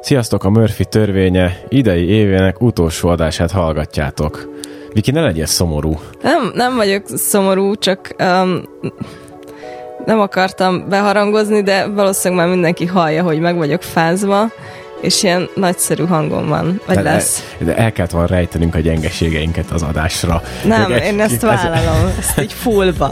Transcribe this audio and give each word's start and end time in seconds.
Sziasztok, 0.00 0.44
a 0.44 0.50
Murphy 0.50 0.84
törvénye 0.84 1.60
idei 1.68 2.08
évének 2.08 2.60
utolsó 2.60 3.08
adását 3.08 3.50
hallgatjátok. 3.50 4.48
Viki, 4.92 5.10
ne 5.10 5.20
legyél 5.20 5.46
szomorú. 5.46 6.00
Nem, 6.22 6.50
nem 6.54 6.76
vagyok 6.76 7.02
szomorú, 7.06 7.76
csak 7.76 8.14
um, 8.18 8.62
nem 10.04 10.20
akartam 10.20 10.88
beharangozni, 10.88 11.62
de 11.62 11.86
valószínűleg 11.86 12.44
már 12.44 12.54
mindenki 12.54 12.86
hallja, 12.86 13.22
hogy 13.22 13.40
meg 13.40 13.56
vagyok 13.56 13.82
fázva 13.82 14.50
és 15.00 15.22
ilyen 15.22 15.48
nagyszerű 15.54 16.04
hangom 16.04 16.48
van, 16.48 16.80
vagy 16.86 16.96
de, 16.96 17.02
lesz. 17.02 17.54
De 17.58 17.76
el 17.76 17.92
kellett 17.92 18.10
volna 18.10 18.26
rejtenünk 18.26 18.74
a 18.74 18.78
gyengeségeinket 18.78 19.70
az 19.70 19.82
adásra. 19.82 20.42
Nem, 20.64 20.92
egy, 20.92 21.04
én 21.04 21.20
ezt 21.20 21.40
vállalom, 21.50 22.06
ez... 22.06 22.18
ezt 22.18 22.40
így 22.40 22.52
fullba. 22.52 23.10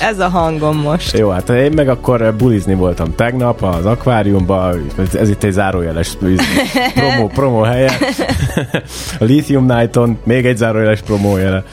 Ez 0.00 0.18
a 0.18 0.28
hangom 0.28 0.76
most. 0.76 1.18
Jó, 1.18 1.28
hát 1.28 1.48
én 1.48 1.72
meg 1.74 1.88
akkor 1.88 2.34
bulizni 2.34 2.74
voltam 2.74 3.14
tegnap 3.14 3.62
az 3.62 3.86
akváriumban, 3.86 4.86
ez 5.14 5.28
itt 5.28 5.42
egy 5.42 5.52
zárójeles 5.52 6.16
promo, 6.94 7.26
promo 7.38 7.62
helye. 7.62 7.90
a 9.18 9.24
Lithium 9.24 9.66
Night-on 9.66 10.18
még 10.24 10.46
egy 10.46 10.56
zárójeles 10.56 11.00
promó 11.00 11.36
jele 11.36 11.64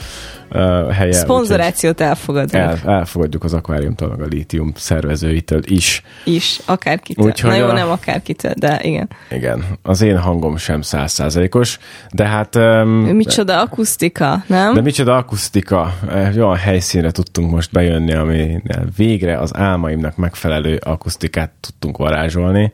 uh, 0.50 0.90
helye. 0.90 1.12
Szponzorációt 1.12 2.00
elfogadjuk. 2.00 2.62
El, 2.62 2.78
elfogadjuk 2.84 3.44
az 3.44 3.54
akváriumtól, 3.54 4.08
meg 4.08 4.20
a 4.20 4.26
lítium 4.26 4.72
szervezőitől 4.76 5.60
is. 5.64 6.02
Is, 6.24 6.60
akárkitől. 6.64 7.26
Úgyhogy 7.26 7.50
Na 7.50 7.56
jó, 7.56 7.66
a... 7.66 7.72
nem 7.72 7.90
akárkitől, 7.90 8.52
de 8.56 8.80
igen. 8.82 9.08
Igen, 9.30 9.64
az 9.82 10.00
én 10.00 10.18
hangom 10.18 10.56
sem 10.56 10.82
százszázalékos, 10.82 11.78
de 12.12 12.24
hát... 12.24 12.54
Um, 12.54 12.88
micsoda 12.90 13.60
akusztika, 13.60 14.44
nem? 14.46 14.74
De 14.74 14.80
micsoda 14.80 15.16
akusztika. 15.16 15.94
Olyan 16.12 16.56
helyszínre 16.56 17.10
tudtunk 17.10 17.50
most 17.50 17.72
bejönni, 17.72 18.12
ami 18.12 18.62
végre 18.96 19.38
az 19.38 19.56
álmaimnak 19.56 20.16
megfelelő 20.16 20.76
akusztikát 20.76 21.50
tudtunk 21.60 21.96
varázsolni 21.96 22.72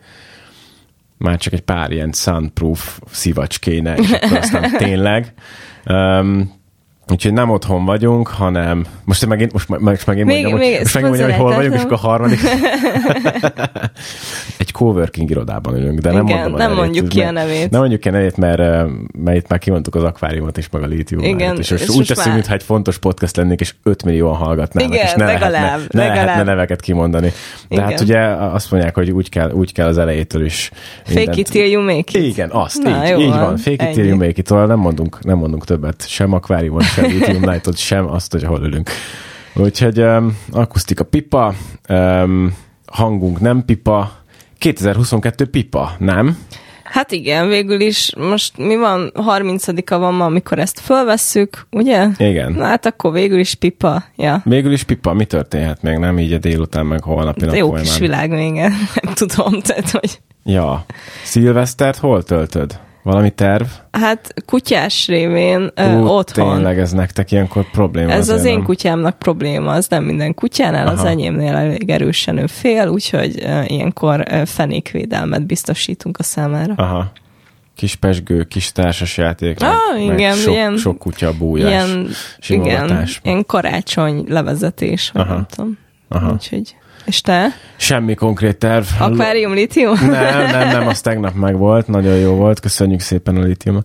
már 1.25 1.39
csak 1.39 1.53
egy 1.53 1.61
pár 1.61 1.91
ilyen 1.91 2.13
soundproof 2.13 2.99
szivacs 3.11 3.59
kéne, 3.59 3.95
és 3.95 4.11
akkor 4.11 4.37
aztán 4.37 4.71
tényleg. 4.77 5.33
Um, 5.87 6.63
Úgyhogy 7.11 7.33
nem 7.33 7.51
otthon 7.51 7.85
vagyunk, 7.85 8.29
hanem 8.29 8.85
most 9.05 9.27
megint, 9.27 9.53
most, 9.53 9.69
most 9.69 10.07
megint 10.07 10.27
még, 10.27 10.47
mondjam, 10.47 10.69
még, 10.69 10.79
most 10.79 10.95
megint 10.95 11.17
mondjam, 11.17 11.31
hogy 11.31 11.41
hol 11.41 11.55
vagyunk, 11.55 11.75
és 11.75 11.81
akkor 11.83 11.93
a 11.93 11.97
harmadik. 11.97 12.39
egy 14.59 14.73
coworking 14.73 15.31
irodában 15.31 15.77
ülünk, 15.77 15.99
de 15.99 16.13
nem 16.13 16.27
Igen, 16.27 16.39
mondom 16.39 16.59
nem 16.59 16.69
nevét, 16.69 16.85
mondjuk 16.85 17.09
ki 17.09 17.21
a 17.21 17.31
nevét. 17.31 17.71
Nem 17.71 17.81
mondjuk 17.81 18.01
ki 18.01 18.09
a 18.09 18.11
nevét, 18.11 18.37
mert, 18.37 18.59
mert 19.19 19.37
itt 19.37 19.49
már 19.49 19.59
kimondtuk 19.59 19.95
az 19.95 20.03
akváriumot 20.03 20.59
és 20.59 20.69
meg 20.71 20.83
a 20.83 20.87
lítium. 20.87 21.23
Igen. 21.23 21.59
És, 21.59 21.71
és 21.71 21.89
úgy 21.89 22.07
teszünk, 22.07 22.35
mintha 22.35 22.55
egy 22.55 22.63
fontos 22.63 22.99
podcast 22.99 23.37
lennék, 23.37 23.61
és 23.61 23.75
5 23.83 24.05
millióan 24.05 24.37
hallgatnának, 24.37 24.93
Igen, 24.93 25.07
és 25.07 25.13
ne 25.13 25.25
legalább, 25.25 25.53
lehetne, 25.53 25.87
ne 25.91 26.01
legalább. 26.01 26.27
lehetne 26.27 26.53
neveket 26.53 26.81
kimondani. 26.81 27.27
De 27.27 27.33
Igen. 27.69 27.85
hát 27.85 28.01
ugye 28.01 28.21
azt 28.29 28.71
mondják, 28.71 28.95
hogy 28.95 29.11
úgy 29.11 29.29
kell, 29.29 29.51
úgy 29.51 29.73
kell 29.73 29.87
az 29.87 29.99
elejétől 29.99 30.45
is. 30.45 30.71
Fake 31.05 31.33
it 31.35 31.51
till 31.51 31.71
you 31.71 31.83
make 31.83 32.19
it. 32.19 32.25
Igen, 32.27 32.51
azt, 32.51 32.83
Na, 32.83 33.07
így, 33.07 33.21
így 33.21 33.29
van. 33.29 33.57
Fake 33.57 33.89
it 33.89 33.95
till 33.95 34.05
you 34.05 34.17
make 34.17 34.33
it. 34.37 34.51
Nem 34.51 34.79
mondunk, 34.79 35.25
nem 35.25 35.39
mondunk 35.39 35.65
többet, 35.65 36.09
sem 36.09 36.33
akváriumot, 36.33 36.94
sem 36.95 37.05
Lithium 37.05 37.51
Night-ot, 37.51 37.77
sem 37.77 38.11
azt, 38.11 38.33
hogy 38.33 38.45
hol 38.45 38.63
ülünk. 38.63 38.91
Úgyhogy 39.55 40.01
um, 40.01 40.39
akusztika 40.53 41.05
pipa, 41.05 41.55
um, 41.89 42.57
hangunk 42.87 43.41
nem 43.41 43.65
pipa, 43.65 44.13
2022 44.59 45.47
pipa, 45.47 45.93
nem? 45.99 46.39
Hát 46.85 47.13
igen, 47.13 47.49
végül 47.49 47.81
is 47.81 48.13
most 48.17 48.59
mi 48.59 48.77
van, 48.77 49.13
30-a 49.15 49.99
van 49.99 50.15
ma, 50.15 50.25
amikor 50.25 50.59
ezt 50.59 50.81
fölvesszük, 50.81 51.67
ugye? 51.71 52.07
Igen. 52.17 52.53
Na 52.53 52.65
hát 52.65 52.87
akkor 52.87 53.13
végül 53.13 53.39
is 53.39 53.55
pipa, 53.55 54.05
ja. 54.17 54.43
Végül 54.45 54.73
is 54.73 54.83
pipa, 54.83 55.13
mi 55.13 55.25
történhet 55.25 55.83
még, 55.83 55.97
nem 55.97 56.19
így 56.19 56.33
a 56.33 56.39
délután, 56.39 56.87
meg 56.87 57.03
holnapi 57.03 57.45
nap 57.45 57.55
Jó 57.55 57.67
folyamán. 57.67 57.85
kis 57.85 57.99
világ 57.99 58.31
még, 58.31 58.53
nem 59.03 59.15
tudom, 59.15 59.61
tehát 59.61 59.91
hogy... 59.91 60.21
Ja. 60.45 60.85
Szilvesztert 61.23 61.99
hol 61.99 62.23
töltöd? 62.23 62.79
Valami 63.05 63.31
terv? 63.31 63.65
Hát 63.91 64.35
kutyás 64.47 65.07
révén 65.07 65.73
uh, 65.77 66.03
Ú, 66.03 66.07
otthon. 66.07 66.55
Tényleg 66.55 66.79
ez 66.79 66.93
nektek 66.93 67.33
ilyenkor 67.33 67.71
probléma. 67.71 68.11
Ez 68.11 68.29
az 68.29 68.45
én 68.45 68.55
nem? 68.55 68.63
kutyámnak 68.63 69.19
probléma, 69.19 69.73
az 69.73 69.87
nem 69.89 70.05
minden 70.05 70.35
kutyánál, 70.35 70.87
Aha. 70.87 70.97
az 70.97 71.05
enyémnél 71.05 71.55
elég 71.55 71.91
erősen 71.91 72.37
ő 72.37 72.47
fél, 72.47 72.89
úgyhogy 72.89 73.43
uh, 73.43 73.71
ilyenkor 73.71 74.25
uh, 74.31 74.43
fenékvédelmet 74.47 75.47
biztosítunk 75.47 76.19
a 76.19 76.23
számára. 76.23 76.75
Aha. 76.77 77.13
Kis 77.77 77.95
pesgő, 77.95 78.43
kis 78.43 78.73
társasjáték, 78.73 79.63
ah, 79.63 79.71
meg, 79.93 80.03
igen, 80.03 80.17
meg 80.17 80.37
sok, 80.37 80.53
ilyen, 80.53 80.77
sok 80.77 80.99
kutya 80.99 81.33
bújás, 81.39 81.69
ilyen, 81.69 82.09
igen, 82.49 83.09
ilyen 83.23 83.47
karácsony 83.47 84.25
levezetés, 84.29 85.11
Aha. 85.15 85.35
nem 85.35 85.47
tudom. 85.55 85.79
Aha. 86.09 86.33
Úgyhogy 86.33 86.77
és 87.05 87.21
te? 87.21 87.47
Semmi 87.77 88.15
konkrét 88.15 88.57
terv. 88.57 88.85
Akvárium 88.99 89.55
litium? 89.55 89.95
Nem, 90.01 90.51
nem, 90.51 90.69
nem, 90.69 90.87
az 90.87 91.01
tegnap 91.01 91.35
meg 91.35 91.57
volt, 91.57 91.87
nagyon 91.87 92.17
jó 92.17 92.35
volt, 92.35 92.61
köszönjük 92.61 93.01
szépen 93.01 93.37
a 93.37 93.43
litium. 93.43 93.83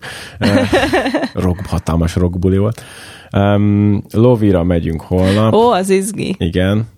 rock, 1.34 1.66
hatalmas 1.66 2.14
rockbuli 2.14 2.58
volt. 2.58 2.84
Um, 3.32 4.02
Lovira 4.12 4.62
megyünk 4.62 5.00
holnap. 5.00 5.54
Ó, 5.54 5.70
az 5.70 5.90
izgi. 5.90 6.34
Igen. 6.38 6.88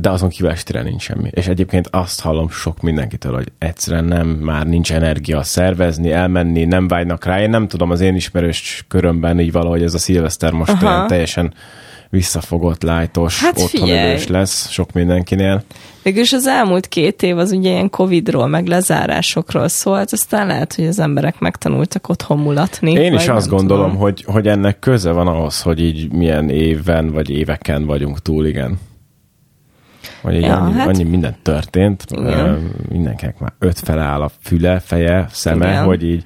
De 0.00 0.10
azon 0.10 0.28
kívül 0.28 0.50
estére 0.50 0.82
nincs 0.82 1.02
semmi. 1.02 1.30
És 1.32 1.46
egyébként 1.46 1.88
azt 1.90 2.20
hallom 2.20 2.48
sok 2.48 2.80
mindenkitől, 2.80 3.34
hogy 3.34 3.52
egyszerűen 3.58 4.04
nem, 4.04 4.26
már 4.28 4.66
nincs 4.66 4.92
energia 4.92 5.42
szervezni, 5.42 6.12
elmenni, 6.12 6.64
nem 6.64 6.88
vágynak 6.88 7.24
rá. 7.24 7.40
Én 7.40 7.50
nem 7.50 7.68
tudom, 7.68 7.90
az 7.90 8.00
én 8.00 8.14
ismerős 8.14 8.84
körömben 8.88 9.40
így 9.40 9.52
valahogy 9.52 9.82
ez 9.82 9.94
a 9.94 9.98
szilveszter 9.98 10.52
most 10.52 10.82
olyan 10.82 11.06
teljesen 11.06 11.54
visszafogott, 12.10 12.82
lájtos, 12.82 13.40
hát 13.40 13.60
otthonülős 13.60 14.26
lesz 14.26 14.70
sok 14.70 14.92
mindenkinél. 14.92 15.62
Végülis 16.02 16.32
az 16.32 16.46
elmúlt 16.46 16.88
két 16.88 17.22
év 17.22 17.38
az 17.38 17.52
ugye 17.52 17.70
ilyen 17.70 17.90
Covidról, 17.90 18.46
meg 18.46 18.66
lezárásokról 18.66 19.68
szólt, 19.68 20.12
aztán 20.12 20.46
lehet, 20.46 20.74
hogy 20.74 20.86
az 20.86 20.98
emberek 20.98 21.38
megtanultak 21.38 22.08
otthon 22.08 22.38
mulatni. 22.38 22.92
Én 22.92 23.12
is 23.12 23.28
azt 23.28 23.48
gondolom, 23.48 23.96
hogy, 23.96 24.24
hogy 24.26 24.48
ennek 24.48 24.78
köze 24.78 25.10
van 25.10 25.26
ahhoz, 25.26 25.62
hogy 25.62 25.80
így 25.80 26.12
milyen 26.12 26.50
éven 26.50 27.12
vagy 27.12 27.30
éveken 27.30 27.86
vagyunk 27.86 28.22
túl, 28.22 28.46
igen. 28.46 28.78
Vagy 30.22 30.40
ja, 30.40 30.56
annyi, 30.56 30.72
hát... 30.72 30.86
annyi 30.86 31.02
minden 31.02 31.36
történt, 31.42 32.04
igen. 32.08 32.70
mindenkinek 32.88 33.38
már 33.38 33.52
öt 33.58 33.78
fele 33.78 34.02
áll 34.02 34.22
a 34.22 34.30
füle, 34.40 34.80
feje, 34.80 35.26
szeme, 35.30 35.68
igen. 35.68 35.84
hogy 35.84 36.04
így 36.04 36.22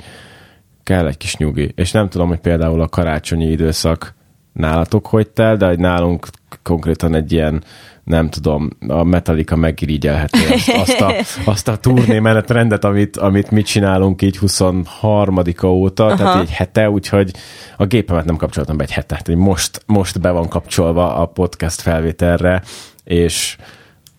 kell 0.83 1.07
egy 1.07 1.17
kis 1.17 1.37
nyugi. 1.37 1.73
És 1.75 1.91
nem 1.91 2.09
tudom, 2.09 2.29
hogy 2.29 2.39
például 2.39 2.81
a 2.81 2.89
karácsonyi 2.89 3.51
időszak 3.51 4.15
nálatok 4.53 5.07
hogy 5.07 5.29
tel, 5.31 5.57
de 5.57 5.67
hogy 5.67 5.79
nálunk 5.79 6.27
konkrétan 6.63 7.15
egy 7.15 7.33
ilyen 7.33 7.63
nem 8.05 8.29
tudom, 8.31 8.71
a 8.89 9.05
Metallica 9.05 9.57
megirigyelheti 9.57 10.39
azt, 10.53 10.69
azt, 10.69 11.01
a, 11.01 11.13
azt 11.51 11.69
a 11.69 11.77
turné 11.77 12.19
menetrendet, 12.19 12.85
amit, 12.85 13.17
amit 13.17 13.51
mi 13.51 13.63
csinálunk 13.63 14.23
így 14.23 14.39
23-a 14.41 15.67
óta, 15.67 16.07
Aha. 16.07 16.17
tehát 16.17 16.41
egy 16.41 16.51
hete, 16.51 16.91
úgyhogy 16.91 17.31
a 17.77 17.85
gépemet 17.87 18.25
nem 18.25 18.37
kapcsoltam 18.37 18.77
be 18.77 18.83
egy 18.83 18.91
hete, 18.91 19.07
tehát 19.07 19.41
most, 19.41 19.83
most 19.87 20.21
be 20.21 20.31
van 20.31 20.49
kapcsolva 20.49 21.15
a 21.17 21.27
podcast 21.27 21.81
felvételre, 21.81 22.63
és 23.05 23.57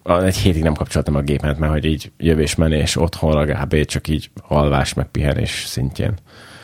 egy 0.04 0.38
hétig 0.38 0.64
nem 0.64 0.74
kapcsoltam 0.74 1.16
a 1.16 1.22
gépemet, 1.22 1.60
mert 1.60 1.72
hogy 1.72 1.86
így 1.86 2.12
jövés-menés 2.18 2.98
otthonra 2.98 3.46
kb. 3.46 3.86
csak 3.86 4.08
így 4.08 4.30
alvás 4.48 4.94
meg 4.94 5.06
pihenés 5.06 5.64
szintjén. 5.68 6.14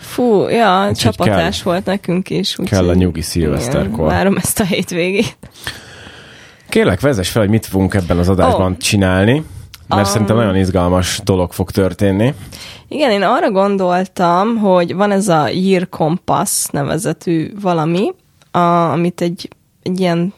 Fú, 0.07 0.47
ja, 0.47 0.88
úgy 0.90 0.95
csapatás 0.95 1.62
kell, 1.62 1.72
volt 1.72 1.85
nekünk 1.85 2.29
is. 2.29 2.59
Úgy 2.59 2.69
kell 2.69 2.90
a 2.90 2.94
nyugi 2.94 3.22
szilveszterkor. 3.22 4.07
Várom 4.07 4.38
ezt 4.38 4.59
a 4.59 4.63
hétvégét. 4.63 5.38
Kérlek, 6.69 7.00
vezess 7.00 7.29
fel, 7.29 7.41
hogy 7.41 7.51
mit 7.51 7.66
fogunk 7.66 7.94
ebben 7.94 8.18
az 8.18 8.29
adásban 8.29 8.72
oh. 8.72 8.78
csinálni, 8.78 9.44
mert 9.88 10.06
um, 10.06 10.12
szerintem 10.12 10.35
nagyon 10.35 10.56
izgalmas 10.56 11.19
dolog 11.23 11.53
fog 11.53 11.72
történni. 11.72 12.34
Igen, 12.88 13.12
én 13.12 13.22
arra 13.22 13.51
gondoltam, 13.51 14.57
hogy 14.57 14.95
van 14.95 15.12
ez 15.12 15.28
a 15.28 15.47
Year 15.47 15.90
Compass 15.90 16.66
nevezetű 16.72 17.51
valami, 17.62 18.13
a, 18.51 18.59
amit 18.59 19.22
egy, 19.22 19.50
egy 19.84 20.00
ilyen 20.00 20.34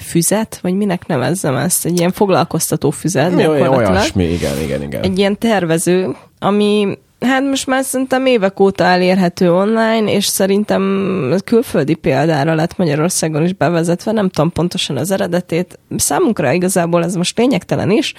füzet, 0.00 0.58
vagy 0.62 0.74
minek 0.74 1.06
nevezzem 1.06 1.56
ezt, 1.56 1.84
egy 1.84 1.98
ilyen 1.98 2.12
foglalkoztató 2.12 2.90
füzet. 2.90 3.34
Mi, 3.34 3.46
olyasmi, 3.46 4.24
igen, 4.24 4.60
igen, 4.60 4.82
igen. 4.82 5.02
Egy 5.02 5.18
ilyen 5.18 5.38
tervező, 5.38 6.16
ami 6.38 6.98
Hát 7.20 7.42
most 7.42 7.66
már 7.66 7.84
szerintem 7.84 8.26
évek 8.26 8.60
óta 8.60 8.84
elérhető 8.84 9.52
online, 9.52 10.12
és 10.12 10.26
szerintem 10.26 11.34
külföldi 11.44 11.94
példára 11.94 12.54
lett 12.54 12.76
Magyarországon 12.76 13.44
is 13.44 13.52
bevezetve, 13.52 14.12
nem 14.12 14.28
tudom 14.28 14.52
pontosan 14.52 14.96
az 14.96 15.10
eredetét. 15.10 15.78
Számunkra 15.96 16.52
igazából 16.52 17.04
ez 17.04 17.14
most 17.14 17.38
lényegtelen 17.38 17.90
is. 17.90 18.14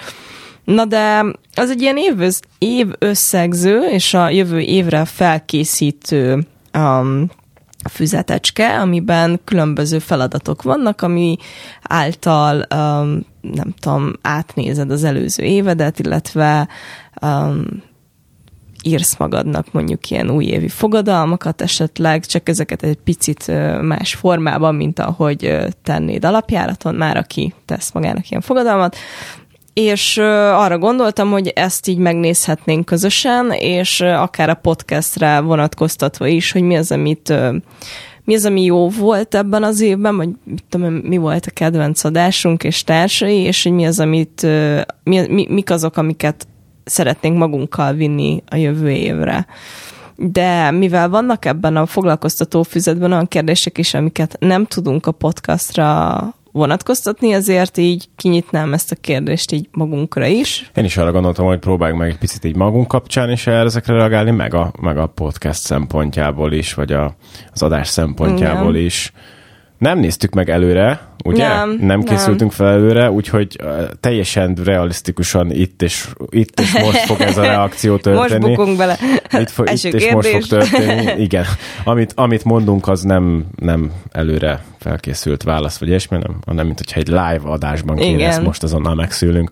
Na 0.64 0.86
de 0.86 1.26
az 1.56 1.70
egy 1.70 1.82
ilyen 1.82 1.98
év, 1.98 2.22
év 2.58 2.88
összegző, 3.00 3.80
és 3.80 4.14
a 4.14 4.30
jövő 4.30 4.60
évre 4.60 5.06
felkészítő 5.06 6.48
um, 6.78 7.30
füzetecske, 7.90 8.80
amiben 8.80 9.40
különböző 9.46 10.00
feladatok 10.00 10.62
vannak, 10.62 11.02
ami 11.02 11.38
által, 11.82 12.56
um, 12.76 13.26
nem 13.42 13.74
tudom, 13.80 14.14
átnézed 14.22 14.92
az 14.92 15.04
előző 15.04 15.44
évedet, 15.44 16.00
illetve 16.00 16.68
um, 17.22 17.66
írsz 18.84 19.18
magadnak 19.18 19.72
mondjuk 19.72 20.10
ilyen 20.10 20.30
újévi 20.30 20.68
fogadalmakat 20.68 21.62
esetleg, 21.62 22.26
csak 22.26 22.50
ezeket 22.50 22.84
egy 22.84 22.98
picit 23.04 23.52
más 23.82 24.14
formában, 24.14 24.76
mint 24.76 25.00
ahogy 25.00 25.58
tennéd 25.84 26.26
alapjáraton, 26.26 26.96
már 26.96 27.18
aki 27.18 27.54
tesz 27.66 27.92
magának 27.92 28.30
ilyen 28.30 28.42
fogadalmat, 28.42 28.96
és 29.74 30.18
arra 30.18 30.78
gondoltam, 30.78 31.32
hogy 31.32 31.48
ezt 31.48 31.88
így 31.88 31.98
megnézhetnénk 31.98 32.86
közösen, 32.86 33.52
és 33.52 34.02
akár 34.02 34.50
a 34.50 34.54
podcastre 34.54 35.40
vonatkoztatva 35.40 36.28
is, 36.28 36.52
hogy 36.52 36.62
mi 36.62 36.76
az, 36.76 36.92
amit 36.92 37.34
mi 38.24 38.36
az, 38.36 38.46
ami 38.46 38.64
jó 38.64 38.90
volt 38.90 39.36
ebben 39.36 39.64
az 39.64 39.82
évben, 39.82 40.16
vagy 40.16 40.30
mit 40.44 40.64
tudom, 40.70 40.94
mi 40.94 41.18
volt 41.18 41.46
a 41.46 41.52
kedvenc 41.52 42.04
adásunk 42.04 42.64
és 42.64 42.84
társai, 42.84 43.38
és 43.38 43.64
hogy 43.64 43.72
mi 43.72 43.86
az, 43.86 44.00
amit, 44.00 44.48
mi, 45.04 45.28
mi, 45.28 45.48
mik 45.50 45.70
azok, 45.70 45.98
amiket 45.98 46.48
szeretnénk 46.84 47.38
magunkkal 47.38 47.94
vinni 47.94 48.44
a 48.48 48.56
jövő 48.56 48.90
évre. 48.90 49.46
De 50.16 50.72
mivel 50.72 51.10
vannak 51.10 51.46
ebben 51.46 51.78
a 51.78 51.86
foglalkoztató 51.86 52.64
füzetben 52.64 53.12
olyan 53.12 53.28
kérdések 53.28 53.78
is, 53.78 53.94
amiket 53.94 54.36
nem 54.40 54.66
tudunk 54.66 55.06
a 55.06 55.12
podcastra 55.12 56.20
vonatkoztatni, 56.52 57.34
ezért 57.34 57.78
így 57.78 58.10
kinyitnám 58.16 58.74
ezt 58.74 58.92
a 58.92 58.96
kérdést 58.96 59.52
így 59.52 59.68
magunkra 59.72 60.26
is. 60.26 60.72
Én 60.76 60.84
is 60.84 60.98
arra 60.98 61.12
gondoltam, 61.12 61.46
hogy 61.46 61.60
próbáljuk 61.60 62.00
meg 62.00 62.10
egy 62.10 62.18
picit 62.18 62.46
így 62.46 62.56
magunk 62.56 62.88
kapcsán 62.88 63.32
is 63.32 63.48
ezekre 63.48 63.94
reagálni, 63.94 64.32
meg 64.32 64.54
a, 64.54 64.74
meg 64.82 64.98
a 64.98 65.08
podcast 65.08 65.62
szempontjából 65.62 66.54
is, 66.54 66.74
vagy 66.74 66.92
a, 66.92 67.16
az 67.52 67.62
adás 67.62 67.88
szempontjából 67.88 68.76
Igen. 68.76 68.86
is. 68.86 69.14
Nem 69.82 70.00
néztük 70.00 70.34
meg 70.34 70.50
előre, 70.50 71.02
ugye? 71.24 71.48
Nem, 71.48 71.78
nem 71.82 72.04
készültünk 72.04 72.40
nem. 72.40 72.50
fel 72.50 72.68
előre, 72.68 73.12
úgyhogy 73.12 73.60
teljesen 74.00 74.58
realisztikusan 74.64 75.52
itt 75.52 75.82
és, 75.82 76.08
itt 76.30 76.60
és 76.60 76.74
most 76.74 76.98
fog 76.98 77.22
ez 77.22 77.38
a 77.38 77.42
reakció 77.42 77.98
történni. 77.98 78.40
most 78.40 78.58
bukunk 78.58 78.78
bele. 78.78 78.98
Itt, 79.32 79.50
fo- 79.50 79.70
itt 79.70 79.94
és 79.94 80.12
most 80.12 80.28
fog 80.28 80.44
történni. 80.46 81.22
Igen. 81.22 81.46
Amit, 81.84 82.14
amit 82.16 82.44
mondunk, 82.44 82.88
az 82.88 83.02
nem, 83.02 83.46
nem 83.56 83.92
előre 84.12 84.64
felkészült 84.80 85.44
válasz, 85.44 85.78
vagy 85.78 85.88
ilyesmi, 85.88 86.18
nem, 86.18 86.36
hanem 86.46 86.66
mint 86.66 86.78
hogyha 86.78 87.00
egy 87.00 87.08
live 87.08 87.42
adásban 87.44 87.96
kéne 87.96 88.28
ezt 88.28 88.42
most 88.42 88.64
azonnal 88.64 88.96
megszülünk. 88.96 89.50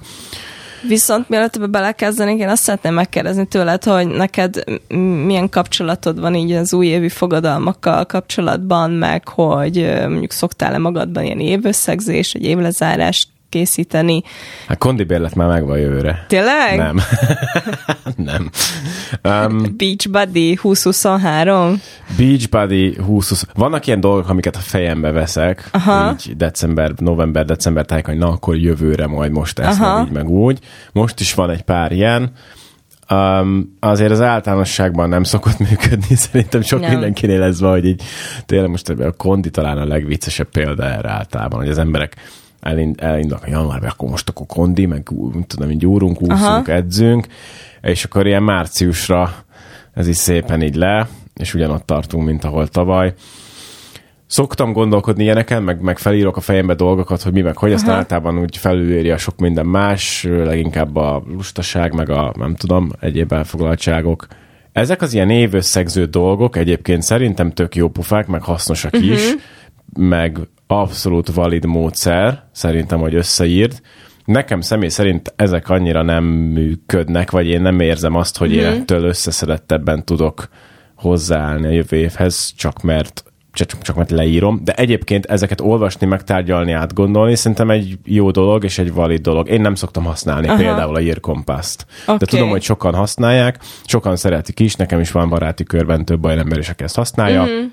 Viszont 0.87 1.29
mielőtt 1.29 1.55
ebbe 1.55 1.65
belekezdenénk, 1.65 2.39
én 2.39 2.49
azt 2.49 2.63
szeretném 2.63 2.93
megkérdezni 2.93 3.45
tőled, 3.45 3.83
hogy 3.83 4.07
neked 4.07 4.63
milyen 5.25 5.49
kapcsolatod 5.49 6.19
van 6.19 6.35
így 6.35 6.51
az 6.51 6.73
újévi 6.73 7.09
fogadalmakkal 7.09 8.05
kapcsolatban, 8.05 8.91
meg 8.91 9.27
hogy 9.27 9.95
mondjuk 10.07 10.31
szoktál-e 10.31 10.77
magadban 10.77 11.23
ilyen 11.23 11.39
évösszegzés, 11.39 12.33
vagy 12.33 12.43
évlezárást 12.43 13.27
készíteni. 13.49 14.23
Hát 14.67 14.77
kondibérlet 14.77 15.35
már 15.35 15.47
megvan 15.47 15.77
jövőre. 15.77 16.25
Tényleg? 16.27 16.77
Nem. 16.77 16.99
nem. 18.31 18.49
Um, 19.23 19.75
Beach 19.77 20.09
Buddy 20.09 20.55
2023? 20.61 21.81
Beach 22.17 22.49
Buddy 22.49 22.89
2020. 22.89 23.45
Vannak 23.53 23.87
ilyen 23.87 23.99
dolgok, 23.99 24.29
amiket 24.29 24.55
a 24.55 24.59
fejembe 24.59 25.11
veszek, 25.11 25.69
Aha. 25.71 26.11
így 26.11 26.35
december, 26.37 26.91
november, 26.97 27.45
december 27.45 27.85
tájékon, 27.85 28.13
hogy 28.13 28.23
na 28.23 28.29
akkor 28.31 28.55
jövőre 28.55 29.07
majd 29.07 29.31
most 29.31 29.59
ezt, 29.59 29.79
meg 29.79 30.05
így, 30.05 30.11
meg 30.11 30.29
úgy. 30.29 30.59
Most 30.91 31.19
is 31.19 31.33
van 31.33 31.49
egy 31.49 31.61
pár 31.61 31.91
ilyen. 31.91 32.31
Um, 33.11 33.77
azért 33.79 34.11
az 34.11 34.21
általánosságban 34.21 35.09
nem 35.09 35.23
szokott 35.23 35.59
működni, 35.69 36.15
szerintem 36.15 36.61
sok 36.61 36.79
nem. 36.79 36.91
mindenkinél 36.91 37.43
ez 37.43 37.59
van, 37.59 37.71
hogy 37.71 37.85
így 37.85 38.01
tényleg 38.45 38.69
most 38.69 38.89
a 38.89 39.11
kondi 39.11 39.49
talán 39.49 39.77
a 39.77 39.85
legviccesebb 39.85 40.49
példa 40.49 40.83
erre 40.83 41.09
általában, 41.09 41.59
hogy 41.59 41.69
az 41.69 41.77
emberek 41.77 42.15
elind, 42.61 43.01
elindulnak 43.01 43.45
a 43.45 43.49
januárban, 43.49 43.89
akkor 43.89 44.09
most 44.09 44.29
akkor 44.29 44.45
kondi, 44.45 44.85
meg 44.85 45.09
tudom, 45.47 45.71
így 45.71 45.77
gyúrunk, 45.77 46.21
úszunk, 46.21 46.41
Aha. 46.41 46.71
edzünk, 46.71 47.27
és 47.81 48.03
akkor 48.03 48.27
ilyen 48.27 48.43
márciusra 48.43 49.33
ez 49.93 50.07
is 50.07 50.17
szépen 50.17 50.61
így 50.61 50.75
le, 50.75 51.07
és 51.35 51.53
ugyanott 51.53 51.85
tartunk, 51.85 52.25
mint 52.25 52.43
ahol 52.43 52.67
tavaly. 52.67 53.13
Szoktam 54.25 54.73
gondolkodni 54.73 55.23
ilyeneken, 55.23 55.63
meg, 55.63 55.81
meg 55.81 55.97
felírok 55.97 56.37
a 56.37 56.41
fejembe 56.41 56.73
dolgokat, 56.73 57.21
hogy 57.21 57.33
mi 57.33 57.41
meg 57.41 57.57
hogy, 57.57 57.73
aztán 57.73 57.95
általában 57.95 58.39
úgy 58.39 58.57
felülírja 58.57 59.17
sok 59.17 59.39
minden 59.39 59.65
más, 59.65 60.23
leginkább 60.23 60.95
a 60.95 61.23
lustaság, 61.27 61.93
meg 61.93 62.09
a 62.09 62.33
nem 62.37 62.55
tudom, 62.55 62.91
egyéb 62.99 63.31
elfoglaltságok. 63.33 64.27
Ezek 64.71 65.01
az 65.01 65.13
ilyen 65.13 65.29
évösszegző 65.29 66.05
dolgok 66.05 66.55
egyébként 66.55 67.01
szerintem 67.01 67.51
tök 67.51 67.75
jó 67.75 67.87
pufák, 67.89 68.27
meg 68.27 68.41
hasznosak 68.41 68.93
uh-huh. 68.93 69.11
is, 69.11 69.35
meg 69.93 70.39
abszolút 70.71 71.33
valid 71.33 71.65
módszer, 71.65 72.43
szerintem, 72.51 72.99
hogy 72.99 73.15
összeírt. 73.15 73.81
Nekem 74.25 74.61
személy 74.61 74.89
szerint 74.89 75.33
ezek 75.35 75.69
annyira 75.69 76.01
nem 76.01 76.23
működnek, 76.23 77.31
vagy 77.31 77.47
én 77.47 77.61
nem 77.61 77.79
érzem 77.79 78.15
azt, 78.15 78.37
hogy 78.37 78.53
én 78.53 78.67
mhm. 78.67 78.79
ettől 78.79 79.03
összeszedettebben 79.03 80.05
tudok 80.05 80.49
hozzáállni 80.95 81.67
a 81.67 81.71
jövő 81.71 81.97
évhez, 81.97 82.53
csak 82.57 82.81
mert 82.81 83.23
csak, 83.51 83.81
csak 83.81 83.95
mert 83.95 84.11
leírom, 84.11 84.61
de 84.63 84.73
egyébként 84.73 85.25
ezeket 85.25 85.61
olvasni, 85.61 86.07
megtárgyalni, 86.07 86.71
átgondolni 86.71 87.35
szerintem 87.35 87.69
egy 87.69 87.97
jó 88.05 88.31
dolog 88.31 88.63
és 88.63 88.77
egy 88.77 88.93
valid 88.93 89.21
dolog. 89.21 89.49
Én 89.49 89.61
nem 89.61 89.75
szoktam 89.75 90.03
használni 90.03 90.47
Aha. 90.47 90.57
például 90.57 90.95
a 90.95 90.99
írkompászt. 90.99 91.85
Okay. 92.03 92.17
De 92.17 92.25
tudom, 92.25 92.49
hogy 92.49 92.61
sokan 92.61 92.93
használják, 92.93 93.59
sokan 93.85 94.15
szeretik 94.15 94.59
is, 94.59 94.75
nekem 94.75 94.99
is 94.99 95.11
van 95.11 95.29
baráti 95.29 95.63
körben 95.63 96.05
több 96.05 96.25
olyan 96.25 96.39
ember 96.39 96.57
is, 96.57 96.69
aki 96.69 96.83
ezt 96.83 96.95
használja. 96.95 97.43
Mm-hmm 97.43 97.65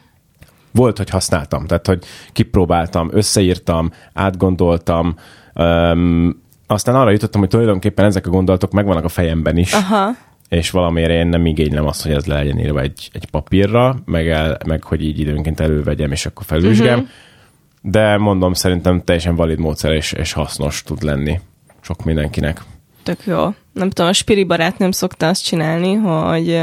volt, 0.71 0.97
hogy 0.97 1.11
használtam, 1.11 1.67
tehát 1.67 1.87
hogy 1.87 2.05
kipróbáltam, 2.33 3.09
összeírtam, 3.13 3.91
átgondoltam, 4.13 5.15
um, 5.55 6.43
aztán 6.67 6.95
arra 6.95 7.11
jutottam, 7.11 7.41
hogy 7.41 7.51
tulajdonképpen 7.51 8.05
ezek 8.05 8.27
a 8.27 8.31
gondolatok 8.31 8.73
megvannak 8.73 9.05
a 9.05 9.09
fejemben 9.09 9.57
is, 9.57 9.73
Aha. 9.73 10.11
és 10.49 10.71
valamiért 10.71 11.11
én 11.11 11.27
nem 11.27 11.47
igénylem 11.47 11.87
azt, 11.87 12.03
hogy 12.03 12.13
ez 12.13 12.27
le 12.27 12.35
legyen 12.35 12.59
írva 12.59 12.81
egy, 12.81 13.11
egy 13.13 13.31
papírra, 13.31 13.97
meg, 14.05 14.29
el, 14.29 14.59
meg 14.67 14.83
hogy 14.83 15.03
így 15.05 15.21
időnként 15.21 15.61
elővegyem, 15.61 16.13
és 16.13 16.27
akkor 16.27 16.47
felvizsgálom. 16.47 17.01
Uh-huh. 17.01 17.15
De 17.93 18.17
mondom, 18.17 18.53
szerintem 18.53 19.03
teljesen 19.05 19.37
valid 19.37 19.59
módszer, 19.59 19.93
és, 19.93 20.13
és 20.13 20.33
hasznos 20.33 20.83
tud 20.83 21.03
lenni 21.03 21.41
sok 21.81 22.05
mindenkinek. 22.05 22.61
Tök 23.03 23.25
jó. 23.25 23.45
Nem 23.73 23.91
tudom, 23.91 24.11
a 24.11 24.13
Spiri 24.13 24.45
barát 24.45 24.79
nem 24.79 24.91
szokta 24.91 25.29
azt 25.29 25.45
csinálni, 25.45 25.95
hogy 25.95 26.61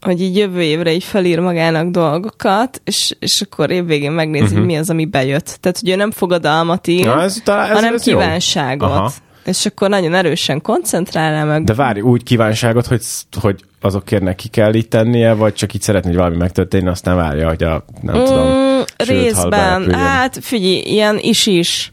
hogy 0.00 0.22
így 0.22 0.36
jövő 0.36 0.62
évre 0.62 0.92
így 0.92 1.04
felír 1.04 1.38
magának 1.38 1.90
dolgokat, 1.90 2.80
és, 2.84 3.16
és 3.18 3.40
akkor 3.40 3.70
évvégén 3.70 4.12
megnézi, 4.12 4.44
uh-huh. 4.44 4.66
mi 4.66 4.76
az, 4.76 4.90
ami 4.90 5.04
bejött. 5.04 5.58
Tehát, 5.60 5.78
hogy 5.80 5.90
ő 5.90 5.96
nem 5.96 6.10
fogadalmat 6.10 6.86
ír, 6.86 7.04
Na, 7.04 7.22
ez, 7.22 7.42
ez, 7.44 7.68
hanem 7.70 7.94
ez 7.94 8.02
kívánságot. 8.02 8.90
Aha. 8.90 9.12
És 9.44 9.66
akkor 9.66 9.88
nagyon 9.88 10.14
erősen 10.14 10.60
koncentrál 10.60 11.44
meg. 11.44 11.64
De 11.64 11.74
várj, 11.74 12.00
úgy 12.00 12.22
kívánságot, 12.22 12.86
hogy, 12.86 13.02
hogy 13.40 13.64
azokért 13.80 14.22
neki 14.22 14.48
kell 14.48 14.74
így 14.74 14.88
tennie, 14.88 15.32
vagy 15.32 15.54
csak 15.54 15.74
így 15.74 15.82
szeretné, 15.82 16.08
hogy 16.08 16.18
valami 16.18 16.36
megtörténni, 16.36 16.88
aztán 16.88 17.16
várja, 17.16 17.48
hogy 17.48 17.62
a, 17.62 17.84
nem 18.02 18.18
mm, 18.18 18.24
tudom, 18.24 18.84
Részben. 18.96 19.94
Hát 19.94 20.38
figyelj, 20.40 20.78
ilyen 20.78 21.18
is-is. 21.20 21.92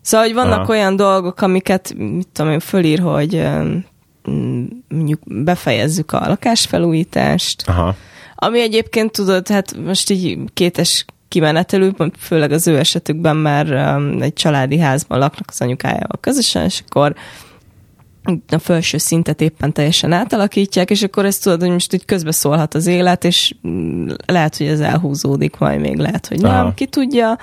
Szóval, 0.00 0.26
hogy 0.26 0.34
vannak 0.34 0.60
Aha. 0.60 0.72
olyan 0.72 0.96
dolgok, 0.96 1.40
amiket, 1.40 1.94
mit 1.96 2.28
tudom 2.32 2.52
én, 2.52 2.60
fölír, 2.60 2.98
hogy 2.98 3.42
mondjuk 4.88 5.20
befejezzük 5.24 6.12
a 6.12 6.28
lakásfelújítást, 6.28 7.62
Aha. 7.66 7.96
ami 8.34 8.60
egyébként 8.60 9.12
tudod, 9.12 9.48
hát 9.48 9.76
most 9.84 10.10
így 10.10 10.38
kétes 10.54 11.04
kimenetelő, 11.28 11.94
főleg 12.18 12.52
az 12.52 12.66
ő 12.66 12.78
esetükben 12.78 13.36
már 13.36 13.72
um, 13.72 14.22
egy 14.22 14.32
családi 14.32 14.78
házban 14.78 15.18
laknak 15.18 15.48
az 15.48 15.60
anyukájával 15.60 16.18
közösen, 16.20 16.64
és 16.64 16.82
akkor 16.86 17.14
a 18.48 18.58
felső 18.58 18.98
szintet 18.98 19.40
éppen 19.40 19.72
teljesen 19.72 20.12
átalakítják, 20.12 20.90
és 20.90 21.02
akkor 21.02 21.24
ezt 21.24 21.42
tudod, 21.42 21.60
hogy 21.60 21.70
most 21.70 21.92
így 21.92 22.04
közbeszólhat 22.04 22.74
az 22.74 22.86
élet, 22.86 23.24
és 23.24 23.54
lehet, 24.26 24.56
hogy 24.56 24.66
ez 24.66 24.80
elhúzódik, 24.80 25.58
majd 25.58 25.80
még 25.80 25.96
lehet, 25.96 26.26
hogy 26.26 26.44
Aha. 26.44 26.62
nem, 26.62 26.74
ki 26.74 26.86
tudja. 26.86 27.38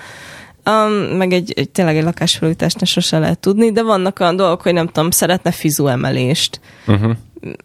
Um, 0.66 1.18
meg 1.18 1.34
egy, 1.34 1.54
egy, 1.56 1.70
tényleg 1.70 1.98
egy 1.98 2.04
lakásfelújítást 2.04 2.86
sose 2.86 3.20
lehet 3.20 3.40
tudni, 3.40 3.72
de 3.72 3.84
vannak 3.84 4.20
olyan 4.20 4.36
dolgok, 4.36 4.62
hogy 4.62 4.74
nem 4.74 4.88
tudom, 4.88 5.12
szeretne 5.12 5.52
fizuemelést. 5.52 6.60
Uh-huh. 6.88 7.12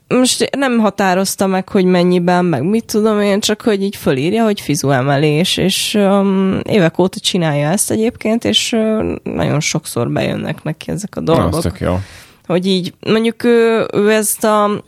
Most 0.09 0.49
nem 0.57 0.79
határozta 0.79 1.47
meg, 1.47 1.69
hogy 1.69 1.85
mennyiben, 1.85 2.45
meg 2.45 2.63
mit 2.63 2.85
tudom 2.85 3.21
én, 3.21 3.41
csak 3.41 3.61
hogy 3.61 3.83
így 3.83 3.97
fölírja, 3.97 4.45
hogy 4.45 4.61
fizuemelés, 4.61 5.57
és 5.57 5.95
um, 5.95 6.61
évek 6.63 6.99
óta 6.99 7.21
csinálja 7.21 7.69
ezt 7.69 7.91
egyébként, 7.91 8.45
és 8.45 8.73
uh, 8.73 9.17
nagyon 9.23 9.61
sokszor 9.61 10.11
bejönnek 10.11 10.63
neki 10.63 10.91
ezek 10.91 11.17
a 11.17 11.21
dolgok. 11.21 11.65
Na, 11.65 11.71
jó. 11.79 12.01
Hogy 12.47 12.67
így, 12.67 12.95
mondjuk 13.01 13.45
ő, 13.45 13.87
ő 13.93 14.11
ezt 14.11 14.45
a 14.45 14.85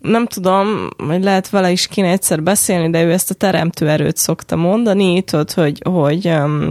nem 0.00 0.26
tudom, 0.26 0.88
hogy 1.06 1.22
lehet 1.22 1.50
vele 1.50 1.70
is 1.70 1.86
kéne 1.86 2.10
egyszer 2.10 2.42
beszélni, 2.42 2.90
de 2.90 3.02
ő 3.02 3.12
ezt 3.12 3.30
a 3.30 3.34
teremtő 3.34 3.88
erőt 3.88 4.16
szokta 4.16 4.56
mondani, 4.56 5.22
tudod, 5.22 5.52
hogy, 5.52 5.80
hogy 5.84 6.26
um, 6.26 6.70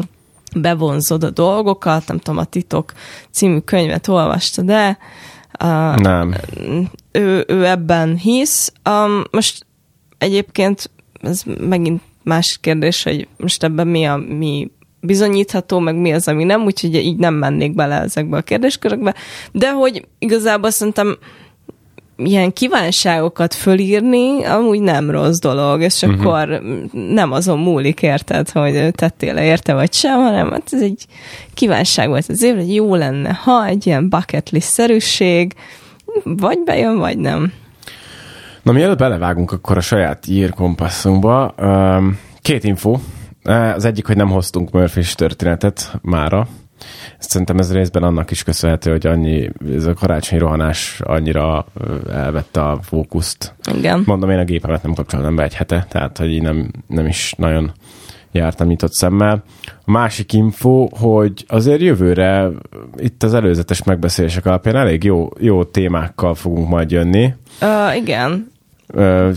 bevonzod 0.56 1.24
a 1.24 1.30
dolgokat, 1.30 2.08
nem 2.08 2.18
tudom, 2.18 2.40
a 2.40 2.44
Titok 2.44 2.94
című 3.32 3.60
könyvet 3.60 4.08
olvasta, 4.08 4.62
de 4.62 4.98
uh, 5.64 5.96
nem. 5.96 6.36
Ő, 7.12 7.44
ő 7.48 7.66
ebben 7.66 8.18
hisz. 8.18 8.74
Um, 8.90 9.24
most 9.32 9.66
egyébként 10.18 10.90
ez 11.22 11.42
megint 11.60 12.02
más 12.24 12.58
kérdés, 12.62 13.04
hogy 13.04 13.28
most 13.38 13.64
ebben 13.64 13.88
mi 13.88 14.06
a 14.06 14.16
mi 14.16 14.72
bizonyítható, 15.00 15.80
meg 15.80 15.96
mi 15.96 16.14
az, 16.14 16.28
ami 16.28 16.44
nem, 16.44 16.64
úgyhogy 16.64 16.96
így 16.96 17.18
nem 17.18 17.34
mennék 17.34 17.76
bele 17.76 18.02
ezekbe 18.02 18.38
a 18.38 18.42
kérdéskörökbe, 18.42 19.16
de 19.52 19.72
hogy 19.72 20.08
igazából 20.20 20.70
szerintem 20.70 21.18
ilyen 22.16 22.54
kívánságokat 22.54 23.54
fölírni 23.54 24.44
amúgy 24.44 24.82
nem 24.82 25.12
rossz 25.12 25.40
dolog, 25.40 25.82
és 25.82 26.02
uh-huh. 26.02 26.20
akkor 26.20 26.62
nem 26.92 27.32
azon 27.32 27.60
múlik, 27.60 28.02
érted, 28.02 28.50
hogy 28.50 28.92
tettél-e 28.92 29.44
érte 29.44 29.74
vagy 29.74 29.94
sem, 29.94 30.20
hanem 30.20 30.52
hát 30.52 30.70
ez 30.72 30.82
egy 30.82 31.06
kívánság 31.54 32.08
volt 32.08 32.26
az 32.30 32.44
évre, 32.44 32.60
hogy 32.60 32.74
jó 32.74 32.96
lenne, 32.96 33.34
ha 33.34 33.66
egy 33.66 33.88
ilyen 33.88 34.10
bucket 34.10 34.50
list-szerűség, 34.50 35.54
vagy 36.24 36.60
bejön, 36.66 36.98
vagy 36.98 37.18
nem. 37.18 37.54
Na, 38.62 38.72
mielőtt 38.72 38.98
belevágunk 38.98 39.52
akkor 39.52 39.78
a 39.78 39.82
saját 39.82 40.28
írkompaszunkba, 40.28 41.56
két 42.42 42.64
info. 42.64 42.98
Az 43.76 43.86
egyik, 43.86 44.08
hogy 44.08 44.16
nem 44.16 44.30
hoztunk 44.30 44.72
murphy 44.72 45.02
történetet 45.16 46.00
mára, 46.02 46.48
Szerintem 47.18 47.58
ez 47.58 47.74
részben 47.74 48.04
annak 48.04 48.32
is 48.32 48.44
köszönhető, 48.44 48.92
hogy 48.92 49.08
annyi, 49.08 49.50
ez 49.76 49.86
a 49.86 49.94
karácsonyi 49.94 50.42
rohanás 50.42 51.02
annyira 51.04 51.66
elvette 52.12 52.62
a 52.62 52.80
fókuszt. 52.82 53.54
Igen. 53.78 54.04
Mondom, 54.06 54.30
én 54.30 54.40
a 54.40 54.44
gépemet 54.44 54.84
nem 54.84 54.94
kapcsoltam 54.94 55.36
be 55.36 55.44
egy 55.44 55.54
hete, 55.54 55.86
tehát 55.90 56.18
hogy 56.18 56.42
nem, 56.42 56.72
nem 56.88 57.06
is 57.06 57.34
nagyon 57.38 57.72
jártam 58.34 58.68
nyitott 58.68 58.94
szemmel. 58.94 59.44
A 59.86 59.92
másik 59.92 60.34
info, 60.34 60.88
hogy 60.98 61.46
azért 61.48 61.82
jövőre 61.82 62.50
itt 62.96 63.24
az 63.24 63.34
előzetes 63.34 63.84
megbeszélések 63.84 64.46
alapján 64.46 64.76
elég 64.76 65.04
jó, 65.04 65.30
jó 65.40 65.64
témákkal 65.64 66.36
fogunk 66.36 66.70
majd 66.70 66.92
jönni. 66.92 67.34
Uh, 67.62 67.96
igen. 67.96 68.52
Uh, 68.94 69.36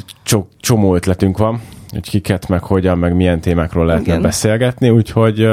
csomó 0.60 0.94
ötletünk 0.94 1.38
van, 1.38 1.60
hogy 1.90 2.08
kiket, 2.10 2.48
meg 2.48 2.62
hogyan, 2.62 2.98
meg 2.98 3.14
milyen 3.14 3.40
témákról 3.40 3.86
lehetne 3.86 4.06
igen. 4.06 4.22
beszélgetni, 4.22 4.90
úgyhogy 4.90 5.48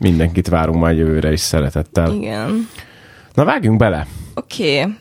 mindenkit 0.00 0.48
várunk 0.48 0.78
majd 0.78 0.98
jövőre 0.98 1.32
is 1.32 1.40
szeretettel. 1.40 2.12
Igen. 2.12 2.68
Na 3.34 3.44
vágjunk 3.44 3.78
bele. 3.78 4.06
Oké. 4.34 4.80
Okay. 4.80 4.94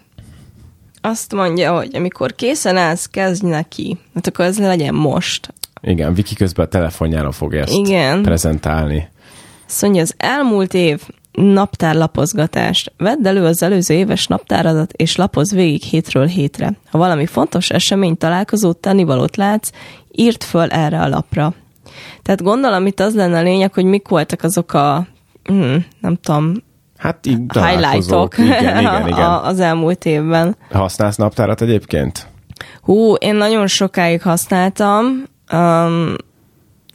Azt 1.01 1.33
mondja, 1.33 1.75
hogy 1.75 1.95
amikor 1.95 2.35
készen 2.35 2.77
állsz, 2.77 3.05
kezdj 3.05 3.45
neki. 3.45 3.97
Hát 4.15 4.27
akkor 4.27 4.45
ez 4.45 4.59
legyen 4.59 4.93
most. 4.93 5.53
Igen, 5.81 6.13
Viki 6.13 6.35
közben 6.35 6.65
a 6.65 6.69
telefonjára 6.69 7.31
fog 7.31 7.55
ezt 7.55 7.73
Igen. 7.73 8.21
prezentálni. 8.21 9.07
Azt 9.67 9.81
mondja, 9.81 10.01
az 10.01 10.13
elmúlt 10.17 10.73
év 10.73 11.01
naptárlapozgatást. 11.31 12.93
Vedd 12.97 13.27
elő 13.27 13.45
az 13.45 13.63
előző 13.63 13.93
éves 13.93 14.27
naptáradat, 14.27 14.93
és 14.93 15.15
lapoz 15.15 15.51
végig 15.51 15.81
hétről 15.81 16.25
hétre. 16.25 16.73
Ha 16.91 16.97
valami 16.97 17.25
fontos 17.25 17.69
esemény, 17.69 18.17
találkozót, 18.17 18.77
tennivalót 18.77 19.35
látsz, 19.35 19.69
írt 20.11 20.43
föl 20.43 20.69
erre 20.69 20.99
a 20.99 21.07
lapra. 21.07 21.53
Tehát 22.21 22.41
gondolom 22.41 22.85
itt 22.85 22.99
az 22.99 23.15
lenne 23.15 23.37
a 23.37 23.41
lényeg, 23.41 23.73
hogy 23.73 23.85
mik 23.85 24.07
voltak 24.07 24.43
azok 24.43 24.73
a, 24.73 25.07
hmm, 25.43 25.85
nem 26.01 26.15
tudom, 26.15 26.53
Hát 26.97 27.25
így 27.25 27.39
highlightok 27.53 28.37
igen, 28.59 28.79
igen, 28.79 29.07
igen. 29.07 29.29
az 29.29 29.59
elmúlt 29.59 30.05
évben. 30.05 30.57
Használsz 30.71 31.15
naptárat 31.15 31.61
egyébként? 31.61 32.27
Hú, 32.81 33.13
én 33.13 33.35
nagyon 33.35 33.67
sokáig 33.67 34.21
használtam, 34.21 35.23
um, 35.51 36.13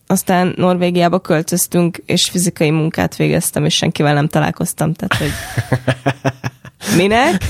aztán 0.07 0.55
Norvégiába 0.57 1.19
költöztünk, 1.19 1.97
és 2.07 2.29
fizikai 2.31 2.71
munkát 2.71 3.17
végeztem, 3.17 3.65
és 3.65 3.75
senkivel 3.75 4.15
nem 4.15 4.29
találkoztam, 4.29 4.93
tehát 4.93 5.15
hogy 5.15 5.33
minek. 6.97 7.45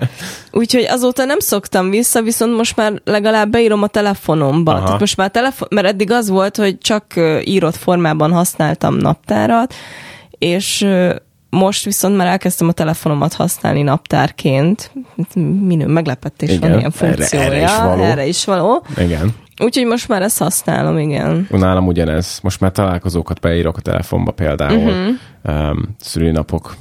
Úgyhogy 0.52 0.86
azóta 0.90 1.24
nem 1.24 1.38
szoktam 1.38 1.90
vissza, 1.90 2.22
viszont 2.22 2.56
most 2.56 2.76
már 2.76 3.00
legalább 3.04 3.50
beírom 3.50 3.82
a 3.82 3.86
telefonomba. 3.86 4.72
Aha. 4.72 4.84
Tehát 4.84 5.00
most 5.00 5.16
már 5.16 5.30
telefon, 5.30 5.68
mert 5.70 5.86
eddig 5.86 6.10
az 6.10 6.28
volt, 6.28 6.56
hogy 6.56 6.78
csak 6.78 7.04
írott 7.44 7.76
formában 7.76 8.32
használtam 8.32 8.94
naptárat, 8.94 9.74
és 10.38 10.86
most 11.50 11.84
viszont 11.84 12.16
már 12.16 12.26
elkezdtem 12.26 12.68
a 12.68 12.72
telefonomat 12.72 13.34
használni 13.34 13.82
naptárként. 13.82 14.90
Minő 15.60 15.86
meglepetés 15.86 16.50
igen, 16.50 16.70
van 16.70 16.78
ilyen 16.78 16.90
funkciója. 16.90 17.44
Erre, 17.44 17.56
erre 17.56 17.64
is 17.64 17.76
való. 17.78 18.02
Erre 18.02 18.26
is 18.26 18.44
való. 18.44 18.84
Igen. 18.96 19.34
Úgyhogy 19.62 19.86
most 19.86 20.08
már 20.08 20.22
ezt 20.22 20.38
használom, 20.38 20.98
igen. 20.98 21.46
Nálam 21.50 21.86
ugyanez. 21.86 22.38
Most 22.42 22.60
már 22.60 22.72
találkozókat 22.72 23.40
beírok 23.40 23.76
a 23.76 23.80
telefonba 23.80 24.30
például. 24.30 24.78
Uh-huh. 24.78 25.70
Um, 25.70 25.94
szülinapok 25.98 26.74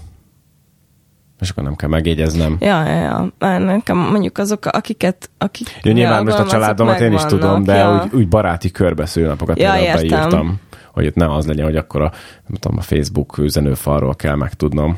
és 1.39 1.50
akkor 1.50 1.63
nem 1.63 1.75
kell 1.75 1.89
megjegyeznem. 1.89 2.58
Ja, 2.60 2.86
ja, 2.86 3.32
ja. 3.39 3.58
Nekem 3.58 3.98
mondjuk 3.98 4.38
azok, 4.38 4.65
akiket... 4.65 5.30
Akik 5.38 5.80
ja, 5.82 5.92
nyilván 5.92 6.24
most 6.24 6.39
a 6.39 6.46
családomat 6.46 7.00
én 7.00 7.13
is 7.13 7.24
tudom, 7.24 7.63
de 7.63 7.75
ja. 7.75 8.04
úgy, 8.04 8.13
úgy 8.13 8.27
baráti 8.27 8.72
körbe 8.72 9.06
szülnapokat 9.06 9.60
ja, 9.60 9.72
beírtam, 9.72 10.60
hogy 10.92 11.06
itt 11.06 11.15
ne 11.15 11.34
az 11.34 11.46
legyen, 11.46 11.65
hogy 11.65 11.75
akkor 11.75 12.01
a, 12.01 12.12
nem 12.48 12.58
tudom, 12.60 12.77
a 12.77 12.82
Facebook 12.82 13.38
üzenőfalról 13.38 14.15
kell 14.15 14.36
megtudnom. 14.36 14.98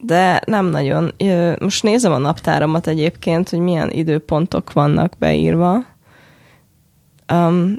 De 0.00 0.40
nem 0.46 0.66
nagyon. 0.66 1.14
Most 1.58 1.82
nézem 1.82 2.12
a 2.12 2.18
naptáramat 2.18 2.86
egyébként, 2.86 3.48
hogy 3.48 3.58
milyen 3.58 3.90
időpontok 3.90 4.72
vannak 4.72 5.12
beírva. 5.18 5.84
Um, 7.32 7.76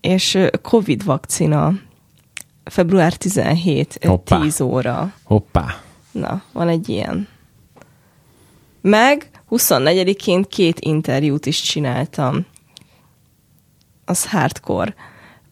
és 0.00 0.38
Covid 0.62 1.04
vakcina 1.04 1.72
február 2.64 3.14
17, 3.14 3.98
Hoppá. 4.06 4.40
10 4.40 4.60
óra. 4.60 5.12
Hoppá. 5.22 5.74
Na, 6.12 6.42
van 6.52 6.68
egy 6.68 6.88
ilyen. 6.88 7.28
Meg 8.80 9.30
24-én 9.50 10.42
két 10.42 10.80
interjút 10.80 11.46
is 11.46 11.60
csináltam. 11.60 12.46
Az 14.04 14.30
hardcore. 14.30 14.94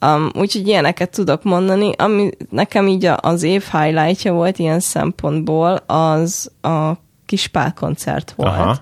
Um, 0.01 0.31
úgyhogy 0.35 0.67
ilyeneket 0.67 1.11
tudok 1.11 1.43
mondani. 1.43 1.93
Ami 1.97 2.31
nekem 2.51 2.87
így 2.87 3.11
az 3.17 3.43
év 3.43 3.65
highlightja 3.73 4.33
volt 4.33 4.59
ilyen 4.59 4.81
szempontból, 4.81 5.75
az 5.87 6.51
a 6.61 6.93
kis 7.27 7.51
koncert 7.75 8.33
volt. 8.37 8.51
Aha. 8.51 8.79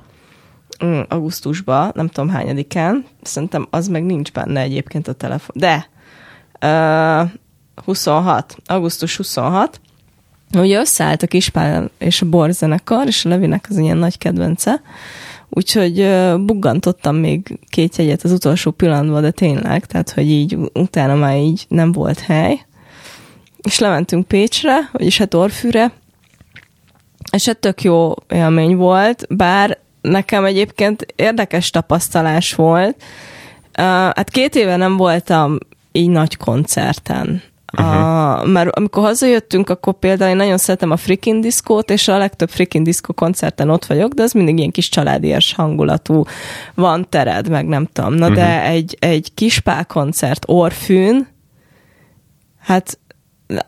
Mm, 0.85 1.01
augusztusban, 1.09 1.91
nem 1.95 2.09
tudom 2.09 2.31
hányadikán. 2.31 3.05
Szerintem 3.23 3.67
az 3.71 3.89
meg 3.89 4.05
nincs 4.05 4.33
benne 4.33 4.61
egyébként 4.61 5.09
a 5.09 5.13
telefon. 5.13 5.57
De 5.59 5.89
uh, 6.63 7.31
26, 7.85 8.57
augusztus 8.67 9.17
26, 9.17 9.81
Ugye 10.61 10.79
összeállt 10.79 11.23
a 11.23 11.27
Kispál 11.27 11.91
és 11.99 12.23
a 12.23 12.29
borzenekar, 12.29 13.07
és 13.07 13.25
a 13.25 13.29
Levinek 13.29 13.67
az 13.71 13.79
ilyen 13.79 13.97
nagy 13.97 14.19
kedvence, 14.19 14.83
úgyhogy 15.49 16.01
uh, 16.01 16.39
buggantottam 16.39 17.17
még 17.17 17.59
két 17.69 17.97
jegyet 17.97 18.23
az 18.23 18.33
utolsó 18.33 18.71
pillanatban, 18.71 19.23
de 19.23 19.31
tényleg, 19.31 19.87
tehát 19.87 20.11
hogy 20.11 20.31
így 20.31 20.59
utána 20.73 21.15
már 21.15 21.37
így 21.37 21.65
nem 21.69 21.93
volt 21.93 22.21
hely. 22.21 22.61
És 23.63 23.79
lementünk 23.79 24.27
Pécsre, 24.27 24.89
vagyis 24.93 25.19
hát 25.19 25.35
Orfűre, 25.35 25.93
és 27.33 27.47
hát 27.47 27.59
tök 27.59 27.83
jó 27.83 28.13
élmény 28.29 28.77
volt, 28.77 29.27
bár 29.37 29.79
nekem 30.01 30.45
egyébként 30.45 31.07
érdekes 31.17 31.71
tapasztalás 31.71 32.55
volt. 32.55 32.97
Uh, 33.79 33.85
hát 33.85 34.31
két 34.31 34.55
éve 34.55 34.77
nem 34.77 34.97
voltam 34.97 35.59
így 35.93 36.09
nagy 36.09 36.37
koncerten. 36.37 37.43
Uh-huh. 37.73 38.41
A, 38.41 38.45
mert 38.45 38.77
amikor 38.77 39.03
hazajöttünk, 39.03 39.71
akkor 39.71 39.99
például 39.99 40.31
én 40.31 40.37
nagyon 40.37 40.59
szeretem 40.59 40.91
a 40.91 40.97
Freaking 40.97 41.43
Disco-t, 41.43 41.91
és 41.91 42.09
a 42.09 42.19
legtöbb 42.19 42.51
Freaking 42.51 42.85
Disco 42.85 43.13
koncerten 43.13 43.71
ott 43.71 43.85
vagyok, 43.85 44.13
de 44.13 44.23
az 44.23 44.33
mindig 44.33 44.59
ilyen 44.59 44.71
kis 44.71 44.89
családias 44.89 45.55
hangulatú, 45.55 46.25
van 46.75 47.07
tered, 47.09 47.49
meg 47.49 47.67
nem 47.67 47.89
tudom. 47.93 48.15
Na 48.15 48.29
uh-huh. 48.29 48.43
de 48.43 48.63
egy, 48.63 48.97
egy 49.01 49.35
kispál 49.35 49.85
koncert 49.85 50.45
Orfűn, 50.47 51.27
hát 52.59 52.99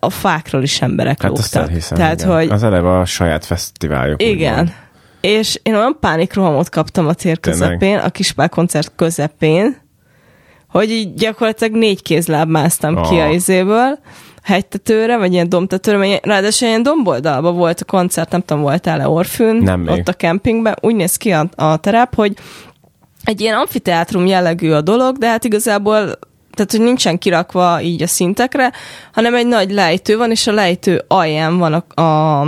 a 0.01 0.11
fákról 0.11 0.63
is 0.63 0.83
emberek 0.83 1.23
hát 1.23 1.31
lógtak. 1.31 1.69
Hiszem, 1.69 1.99
Tehát, 1.99 2.21
igen. 2.21 2.35
hogy... 2.35 2.49
Az 2.49 2.63
eleve 2.63 2.99
a 2.99 3.05
saját 3.05 3.45
fesztiváljuk. 3.45 4.23
Igen. 4.23 4.73
És 5.21 5.61
én 5.63 5.75
olyan 5.75 5.97
pánikrohamot 6.01 6.69
kaptam 6.69 7.07
a 7.07 7.13
tér 7.13 7.41
közepén, 7.41 7.99
a 7.99 8.11
kispál 8.11 8.49
koncert 8.49 8.93
közepén, 8.97 9.77
hogy 10.69 10.91
így 10.91 11.15
gyakorlatilag 11.15 11.73
négy 11.73 12.03
kézláb 12.03 12.49
másztam 12.49 12.97
oh. 12.97 13.09
ki 13.09 13.19
a 13.19 13.29
izéből, 13.29 13.99
hegytetőre, 14.43 15.17
vagy 15.17 15.33
ilyen 15.33 15.49
domtetőre, 15.49 15.97
mert 15.97 16.27
ráadásul 16.27 16.69
ilyen 16.69 16.83
domboldalban 16.83 17.57
volt 17.57 17.81
a 17.81 17.85
koncert, 17.85 18.31
nem 18.31 18.41
tudom, 18.41 18.63
voltál-e 18.63 19.09
Orfűn, 19.09 19.57
nem 19.57 19.81
ott 19.89 19.97
még. 19.97 20.09
a 20.09 20.13
kempingben, 20.13 20.77
úgy 20.81 20.95
néz 20.95 21.17
ki 21.17 21.31
a, 21.31 21.49
a 21.55 21.77
terep, 21.77 22.15
hogy 22.15 22.33
egy 23.25 23.41
ilyen 23.41 23.59
amfiteátrum 23.59 24.27
jellegű 24.27 24.71
a 24.71 24.81
dolog, 24.81 25.17
de 25.17 25.29
hát 25.29 25.45
igazából 25.45 26.19
tehát, 26.59 26.73
hogy 26.73 26.81
nincsen 26.81 27.19
kirakva 27.19 27.81
így 27.81 28.03
a 28.03 28.07
szintekre, 28.07 28.73
hanem 29.13 29.35
egy 29.35 29.47
nagy 29.47 29.71
lejtő 29.71 30.17
van, 30.17 30.31
és 30.31 30.47
a 30.47 30.53
lejtő 30.53 31.05
alján 31.09 31.59
van 31.59 31.73
a, 31.73 32.03
a 32.03 32.47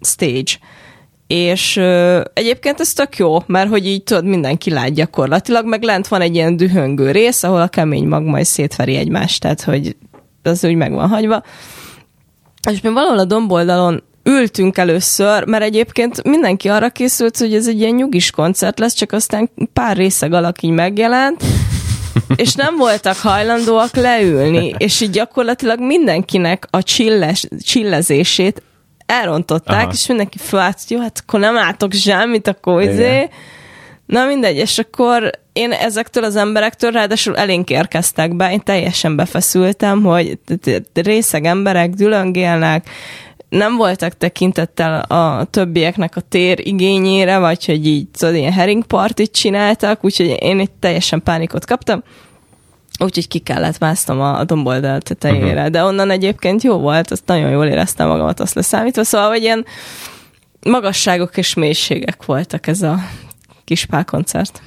stage 0.00 0.52
és 1.32 1.76
ö, 1.76 2.20
egyébként 2.32 2.80
ez 2.80 2.92
tök 2.92 3.16
jó, 3.16 3.38
mert 3.46 3.68
hogy 3.68 3.86
így 3.86 4.02
tudod, 4.02 4.24
mindenki 4.24 4.70
lát 4.70 4.92
gyakorlatilag, 4.92 5.66
meg 5.66 5.82
lent 5.82 6.08
van 6.08 6.20
egy 6.20 6.34
ilyen 6.34 6.56
dühöngő 6.56 7.10
rész, 7.10 7.42
ahol 7.42 7.60
a 7.60 7.68
kemény 7.68 8.06
mag 8.06 8.22
majd 8.22 8.44
szétveri 8.44 8.96
egymást, 8.96 9.40
tehát 9.40 9.62
hogy 9.62 9.96
az 10.42 10.64
úgy 10.64 10.74
meg 10.74 10.92
van 10.92 11.08
hagyva. 11.08 11.42
És 12.70 12.80
mi 12.80 12.92
valahol 12.92 13.18
a 13.18 13.24
domboldalon 13.24 14.02
ültünk 14.24 14.78
először, 14.78 15.46
mert 15.46 15.62
egyébként 15.62 16.22
mindenki 16.24 16.68
arra 16.68 16.90
készült, 16.90 17.36
hogy 17.36 17.54
ez 17.54 17.68
egy 17.68 17.80
ilyen 17.80 17.94
nyugis 17.94 18.30
koncert 18.30 18.78
lesz, 18.78 18.94
csak 18.94 19.12
aztán 19.12 19.50
pár 19.72 19.96
részeg 19.96 20.32
alak 20.32 20.62
így 20.62 20.70
megjelent, 20.70 21.42
és 22.36 22.54
nem 22.54 22.76
voltak 22.76 23.16
hajlandóak 23.16 23.96
leülni, 23.96 24.74
és 24.78 25.00
így 25.00 25.10
gyakorlatilag 25.10 25.80
mindenkinek 25.80 26.66
a 26.70 26.82
csilles, 26.82 27.48
csillezését 27.62 28.62
elrontották, 29.20 29.82
Aha. 29.82 29.92
és 29.92 30.06
mindenki 30.06 30.38
felállt, 30.38 30.78
hogy 30.88 30.96
jó, 30.96 31.02
hát 31.02 31.22
akkor 31.26 31.40
nem 31.40 31.54
látok 31.54 31.92
semmit, 31.92 32.48
akkor 32.48 32.82
izé. 32.82 33.28
Na 34.06 34.24
mindegy, 34.24 34.56
és 34.56 34.78
akkor 34.78 35.30
én 35.52 35.72
ezektől 35.72 36.24
az 36.24 36.36
emberektől 36.36 36.90
ráadásul 36.90 37.36
elénk 37.36 37.70
érkeztek 37.70 38.36
be, 38.36 38.52
én 38.52 38.60
teljesen 38.60 39.16
befeszültem, 39.16 40.02
hogy 40.02 40.38
részeg 40.94 41.44
emberek 41.44 41.90
dülöngélnek, 41.90 42.88
nem 43.48 43.76
voltak 43.76 44.16
tekintettel 44.16 45.00
a 45.00 45.44
többieknek 45.44 46.16
a 46.16 46.20
tér 46.20 46.66
igényére, 46.66 47.38
vagy 47.38 47.64
hogy 47.64 47.86
így 47.86 48.08
tudod, 48.18 48.34
ilyen 48.34 48.52
herring 48.52 48.84
partit 48.84 49.32
csináltak, 49.32 50.04
úgyhogy 50.04 50.36
én 50.40 50.60
itt 50.60 50.74
teljesen 50.80 51.22
pánikot 51.22 51.66
kaptam. 51.66 52.02
Úgyhogy 53.02 53.28
ki 53.28 53.38
kellett 53.38 53.78
másznom 53.78 54.20
a 54.20 54.44
domboldal 54.44 55.00
tetejére, 55.00 55.54
uh-huh. 55.54 55.66
de 55.66 55.84
onnan 55.84 56.10
egyébként 56.10 56.62
jó 56.62 56.78
volt, 56.78 57.10
azt 57.10 57.26
nagyon 57.26 57.50
jól 57.50 57.66
éreztem 57.66 58.08
magamat 58.08 58.40
azt 58.40 58.54
leszámítva, 58.54 59.04
szóval, 59.04 59.28
hogy 59.28 59.42
ilyen 59.42 59.64
magasságok 60.62 61.36
és 61.36 61.54
mélységek 61.54 62.24
voltak 62.24 62.66
ez 62.66 62.82
a 62.82 62.98
kis 63.64 63.86
koncert. 64.06 64.62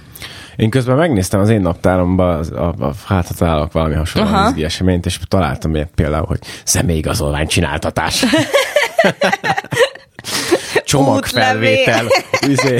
Én 0.55 0.69
közben 0.69 0.97
megnéztem 0.97 1.39
az 1.39 1.49
én 1.49 1.61
naptáromban, 1.61 2.43
a, 2.43 2.67
a, 2.79 2.93
hát 3.05 3.27
ha 3.27 3.33
találok 3.33 3.71
valami 3.71 3.93
hasonló 3.93 4.47
izgi 4.47 4.63
eseményt, 4.63 5.05
és 5.05 5.19
találtam 5.27 5.75
ilyet 5.75 5.91
például, 5.95 6.25
hogy 6.25 6.39
személyigazolvány 6.63 7.47
csináltatás. 7.47 8.23
Csomagfelvétel. 10.97 12.05
Izé. 12.47 12.79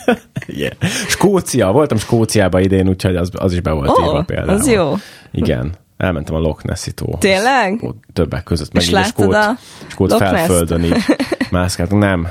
yeah. 0.46 0.72
Skócia, 1.08 1.72
voltam 1.72 1.98
Skóciában 1.98 2.62
idén, 2.62 2.88
úgyhogy 2.88 3.16
az, 3.16 3.30
az 3.32 3.52
is 3.52 3.60
be 3.60 3.70
volt 3.70 3.88
oh, 3.88 4.04
írva 4.04 4.22
például. 4.22 4.58
az 4.58 4.68
jó. 4.68 4.94
Igen. 5.32 5.72
Elmentem 5.96 6.34
a 6.34 6.38
Loch 6.38 6.64
Nessi 6.64 6.92
tó. 6.92 7.16
Tényleg? 7.18 7.84
Többek 8.12 8.42
között. 8.42 8.72
Meg 8.72 8.82
és 8.82 8.88
így 8.88 8.94
a 8.94 9.02
skót, 9.02 9.34
a 9.34 9.56
skót 9.86 10.16
felföldön 10.16 10.84
így 10.84 10.96
mászkáltunk. 11.50 12.02
Nem, 12.02 12.28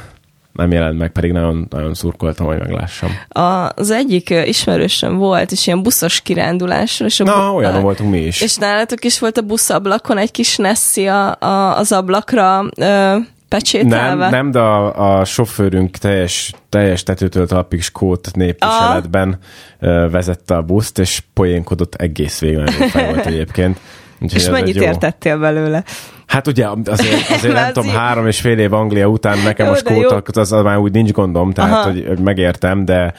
nem 0.55 0.71
jelent 0.71 0.97
meg, 0.97 1.11
pedig 1.11 1.31
nagyon, 1.31 1.67
nagyon 1.69 1.93
szurkoltam, 1.93 2.45
hogy 2.45 2.57
meglássam. 2.57 3.09
Az 3.29 3.91
egyik 3.91 4.29
ismerősöm 4.29 5.17
volt, 5.17 5.51
és 5.51 5.67
ilyen 5.67 5.83
buszos 5.83 6.21
kirándulásra. 6.21 7.05
És 7.05 7.19
a 7.19 7.23
Na, 7.23 7.49
bu- 7.49 7.57
olyan 7.57 7.81
voltunk 7.81 8.11
mi 8.11 8.19
is. 8.19 8.41
És 8.41 8.55
nálatok 8.55 9.05
is 9.05 9.19
volt 9.19 9.37
a 9.37 9.41
buszablakon 9.41 10.17
egy 10.17 10.31
kis 10.31 10.57
Nessi 10.57 11.07
a, 11.07 11.35
a, 11.39 11.77
az 11.77 11.91
ablakra 11.91 12.65
ö, 12.77 13.17
pecsételve? 13.47 14.29
Nem, 14.29 14.29
nem 14.29 14.51
de 14.51 14.59
a, 14.59 15.19
a 15.19 15.25
sofőrünk 15.25 15.97
teljes, 15.97 16.53
teljes 16.69 17.03
tetőtől 17.03 17.47
talpig 17.47 17.81
skót 17.81 18.29
népviseletben 18.33 19.39
a... 19.79 19.85
vezette 19.87 20.55
a 20.55 20.61
buszt, 20.61 20.99
és 20.99 21.23
poénkodott 21.33 21.95
egész 21.95 22.39
végül, 22.39 22.63
nagyon 22.63 23.05
volt 23.13 23.25
egyébként. 23.33 23.79
Úgyhogy 24.21 24.41
és 24.41 24.49
mennyit 24.49 24.75
értettél 24.75 25.37
belőle? 25.37 25.83
Hát 26.25 26.47
ugye 26.47 26.67
azért, 26.85 27.29
azért 27.37 27.53
nem 27.53 27.73
tudom, 27.73 27.89
három 27.89 28.27
és 28.27 28.39
fél 28.39 28.59
év 28.59 28.73
Anglia 28.73 29.07
után 29.07 29.37
nekem 29.37 29.65
jó, 29.65 29.71
a 29.71 29.75
skót, 29.75 30.37
az, 30.37 30.51
az 30.51 30.63
már 30.63 30.77
úgy 30.77 30.91
nincs 30.91 31.11
gondom, 31.11 31.51
tehát 31.51 31.71
Aha. 31.71 31.83
hogy 31.83 32.19
megértem, 32.19 32.85
de 32.85 33.13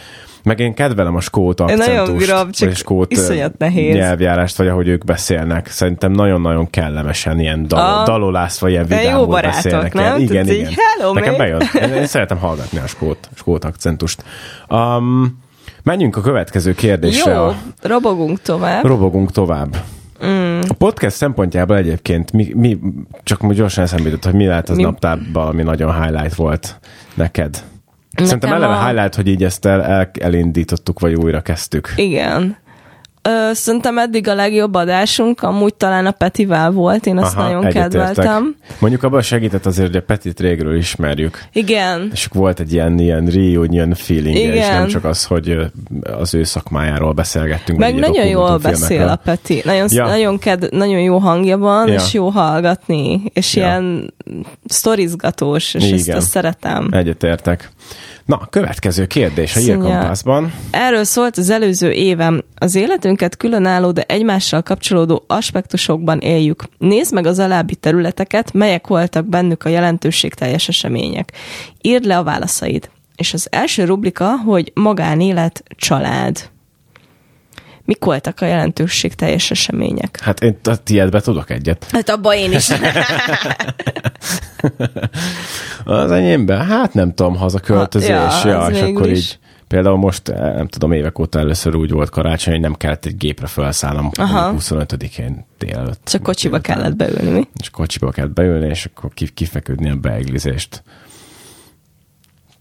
meg 0.46 0.60
én 0.60 0.74
kedvelem 0.74 1.14
a 1.14 1.20
skót 1.20 1.60
akcentust, 1.60 1.88
nagyon 1.88 2.50
csak 2.50 2.68
vagy 2.68 2.76
skót 2.76 3.12
nehéz. 3.58 3.94
nyelvjárást, 3.94 4.56
vagy 4.56 4.68
ahogy 4.68 4.88
ők 4.88 5.04
beszélnek. 5.04 5.68
Szerintem 5.68 6.12
nagyon-nagyon 6.12 6.70
kellemesen 6.70 7.40
ilyen 7.40 7.68
dal- 7.68 8.06
dalolász, 8.06 8.58
vagy 8.58 8.70
ilyen 8.70 8.86
vidámul 8.86 9.40
beszélnek. 9.40 9.94
Nem? 9.94 10.04
El. 10.04 10.20
Igen, 10.20 10.48
igen. 10.48 10.72
Hello, 10.76 11.12
Nekem 11.12 11.36
bejön. 11.36 11.62
Én, 11.82 11.92
én 11.92 12.06
szeretem 12.06 12.38
hallgatni 12.38 12.78
a 12.78 12.86
skót, 12.86 13.28
skót 13.34 13.64
akcentust. 13.64 14.24
Um, 14.68 15.42
menjünk 15.82 16.16
a 16.16 16.20
következő 16.20 16.74
kérdésre. 16.74 17.32
Jó, 17.32 17.42
a... 17.42 17.56
robogunk 17.82 18.40
tovább. 18.40 18.84
Robogunk 18.84 19.30
tovább. 19.30 19.76
Mm. 20.26 20.60
A 20.68 20.74
podcast 20.78 21.16
szempontjából 21.16 21.76
egyébként 21.76 22.32
mi, 22.32 22.52
mi 22.54 22.78
csak 23.22 23.40
most 23.40 23.56
gyorsan 23.56 23.84
eszembe 23.84 24.08
jutott, 24.08 24.24
hogy 24.24 24.34
mi 24.34 24.46
lehet 24.46 24.68
az 24.68 24.76
mi... 24.76 24.82
naptárban, 24.82 25.46
ami 25.46 25.62
nagyon 25.62 26.02
highlight 26.02 26.34
volt 26.34 26.78
neked. 27.14 27.62
Nekem 28.16 28.40
Szerintem 28.40 28.62
eleve 28.62 28.80
a... 28.80 28.86
highlight, 28.86 29.14
hogy 29.14 29.26
így 29.28 29.44
ezt 29.44 29.64
el, 29.64 29.82
el, 29.82 30.10
elindítottuk, 30.20 31.00
vagy 31.00 31.14
újra 31.14 31.40
kezdtük. 31.40 31.92
Igen. 31.96 32.56
Ö, 33.26 33.54
szerintem 33.54 33.98
eddig 33.98 34.28
a 34.28 34.34
legjobb 34.34 34.74
adásunk 34.74 35.42
amúgy 35.42 35.74
talán 35.74 36.06
a 36.06 36.10
Petivel 36.10 36.70
volt, 36.70 37.06
én 37.06 37.18
azt 37.18 37.36
Aha, 37.36 37.48
nagyon 37.48 37.70
kedveltem. 37.70 38.56
Mondjuk 38.78 39.02
abban 39.02 39.22
segített 39.22 39.66
azért, 39.66 39.86
hogy 39.86 39.96
a 39.96 40.02
Petit 40.02 40.40
régről 40.40 40.76
ismerjük. 40.76 41.42
Igen. 41.52 42.10
És 42.12 42.28
volt 42.32 42.60
egy 42.60 42.72
ilyen, 42.72 42.98
ilyen 42.98 43.26
reunion 43.26 43.94
feeling 43.94 44.36
és 44.36 44.68
nem 44.68 44.86
csak 44.86 45.04
az, 45.04 45.24
hogy 45.24 45.56
az 46.02 46.34
ő 46.34 46.44
szakmájáról 46.44 47.12
beszélgettünk. 47.12 47.78
Meg 47.78 47.94
nagyon 47.94 48.26
jól 48.26 48.58
beszél 48.58 49.08
a 49.08 49.16
Peti. 49.16 49.62
Nagyon, 49.64 49.88
ja. 49.90 50.06
nagyon, 50.06 50.38
ked, 50.38 50.72
nagyon 50.72 51.00
jó 51.00 51.18
hangja 51.18 51.58
van, 51.58 51.88
ja. 51.88 51.94
és 51.94 52.12
jó 52.12 52.28
hallgatni, 52.28 53.22
és 53.32 53.54
ja. 53.54 53.62
ilyen 53.62 54.14
sztorizgatós, 54.66 55.74
és 55.74 55.84
Igen. 55.84 55.98
ezt, 55.98 56.08
ezt 56.08 56.30
szeretem. 56.30 56.88
Egyetértek. 56.90 57.70
Na, 58.26 58.46
következő 58.50 59.06
kérdés 59.06 59.56
a 59.56 59.58
Hírkompászban. 59.58 60.52
Erről 60.70 61.04
szólt 61.04 61.36
az 61.36 61.50
előző 61.50 61.90
évem. 61.90 62.42
Az 62.54 62.74
életünket 62.74 63.36
különálló, 63.36 63.90
de 63.90 64.02
egymással 64.02 64.62
kapcsolódó 64.62 65.24
aspektusokban 65.26 66.18
éljük. 66.18 66.64
Nézd 66.78 67.14
meg 67.14 67.26
az 67.26 67.38
alábbi 67.38 67.74
területeket, 67.74 68.52
melyek 68.52 68.86
voltak 68.86 69.26
bennük 69.26 69.64
a 69.64 69.68
jelentőségteljes 69.68 70.68
események. 70.68 71.32
Írd 71.80 72.04
le 72.04 72.18
a 72.18 72.22
válaszaid. 72.22 72.90
És 73.16 73.34
az 73.34 73.48
első 73.50 73.84
rubrika, 73.84 74.36
hogy 74.36 74.72
magánélet, 74.74 75.62
család. 75.76 76.50
Mik 77.86 78.04
voltak 78.04 78.40
a 78.40 78.46
jelentőség 78.46 79.14
teljes 79.14 79.50
események? 79.50 80.20
Hát 80.20 80.40
én 80.40 80.58
a 80.62 80.76
tiédbe 80.76 81.20
tudok 81.20 81.50
egyet. 81.50 81.86
Hát 81.90 82.08
abba 82.08 82.34
én 82.34 82.52
is. 82.52 82.70
az 85.84 86.10
enyémben? 86.10 86.66
Hát 86.66 86.94
nem 86.94 87.14
tudom, 87.14 87.36
hazaköltözés, 87.36 88.44
ja, 88.44 88.44
ja 88.44 88.66
és 88.66 88.80
akkor 88.80 89.10
is. 89.10 89.18
így 89.18 89.38
Például 89.68 89.96
most, 89.96 90.28
eh, 90.28 90.54
nem 90.54 90.66
tudom, 90.66 90.92
évek 90.92 91.18
óta 91.18 91.38
először 91.38 91.74
úgy 91.74 91.90
volt 91.90 92.10
karácsony, 92.10 92.52
hogy 92.52 92.62
nem 92.62 92.74
kellett 92.74 93.04
egy 93.04 93.16
gépre 93.16 93.46
felszállnom 93.46 94.10
25-én 94.14 95.44
délelőtt. 95.58 96.00
Csak 96.04 96.22
kocsiba 96.22 96.58
délután. 96.58 96.76
kellett 96.76 96.96
beülni, 96.96 97.30
mi? 97.30 97.48
És 97.60 97.70
kocsiba 97.70 98.10
kellett 98.10 98.32
beülni, 98.32 98.68
és 98.68 98.88
akkor 98.94 99.10
kifeküdni 99.34 99.90
a 99.90 99.94
beeglizést. 99.94 100.82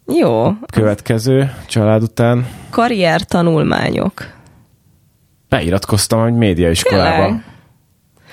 Jó. 0.05 0.51
Következő 0.71 1.53
család 1.67 2.03
után. 2.03 2.47
Karrier 2.69 3.21
tanulmányok 3.21 4.33
beiratkoztam 5.49 6.23
egy 6.23 6.33
médiaiskolába. 6.33 7.23
Tényleg? 7.25 7.43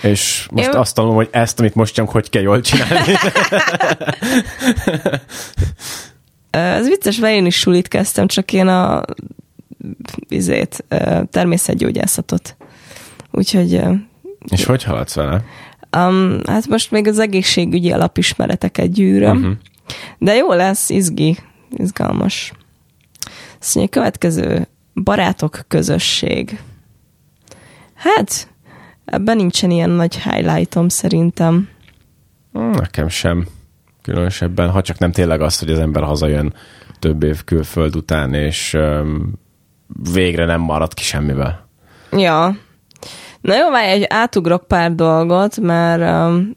És 0.02 0.48
most 0.50 0.68
Én... 0.68 0.74
azt 0.74 0.94
tanulom, 0.94 1.16
hogy 1.16 1.28
ezt, 1.30 1.58
amit 1.58 1.74
most 1.74 1.94
csak 1.94 2.08
hogy 2.08 2.30
kell 2.30 2.42
jól 2.42 2.60
csinálni. 2.60 3.14
Ez 6.50 6.88
vicces, 6.88 7.18
mert 7.18 7.34
én 7.34 7.46
is 7.46 7.58
sulit 7.58 7.88
kezdtem, 7.88 8.26
csak 8.26 8.52
én 8.52 8.66
a 8.68 9.02
izét, 10.28 10.84
természetgyógyászatot. 11.30 12.56
Úgyhogy... 13.30 13.80
És 14.48 14.64
hogy 14.64 14.82
haladsz 14.82 15.14
vele? 15.14 15.44
Um, 15.96 16.40
hát 16.46 16.66
most 16.66 16.90
még 16.90 17.06
az 17.06 17.18
egészségügyi 17.18 17.92
alapismereteket 17.92 18.92
gyűröm. 18.92 19.36
Uh-huh. 19.36 19.52
De 20.18 20.34
jó 20.34 20.52
lesz, 20.52 20.90
izgi, 20.90 21.36
izgalmas. 21.70 22.52
Azt 23.60 23.74
mondja, 23.74 24.00
következő 24.00 24.68
barátok 24.94 25.64
közösség. 25.68 26.60
Hát, 28.02 28.48
ebben 29.04 29.36
nincsen 29.36 29.70
ilyen 29.70 29.90
nagy 29.90 30.22
highlightom 30.22 30.88
szerintem. 30.88 31.68
Nekem 32.52 33.08
sem. 33.08 33.46
Különösebben, 34.02 34.70
ha 34.70 34.82
csak 34.82 34.98
nem 34.98 35.12
tényleg 35.12 35.40
az, 35.40 35.58
hogy 35.58 35.70
az 35.70 35.78
ember 35.78 36.02
hazajön 36.02 36.54
több 36.98 37.22
év 37.22 37.44
külföld 37.44 37.96
után, 37.96 38.34
és 38.34 38.74
um, 38.74 39.32
végre 40.12 40.44
nem 40.44 40.60
marad 40.60 40.94
ki 40.94 41.02
semmivel. 41.02 41.68
Ja. 42.10 42.56
Na 43.40 43.56
jó, 43.56 43.70
várj, 43.70 43.90
egy 43.90 44.06
átugrok 44.08 44.66
pár 44.66 44.94
dolgot, 44.94 45.60
mert 45.60 46.30
um, 46.30 46.56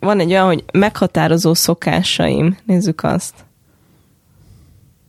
van 0.00 0.20
egy 0.20 0.30
olyan, 0.30 0.46
hogy 0.46 0.64
meghatározó 0.72 1.54
szokásaim. 1.54 2.56
Nézzük 2.64 3.02
azt. 3.02 3.34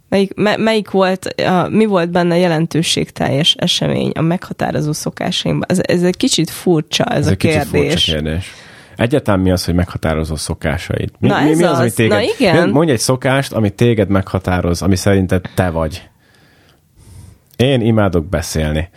Melyik, 0.09 0.33
me, 0.35 0.57
melyik 0.57 0.91
volt, 0.91 1.25
a, 1.25 1.67
mi 1.69 1.85
volt 1.85 2.09
benne 2.11 2.37
jelentőségteljes 2.37 3.55
esemény 3.59 4.11
a 4.11 4.21
meghatározó 4.21 4.91
szokásaimban? 4.91 5.65
Ez, 5.69 5.79
ez 5.81 6.03
egy 6.03 6.17
kicsit 6.17 6.49
furcsa 6.49 7.03
ez, 7.03 7.17
ez 7.17 7.27
a 7.27 7.29
egy 7.29 7.37
kérdés. 7.37 7.63
Kicsit 7.63 7.89
furcsa 7.89 8.11
kérdés. 8.11 8.51
Egyáltalán 8.95 9.39
mi 9.39 9.51
az, 9.51 9.65
hogy 9.65 9.73
meghatározó 9.73 10.35
szokásaid? 10.35 11.11
Mi, 11.19 11.27
Na 11.27 11.41
mi, 11.41 11.49
ez 11.49 11.57
mi 11.57 11.63
az, 11.63 11.71
az. 11.71 11.79
ami 11.79 11.91
téged... 11.91 12.17
Na 12.17 12.23
igen. 12.37 12.69
Mondj 12.69 12.91
egy 12.91 12.99
szokást, 12.99 13.53
ami 13.53 13.69
téged 13.69 14.09
meghatároz, 14.09 14.81
ami 14.81 14.95
szerinted 14.95 15.45
te 15.55 15.69
vagy. 15.69 16.09
Én 17.55 17.81
imádok 17.81 18.25
beszélni. 18.25 18.89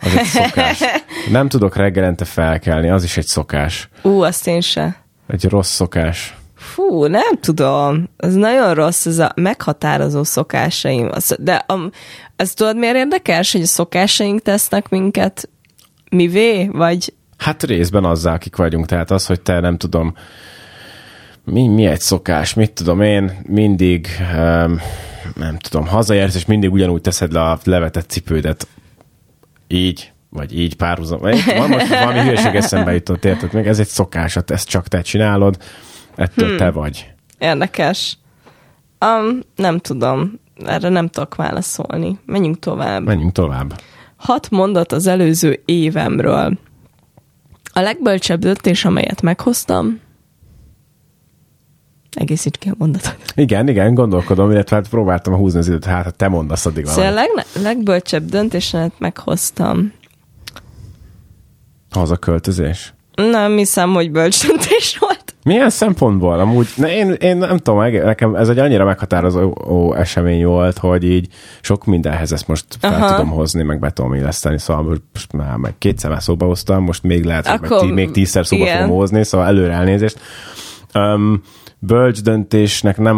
Az 0.00 0.16
egy 0.16 0.24
szokás. 0.24 0.80
Nem 1.30 1.48
tudok 1.48 1.76
reggelente 1.76 2.24
felkelni, 2.24 2.90
az 2.90 3.04
is 3.04 3.16
egy 3.16 3.26
szokás. 3.26 3.88
Ú, 4.02 4.22
azt 4.22 4.46
én 4.46 4.60
se. 4.60 5.04
Egy 5.26 5.44
rossz 5.44 5.72
szokás. 5.72 6.34
Fú, 6.74 7.04
nem 7.04 7.40
tudom. 7.40 8.08
Ez 8.16 8.34
nagyon 8.34 8.74
rossz, 8.74 9.06
ez 9.06 9.18
a 9.18 9.32
meghatározó 9.34 10.24
szokásaim. 10.24 11.10
De 11.38 11.54
a, 11.54 11.90
ez 12.36 12.54
tudod 12.54 12.76
miért 12.76 12.96
érdekes, 12.96 13.52
hogy 13.52 13.62
a 13.62 13.66
szokásaink 13.66 14.42
tesznek 14.42 14.88
minket 14.88 15.48
mivé, 16.10 16.68
vagy... 16.72 17.14
Hát 17.36 17.62
részben 17.62 18.04
azzal, 18.04 18.32
akik 18.32 18.56
vagyunk. 18.56 18.86
Tehát 18.86 19.10
az, 19.10 19.26
hogy 19.26 19.40
te 19.40 19.60
nem 19.60 19.76
tudom, 19.76 20.14
mi, 21.44 21.68
mi 21.68 21.86
egy 21.86 22.00
szokás, 22.00 22.54
mit 22.54 22.72
tudom 22.72 23.00
én, 23.00 23.40
mindig 23.46 24.08
um, 24.36 24.80
nem 25.34 25.58
tudom, 25.58 25.86
hazaérsz, 25.86 26.34
és 26.34 26.44
mindig 26.44 26.72
ugyanúgy 26.72 27.00
teszed 27.00 27.32
le 27.32 27.42
a 27.42 27.58
levetett 27.64 28.10
cipődet. 28.10 28.66
Így, 29.68 30.12
vagy 30.28 30.58
így 30.58 30.76
párhuzam. 30.76 31.20
Most 31.68 31.88
valami 31.88 32.20
hülyeség 32.20 32.54
eszembe 32.54 32.92
jutott, 32.92 33.24
érted? 33.24 33.52
Meg 33.52 33.68
ez 33.68 33.78
egy 33.78 33.86
szokás, 33.86 34.34
hát 34.34 34.50
ezt 34.50 34.68
csak 34.68 34.88
te 34.88 35.00
csinálod, 35.00 35.56
ettől 36.20 36.48
hmm. 36.48 36.56
te 36.56 36.70
vagy. 36.70 37.12
Érdekes. 37.38 38.18
Um, 39.00 39.40
nem 39.56 39.78
tudom. 39.78 40.40
Erre 40.64 40.88
nem 40.88 41.08
tudok 41.08 41.34
válaszolni. 41.34 42.18
Menjünk 42.26 42.58
tovább. 42.58 43.04
Menjünk 43.04 43.32
tovább. 43.32 43.80
Hat 44.16 44.50
mondat 44.50 44.92
az 44.92 45.06
előző 45.06 45.62
évemről. 45.64 46.58
A 47.72 47.80
legbölcsebb 47.80 48.40
döntés, 48.40 48.84
amelyet 48.84 49.22
meghoztam, 49.22 50.00
Egészíts 52.10 52.58
ki 52.58 52.68
a 52.68 52.74
mondatot. 52.78 53.16
Igen, 53.34 53.68
igen, 53.68 53.94
gondolkodom, 53.94 54.50
illetve 54.50 54.76
hát 54.76 54.88
próbáltam 54.88 55.34
húzni 55.34 55.58
az 55.58 55.68
időt, 55.68 55.84
hát 55.84 56.14
te 56.14 56.28
mondasz, 56.28 56.66
addig 56.66 56.84
van. 56.84 56.94
Szóval 56.94 57.10
a 57.10 57.14
leg, 57.14 57.28
legbölcsebb 57.62 58.24
döntésemet 58.24 58.92
meghoztam. 58.98 59.92
költözés? 62.20 62.94
Nem 63.14 63.56
hiszem, 63.56 63.92
hogy 63.92 64.10
bölcs 64.10 64.46
döntés 64.46 64.98
volt. 64.98 65.19
Milyen 65.42 65.70
szempontból? 65.70 66.40
Amúgy, 66.40 66.68
ne, 66.76 66.96
én, 66.96 67.12
én 67.12 67.36
nem 67.36 67.58
tudom, 67.58 67.80
nekem 67.80 68.34
ez 68.34 68.48
egy 68.48 68.58
annyira 68.58 68.84
meghatározó 68.84 69.94
esemény 69.94 70.44
volt, 70.44 70.78
hogy 70.78 71.04
így 71.04 71.28
sok 71.60 71.84
mindenhez 71.84 72.32
ezt 72.32 72.48
most 72.48 72.64
fel 72.80 72.94
Aha. 72.94 73.14
tudom 73.14 73.30
hozni, 73.30 73.62
meg 73.62 73.78
be 73.78 73.90
tudom 73.90 74.14
illeszteni, 74.14 74.58
szóval 74.58 74.98
most 75.12 75.32
már 75.32 75.56
meg 75.56 75.74
kétszer 75.78 76.10
már 76.10 76.22
szóba 76.22 76.46
hoztam, 76.46 76.84
most 76.84 77.02
még 77.02 77.24
lehet, 77.24 77.46
hogy 77.46 77.60
Akkor, 77.62 77.80
tí, 77.80 77.90
még 77.92 78.10
tízszer 78.10 78.46
szóba 78.46 78.62
igen. 78.62 78.80
fogom 78.80 78.96
hozni, 78.96 79.24
szóval 79.24 79.46
előre 79.46 79.72
elnézést. 79.72 80.20
Um, 80.94 81.42
bölcs 81.78 82.22
döntésnek 82.22 82.98
nem 82.98 83.16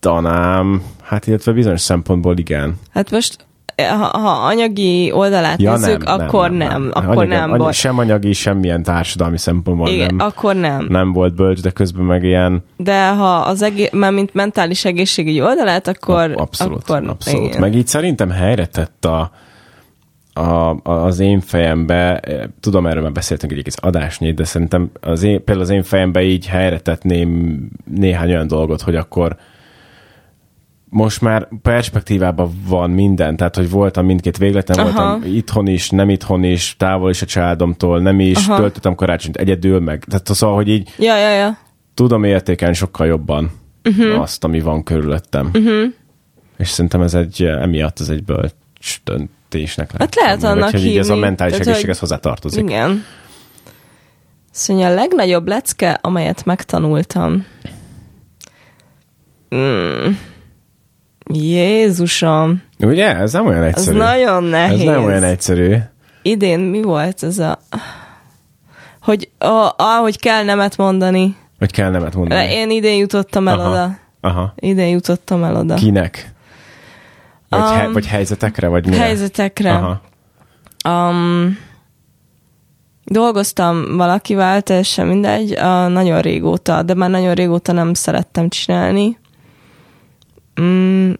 mondanám, 0.00 0.82
hát 1.02 1.26
illetve 1.26 1.52
bizonyos 1.52 1.80
szempontból 1.80 2.38
igen. 2.38 2.78
Hát 2.90 3.10
most 3.10 3.47
ha, 3.86 4.18
ha 4.18 4.46
anyagi 4.46 5.12
oldalát 5.12 5.60
ja, 5.60 5.72
nézzük, 5.72 6.04
nem, 6.04 6.20
akkor 6.20 6.50
nem. 6.50 6.68
nem, 6.68 6.82
nem. 6.82 6.90
Akkor 6.92 7.16
anyagi, 7.16 7.34
nem 7.34 7.52
anyagi, 7.52 7.72
Sem 7.72 7.98
anyagi, 7.98 8.32
semmilyen 8.32 8.82
társadalmi 8.82 9.38
szempontból 9.38 9.88
Igen, 9.88 10.14
nem. 10.14 10.26
akkor 10.26 10.54
nem. 10.54 10.86
Nem 10.88 11.12
volt 11.12 11.34
bölcs, 11.34 11.60
de 11.60 11.70
közben 11.70 12.04
meg 12.04 12.24
ilyen... 12.24 12.64
De 12.76 13.08
ha 13.08 13.34
az 13.34 13.62
egész, 13.62 13.90
mert 13.92 14.14
mint 14.14 14.34
mentális 14.34 14.84
egészségügyi 14.84 15.42
oldalát, 15.42 15.88
akkor... 15.88 16.32
Abszolút, 16.36 16.90
akkor, 16.90 17.08
abszolút. 17.08 17.48
Igen. 17.48 17.60
Meg 17.60 17.74
így 17.74 17.86
szerintem 17.86 18.30
helyre 18.30 18.66
tett 18.66 19.04
a, 19.04 19.30
a, 20.32 20.76
az 20.82 21.18
én 21.18 21.40
fejembe, 21.40 22.20
tudom, 22.60 22.86
erről 22.86 23.02
már 23.02 23.12
beszéltünk 23.12 23.52
egy 23.52 23.58
egész 23.58 23.76
adásnyit, 23.80 24.34
de 24.34 24.44
szerintem 24.44 24.90
az 25.00 25.22
én, 25.22 25.44
például 25.44 25.60
az 25.66 25.70
én 25.70 25.82
fejembe 25.82 26.22
így 26.22 26.46
helyre 26.46 26.80
tettném 26.80 27.60
néhány 27.94 28.28
olyan 28.28 28.46
dolgot, 28.46 28.80
hogy 28.80 28.96
akkor 28.96 29.36
most 30.90 31.20
már 31.20 31.48
perspektívában 31.62 32.50
van 32.66 32.90
minden, 32.90 33.36
tehát 33.36 33.56
hogy 33.56 33.70
voltam 33.70 34.06
mindkét 34.06 34.36
végleten, 34.36 34.78
Aha. 34.78 34.90
voltam 34.90 35.34
itthon 35.34 35.66
is, 35.66 35.90
nem 35.90 36.08
itthon 36.08 36.44
is, 36.44 36.74
távol 36.78 37.10
is 37.10 37.22
a 37.22 37.26
családomtól, 37.26 38.00
nem 38.00 38.20
is, 38.20 38.46
Aha. 38.46 38.56
töltöttem 38.56 38.94
karácsonyt 38.94 39.36
egyedül, 39.36 39.80
meg 39.80 40.04
tehát 40.04 40.26
szóval, 40.26 40.56
hogy 40.56 40.68
így 40.68 40.94
ja, 40.98 41.16
ja, 41.16 41.30
ja. 41.30 41.58
tudom 41.94 42.24
értékelni 42.24 42.74
sokkal 42.74 43.06
jobban 43.06 43.50
uh-huh. 43.84 44.20
azt, 44.20 44.44
ami 44.44 44.60
van 44.60 44.82
körülöttem. 44.82 45.50
Uh-huh. 45.54 45.84
És 46.58 46.68
szerintem 46.68 47.02
ez 47.02 47.14
egy, 47.14 47.42
emiatt 47.42 48.00
ez 48.00 48.08
egy 48.08 48.24
bölcs 48.24 49.00
döntésnek 49.04 49.92
lehet. 49.92 50.14
Hát 50.14 50.14
lehet 50.14 50.42
annak 50.42 50.70
hívni. 50.70 50.98
ez 50.98 51.08
a 51.08 51.16
mentális 51.16 51.52
tehát, 51.52 51.66
egészséghez 51.66 51.98
hozzá 51.98 52.16
tartozik. 52.16 52.62
Igen. 52.62 53.04
Szóval 54.50 54.84
a 54.84 54.94
legnagyobb 54.94 55.48
lecke, 55.48 55.98
amelyet 56.02 56.44
megtanultam. 56.44 57.46
Mm 59.54 60.12
Jézusom. 61.32 62.62
Ugye? 62.78 63.16
Ez 63.16 63.32
nem 63.32 63.46
olyan 63.46 63.62
egyszerű. 63.62 63.98
Ez 63.98 64.04
nagyon 64.04 64.44
nehéz. 64.44 64.78
Ez 64.78 64.84
nem 64.84 65.04
olyan 65.04 65.22
egyszerű. 65.22 65.76
Idén 66.22 66.60
mi 66.60 66.82
volt 66.82 67.22
ez 67.22 67.38
a... 67.38 67.58
Hogy, 69.02 69.30
ahogy 69.76 70.20
kell 70.20 70.44
nemet 70.44 70.76
mondani. 70.76 71.36
Hogy 71.58 71.72
kell 71.72 71.90
nemet 71.90 72.14
mondani. 72.14 72.52
Én 72.52 72.70
idén 72.70 72.96
jutottam 72.96 73.48
el 73.48 73.58
Aha. 73.58 73.70
oda. 73.70 73.98
Aha. 74.20 74.52
Idén 74.56 74.88
jutottam 74.88 75.44
el 75.44 75.56
oda. 75.56 75.74
Kinek? 75.74 76.32
Vagy, 77.48 77.60
um, 77.60 77.66
he, 77.66 77.88
vagy 77.88 78.06
helyzetekre, 78.06 78.68
vagy 78.68 78.86
mire? 78.86 79.02
Helyzetekre. 79.02 79.72
Aha. 79.72 80.00
Um, 80.88 81.58
dolgoztam 83.04 83.96
valakivel, 83.96 84.62
teljesen 84.62 85.06
mindegy, 85.06 85.50
uh, 85.50 85.88
nagyon 85.88 86.20
régóta, 86.20 86.82
de 86.82 86.94
már 86.94 87.10
nagyon 87.10 87.34
régóta 87.34 87.72
nem 87.72 87.94
szerettem 87.94 88.48
csinálni. 88.48 89.18
Mm, 90.60 91.12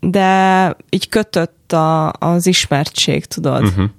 de 0.00 0.76
így 0.88 1.08
kötött 1.08 1.72
a, 1.72 2.12
az 2.12 2.46
ismertség, 2.46 3.24
tudod. 3.24 3.62
Uh-huh. 3.62 3.90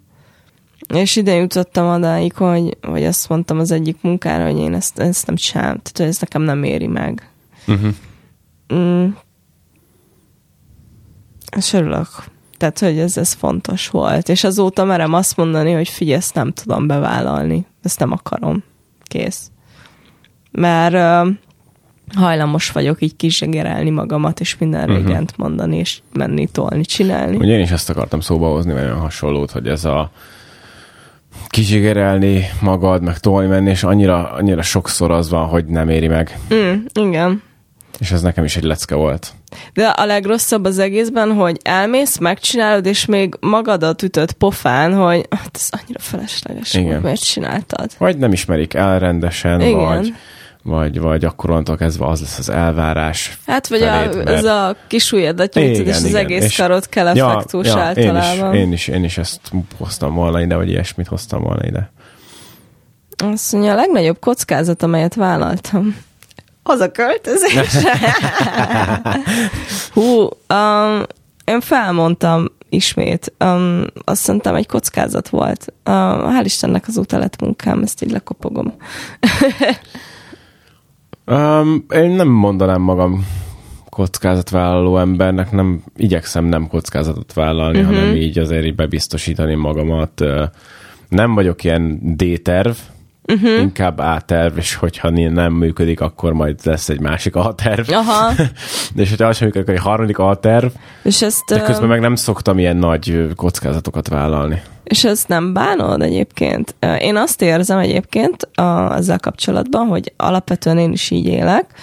És 0.87 1.15
ide 1.15 1.33
jutottam 1.33 1.87
odáig, 1.95 2.33
hogy, 2.33 2.77
hogy 2.81 3.03
azt 3.03 3.29
mondtam 3.29 3.59
az 3.59 3.71
egyik 3.71 3.97
munkára, 4.01 4.45
hogy 4.45 4.57
én 4.57 4.73
ezt, 4.73 4.99
ezt 4.99 5.25
nem 5.25 5.35
csinálom, 5.35 5.77
tehát 5.81 5.97
hogy 5.97 6.05
ez 6.05 6.19
nekem 6.19 6.41
nem 6.41 6.63
éri 6.63 6.87
meg. 6.87 7.29
Uh-huh. 7.67 7.93
Mm. 8.73 9.07
És 11.57 11.73
örülök. 11.73 12.07
Tehát, 12.57 12.79
hogy 12.79 12.99
ez, 12.99 13.17
ez 13.17 13.33
fontos 13.33 13.89
volt. 13.89 14.29
És 14.29 14.43
azóta 14.43 14.83
merem 14.83 15.13
azt 15.13 15.37
mondani, 15.37 15.71
hogy 15.71 15.89
figyelj, 15.89 16.17
ezt 16.17 16.33
nem 16.33 16.51
tudom 16.51 16.87
bevállalni. 16.87 17.65
Ezt 17.81 17.99
nem 17.99 18.11
akarom. 18.11 18.63
Kész. 19.03 19.51
Mert 20.51 21.27
hajlamos 22.15 22.71
vagyok 22.71 23.01
így 23.01 23.15
kizsegerelni 23.15 23.89
magamat, 23.89 24.39
és 24.39 24.57
minden 24.57 24.89
uh-huh. 24.89 25.25
mondani, 25.37 25.77
és 25.77 25.99
menni, 26.13 26.47
tolni, 26.47 26.85
csinálni. 26.85 27.35
Ugye 27.35 27.53
én 27.53 27.59
is 27.63 27.71
ezt 27.71 27.89
akartam 27.89 28.19
szóba 28.19 28.47
hozni, 28.47 28.73
vagy 28.73 28.83
olyan 28.83 28.99
hasonlót, 28.99 29.51
hogy 29.51 29.67
ez 29.67 29.85
a 29.85 30.11
kizsigerelni 31.47 32.45
magad, 32.61 33.01
meg 33.01 33.19
tolni 33.19 33.47
menni, 33.47 33.69
és 33.69 33.83
annyira, 33.83 34.31
annyira 34.31 34.61
sokszor 34.61 35.11
az 35.11 35.29
van, 35.29 35.47
hogy 35.47 35.65
nem 35.65 35.89
éri 35.89 36.07
meg. 36.07 36.39
Mm, 36.53 36.73
igen. 36.93 37.41
És 37.99 38.11
ez 38.11 38.21
nekem 38.21 38.43
is 38.43 38.55
egy 38.55 38.63
lecke 38.63 38.95
volt. 38.95 39.33
De 39.73 39.87
a 39.87 40.05
legrosszabb 40.05 40.65
az 40.65 40.79
egészben, 40.79 41.33
hogy 41.33 41.57
elmész, 41.63 42.17
megcsinálod, 42.17 42.85
és 42.85 43.05
még 43.05 43.35
magadat 43.39 44.01
ütött 44.01 44.31
pofán, 44.31 44.93
hogy 44.93 45.25
hát 45.29 45.51
ez 45.53 45.69
annyira 45.69 45.99
felesleges, 45.99 46.73
Igen. 46.73 46.93
hogy 46.93 47.03
miért 47.03 47.23
csináltad. 47.23 47.91
Vagy 47.97 48.17
nem 48.17 48.31
ismerik 48.31 48.73
el 48.73 48.99
rendesen, 48.99 49.61
Igen. 49.61 49.79
vagy 49.79 50.13
vagy, 50.67 50.99
vagy 50.99 51.25
akkor 51.25 51.49
onnantól 51.49 51.77
kezdve 51.77 52.05
az 52.05 52.19
lesz 52.19 52.39
az 52.39 52.49
elvárás. 52.49 53.37
Hát, 53.45 53.67
vagy 53.67 53.79
felét, 53.79 54.13
a, 54.13 54.17
mert... 54.17 54.29
ez 54.29 54.43
a 54.43 54.75
kis 54.87 55.11
ujjadat 55.11 55.53
nyújtod, 55.53 55.87
és 55.87 55.95
az 55.95 56.05
igen. 56.05 56.19
egész 56.19 56.43
és 56.43 56.55
karot 56.55 56.89
kell 56.89 57.07
effektus 57.07 57.67
ja, 57.67 57.77
ja, 57.77 57.83
általában. 57.83 58.55
Én 58.55 58.61
is, 58.61 58.61
én, 58.61 58.73
is, 58.73 58.87
én 58.87 59.03
is 59.03 59.17
ezt 59.17 59.41
hoztam 59.77 60.13
volna 60.13 60.41
ide, 60.41 60.55
vagy 60.55 60.69
ilyesmit 60.69 61.07
hoztam 61.07 61.41
volna 61.41 61.65
ide. 61.65 61.91
Azt 63.23 63.51
mondja, 63.51 63.71
a 63.71 63.75
legnagyobb 63.75 64.19
kockázat, 64.19 64.83
amelyet 64.83 65.15
vállaltam. 65.15 65.95
Az 66.63 66.79
a 66.79 66.91
költözés. 66.91 67.73
Hú, 69.93 70.29
um, 70.53 71.03
én 71.45 71.61
felmondtam 71.61 72.45
ismét. 72.69 73.33
Um, 73.39 73.83
azt 74.03 74.21
szerintem 74.21 74.55
egy 74.55 74.67
kockázat 74.67 75.29
volt. 75.29 75.73
Uh, 75.85 75.93
hál' 75.93 76.41
Istennek 76.43 76.87
azóta 76.87 77.17
lett 77.17 77.41
munkám, 77.41 77.81
ezt 77.83 78.03
így 78.03 78.11
lekopogom. 78.11 78.73
Um, 81.31 81.85
én 81.89 82.09
nem 82.09 82.27
mondanám 82.27 82.81
magam 82.81 83.27
kockázatvállaló 83.89 84.97
embernek, 84.97 85.51
nem 85.51 85.83
igyekszem 85.95 86.45
nem 86.45 86.67
kockázatot 86.67 87.33
vállalni, 87.33 87.79
uh-huh. 87.79 87.95
hanem 87.95 88.15
így 88.15 88.39
azért 88.39 88.65
így 88.65 88.75
bebiztosítani 88.75 89.55
magamat. 89.55 90.23
Nem 91.09 91.33
vagyok 91.33 91.63
ilyen 91.63 91.99
D-terv, 92.15 92.75
uh-huh. 93.27 93.61
inkább 93.61 93.97
A-terv, 93.97 94.57
és 94.57 94.75
hogyha 94.75 95.09
nem 95.09 95.53
működik, 95.53 96.01
akkor 96.01 96.33
majd 96.33 96.59
lesz 96.63 96.89
egy 96.89 96.99
másik 96.99 97.35
A-terv. 97.35 97.89
Aha. 97.91 98.31
és 98.95 99.09
hogyha 99.09 99.27
az 99.27 99.37
sem 99.37 99.47
működik, 99.47 99.69
egy 99.69 99.81
harmadik 99.81 100.19
A-terv. 100.19 100.71
És 101.03 101.21
ezt, 101.21 101.43
de 101.47 101.61
közben 101.61 101.87
meg 101.87 101.99
nem 101.99 102.15
szoktam 102.15 102.59
ilyen 102.59 102.77
nagy 102.77 103.27
kockázatokat 103.35 104.07
vállalni. 104.07 104.61
És 104.83 105.03
ezt 105.03 105.27
nem 105.27 105.53
bánod 105.53 106.01
egyébként? 106.01 106.75
Én 106.99 107.15
azt 107.15 107.41
érzem 107.41 107.77
egyébként 107.77 108.43
a, 108.43 108.95
ezzel 108.95 109.19
kapcsolatban, 109.19 109.87
hogy 109.87 110.13
alapvetően 110.17 110.77
én 110.77 110.91
is 110.91 111.11
így 111.11 111.25
élek, 111.25 111.73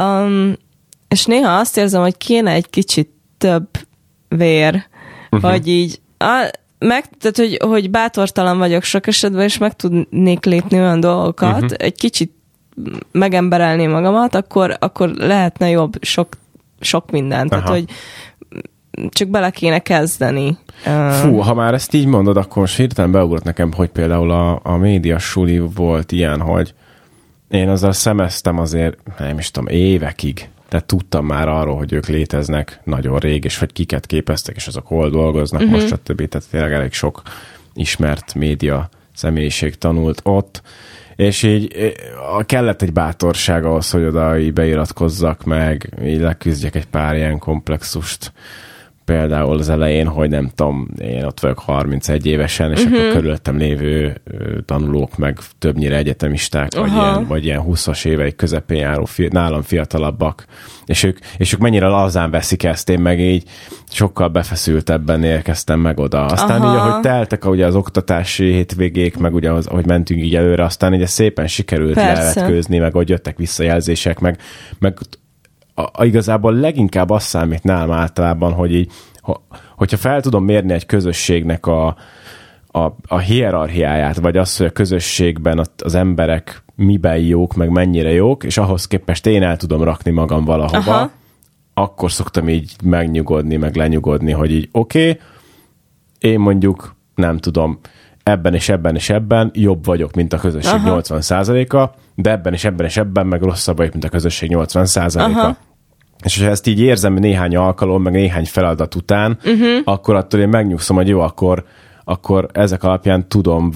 um, 0.00 0.52
és 1.08 1.24
néha 1.24 1.58
azt 1.58 1.76
érzem, 1.76 2.02
hogy 2.02 2.16
kéne 2.16 2.50
egy 2.50 2.70
kicsit 2.70 3.10
több 3.38 3.68
vér, 4.28 4.86
uh-huh. 5.30 5.50
vagy 5.50 5.68
így 5.68 6.00
a, 6.18 6.50
meg, 6.78 7.04
tehát, 7.20 7.36
hogy, 7.36 7.58
hogy 7.60 7.90
bátortalan 7.90 8.58
vagyok 8.58 8.82
sok 8.82 9.06
esetben, 9.06 9.42
és 9.42 9.58
meg 9.58 9.76
tudnék 9.76 10.44
lépni 10.44 10.78
olyan 10.78 11.00
dolgokat, 11.00 11.62
uh-huh. 11.62 11.76
egy 11.76 11.94
kicsit 11.94 12.32
megemberelni 13.12 13.86
magamat, 13.86 14.34
akkor, 14.34 14.76
akkor 14.80 15.08
lehetne 15.08 15.68
jobb 15.68 15.92
sok, 16.00 16.28
sok 16.80 17.10
minden. 17.10 17.48
Tehát, 17.48 17.68
hogy 17.68 17.84
csak 19.08 19.28
bele 19.28 19.50
kéne 19.50 19.78
kezdeni. 19.78 20.58
Fú, 21.10 21.36
ha 21.36 21.54
már 21.54 21.74
ezt 21.74 21.94
így 21.94 22.06
mondod, 22.06 22.36
akkor 22.36 22.56
most 22.56 22.76
hirtelen 22.76 23.10
beugrott 23.12 23.44
nekem, 23.44 23.72
hogy 23.72 23.88
például 23.88 24.30
a, 24.30 24.60
a 24.62 24.76
média 24.76 25.18
suli 25.18 25.58
volt 25.58 26.12
ilyen, 26.12 26.40
hogy 26.40 26.74
én 27.48 27.68
azzal 27.68 27.92
szemeztem 27.92 28.58
azért, 28.58 28.96
nem 29.18 29.38
is 29.38 29.50
tudom, 29.50 29.68
évekig. 29.68 30.48
Tehát 30.68 30.86
tudtam 30.86 31.26
már 31.26 31.48
arról, 31.48 31.76
hogy 31.76 31.92
ők 31.92 32.06
léteznek 32.06 32.80
nagyon 32.84 33.18
rég, 33.18 33.44
és 33.44 33.58
hogy 33.58 33.72
kiket 33.72 34.06
képeztek, 34.06 34.56
és 34.56 34.66
azok 34.66 34.86
hol 34.86 35.10
dolgoznak, 35.10 35.60
uh-huh. 35.60 35.80
most 35.80 35.86
stb. 35.86 36.28
Tehát 36.28 36.48
tényleg 36.50 36.72
elég 36.72 36.92
sok 36.92 37.22
ismert 37.74 38.34
média 38.34 38.88
személyiség 39.14 39.74
tanult 39.74 40.20
ott, 40.22 40.62
és 41.16 41.42
így 41.42 41.94
kellett 42.46 42.82
egy 42.82 42.92
bátorság 42.92 43.64
ahhoz, 43.64 43.90
hogy 43.90 44.04
oda 44.04 44.38
így 44.38 44.52
beiratkozzak 44.52 45.44
meg, 45.44 45.88
így 46.04 46.20
leküzdjek 46.20 46.74
egy 46.74 46.86
pár 46.86 47.16
ilyen 47.16 47.38
komplexust, 47.38 48.32
például 49.08 49.58
az 49.58 49.68
elején, 49.68 50.06
hogy 50.06 50.28
nem 50.28 50.50
tudom, 50.54 50.88
én 51.00 51.24
ott 51.24 51.40
vagyok 51.40 51.58
31 51.58 52.26
évesen, 52.26 52.72
és 52.72 52.84
uh-huh. 52.84 52.98
akkor 52.98 53.12
körülöttem 53.12 53.56
lévő 53.56 54.20
tanulók, 54.64 55.16
meg 55.16 55.38
többnyire 55.58 55.96
egyetemisták, 55.96 56.68
uh-huh. 56.76 56.94
vagy, 56.94 57.02
ilyen, 57.02 57.26
vagy 57.26 57.44
ilyen 57.44 57.62
20-as 57.66 58.06
éveik 58.06 58.36
közepén 58.36 58.78
járó, 58.78 59.04
fi, 59.04 59.28
nálam 59.32 59.62
fiatalabbak, 59.62 60.44
és 60.86 61.02
ők, 61.02 61.18
és 61.36 61.52
ők 61.52 61.60
mennyire 61.60 61.86
lazán 61.86 62.30
veszik 62.30 62.62
ezt, 62.62 62.88
én 62.88 63.00
meg 63.00 63.20
így 63.20 63.48
sokkal 63.90 64.28
befeszültebben 64.28 65.24
érkeztem 65.24 65.80
meg 65.80 65.98
oda. 65.98 66.24
Aztán 66.24 66.60
uh-huh. 66.60 66.72
így, 66.72 66.78
ahogy 66.78 67.00
teltek 67.00 67.44
ugye 67.44 67.66
az 67.66 67.74
oktatási 67.74 68.52
hétvégék, 68.52 69.16
meg 69.16 69.34
ugye 69.34 69.52
az, 69.52 69.66
ahogy 69.66 69.86
mentünk 69.86 70.22
így 70.22 70.36
előre, 70.36 70.64
aztán 70.64 70.94
így 70.94 71.06
szépen 71.06 71.46
sikerült 71.46 71.94
levetkőzni, 71.94 72.78
meg 72.78 72.92
hogy 72.92 73.08
jöttek 73.08 73.36
visszajelzések, 73.36 74.18
meg, 74.18 74.38
meg 74.78 74.98
a, 75.78 75.90
a, 75.92 76.04
igazából 76.04 76.54
leginkább 76.54 77.10
azt 77.10 77.26
számít 77.26 77.62
nálam 77.62 77.90
általában, 77.90 78.52
hogy 78.52 78.74
így, 78.74 78.92
ha, 79.22 79.42
hogyha 79.76 79.96
fel 79.96 80.20
tudom 80.20 80.44
mérni 80.44 80.72
egy 80.72 80.86
közösségnek 80.86 81.66
a, 81.66 81.96
a, 82.66 82.80
a 83.06 83.18
hierarchiáját, 83.18 84.16
vagy 84.16 84.36
azt, 84.36 84.58
hogy 84.58 84.66
a 84.66 84.70
közösségben 84.70 85.66
az 85.78 85.94
emberek 85.94 86.62
miben 86.74 87.18
jók, 87.18 87.54
meg 87.54 87.70
mennyire 87.70 88.10
jók, 88.10 88.44
és 88.44 88.58
ahhoz 88.58 88.86
képest 88.86 89.26
én 89.26 89.42
el 89.42 89.56
tudom 89.56 89.82
rakni 89.82 90.10
magam 90.10 90.44
valahova, 90.44 90.94
Aha. 90.94 91.10
akkor 91.74 92.12
szoktam 92.12 92.48
így 92.48 92.72
megnyugodni, 92.84 93.56
meg 93.56 93.76
lenyugodni, 93.76 94.32
hogy 94.32 94.50
így 94.50 94.68
oké, 94.72 95.10
okay, 95.10 95.20
én 96.18 96.40
mondjuk 96.40 96.96
nem 97.14 97.38
tudom, 97.38 97.78
ebben 98.22 98.54
és 98.54 98.68
ebben 98.68 98.94
és 98.94 99.10
ebben 99.10 99.50
jobb 99.54 99.84
vagyok, 99.84 100.14
mint 100.14 100.32
a 100.32 100.38
közösség 100.38 100.74
Aha. 100.74 101.00
80%-a, 101.00 101.98
de 102.14 102.30
ebben 102.30 102.52
és 102.52 102.64
ebben 102.64 102.86
és 102.86 102.96
ebben 102.96 103.26
meg 103.26 103.42
rosszabb 103.42 103.76
vagyok, 103.76 103.92
mint 103.92 104.04
a 104.04 104.08
közösség 104.08 104.50
80%-a. 104.54 105.67
És 106.24 106.40
ha 106.40 106.48
ezt 106.48 106.66
így 106.66 106.80
érzem 106.80 107.14
néhány 107.14 107.56
alkalom, 107.56 108.02
meg 108.02 108.12
néhány 108.12 108.44
feladat 108.44 108.94
után, 108.94 109.38
uh-huh. 109.44 109.80
akkor 109.84 110.14
attól 110.14 110.40
én 110.40 110.48
megnyugszom, 110.48 110.96
hogy 110.96 111.08
jó, 111.08 111.20
akkor, 111.20 111.64
akkor 112.04 112.48
ezek 112.52 112.82
alapján 112.82 113.28
tudom 113.28 113.72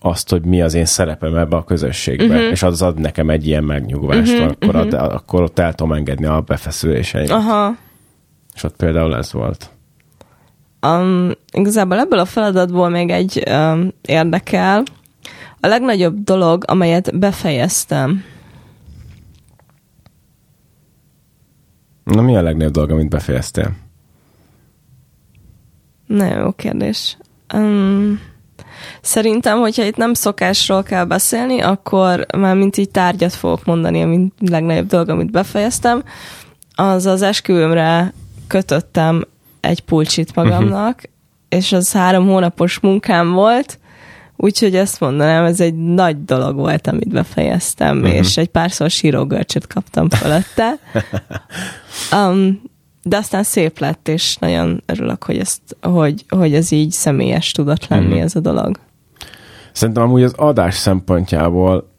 azt, 0.00 0.30
hogy 0.30 0.44
mi 0.44 0.62
az 0.62 0.74
én 0.74 0.84
szerepem 0.84 1.36
ebbe 1.36 1.56
a 1.56 1.64
közösségbe, 1.64 2.24
uh-huh. 2.34 2.50
és 2.50 2.62
az 2.62 2.82
ad 2.82 3.00
nekem 3.00 3.30
egy 3.30 3.46
ilyen 3.46 3.64
megnyugvást, 3.64 4.32
uh-huh. 4.32 4.50
akkor, 4.50 4.74
uh-huh. 4.74 5.02
Ad, 5.02 5.12
akkor 5.12 5.42
ott 5.42 5.58
el 5.58 5.74
tudom 5.74 5.92
engedni 5.92 6.26
a 6.26 6.40
befeszüléseimet. 6.40 7.30
Aha. 7.30 7.76
És 8.54 8.62
ott 8.62 8.76
például 8.76 9.16
ez 9.16 9.32
volt. 9.32 9.70
Um, 10.86 11.30
igazából 11.52 11.98
ebből 11.98 12.18
a 12.18 12.24
feladatból 12.24 12.88
még 12.88 13.10
egy 13.10 13.42
um, 13.50 13.92
érdekel. 14.02 14.82
A 15.60 15.66
legnagyobb 15.66 16.24
dolog, 16.24 16.64
amelyet 16.66 17.18
befejeztem. 17.18 18.24
Na 22.10 22.22
mi 22.22 22.36
a 22.36 22.42
legnagyobb 22.42 22.72
dolog, 22.72 22.90
amit 22.90 23.08
befejeztél? 23.08 23.70
Nagyon 26.06 26.38
jó 26.38 26.52
kérdés. 26.52 27.16
Um, 27.54 28.20
szerintem, 29.00 29.58
hogyha 29.58 29.84
itt 29.84 29.96
nem 29.96 30.14
szokásról 30.14 30.82
kell 30.82 31.04
beszélni, 31.04 31.60
akkor 31.60 32.26
már 32.36 32.56
mint 32.56 32.76
így 32.76 32.90
tárgyat 32.90 33.34
fogok 33.34 33.64
mondani, 33.64 34.02
ami 34.02 34.32
legnagyobb 34.38 34.86
dolog, 34.86 35.08
amit 35.08 35.30
befejeztem. 35.30 36.02
Az 36.74 37.06
az 37.06 37.22
esküvőmre 37.22 38.12
kötöttem 38.46 39.24
egy 39.60 39.80
pulcsit 39.80 40.34
magamnak, 40.34 40.96
uh-huh. 40.96 41.12
és 41.48 41.72
az 41.72 41.92
három 41.92 42.26
hónapos 42.26 42.80
munkám 42.80 43.32
volt, 43.32 43.78
úgyhogy 44.40 44.76
ezt 44.76 45.00
mondanám, 45.00 45.44
ez 45.44 45.60
egy 45.60 45.74
nagy 45.74 46.24
dolog 46.24 46.56
volt, 46.56 46.86
amit 46.86 47.08
befejeztem, 47.08 47.98
uh-huh. 47.98 48.14
és 48.14 48.36
egy 48.36 48.48
párszor 48.48 48.90
sírógörcsöt 48.90 49.66
kaptam 49.66 50.08
fölötte. 50.08 50.74
Um, 52.12 52.62
de 53.02 53.16
aztán 53.16 53.42
szép 53.42 53.78
lett, 53.78 54.08
és 54.08 54.36
nagyon 54.36 54.82
örülök, 54.86 55.24
hogy, 55.24 55.38
ezt, 55.38 55.60
hogy, 55.80 56.24
hogy 56.28 56.54
ez 56.54 56.70
így 56.70 56.90
személyes 56.90 57.52
tudott 57.52 57.86
lenni 57.86 58.06
uh-huh. 58.06 58.22
ez 58.22 58.34
a 58.34 58.40
dolog. 58.40 58.78
Szerintem 59.72 60.02
amúgy 60.02 60.22
az 60.22 60.32
adás 60.36 60.74
szempontjából 60.74 61.89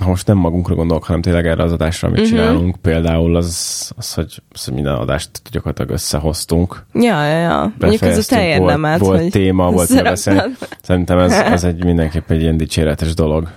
ha 0.00 0.08
most 0.08 0.26
nem 0.26 0.36
magunkra 0.36 0.74
gondolok, 0.74 1.04
hanem 1.04 1.22
tényleg 1.22 1.46
erre 1.46 1.62
az 1.62 1.72
adásra, 1.72 2.08
amit 2.08 2.20
uh-huh. 2.20 2.36
csinálunk, 2.36 2.76
például 2.76 3.36
az, 3.36 3.92
az, 3.96 4.14
hogy, 4.14 4.42
az, 4.52 4.64
hogy 4.64 4.74
minden 4.74 4.94
adást 4.94 5.30
gyakorlatilag 5.50 5.90
összehoztunk. 5.90 6.84
Ja, 6.92 7.24
ja, 7.24 7.38
ja. 7.38 7.72
Mondjuk 7.78 8.02
ez 8.02 8.18
a 8.18 8.34
te 8.34 8.58
Volt, 8.58 8.98
volt 8.98 9.30
téma, 9.30 9.70
volt 9.70 10.02
beszélni. 10.02 10.52
Szerintem 10.82 11.18
ez, 11.18 11.32
ez 11.32 11.64
egy 11.64 11.84
mindenképp 11.84 12.30
egy 12.30 12.40
ilyen 12.40 12.56
dicséretes 12.56 13.14
dolog. 13.14 13.48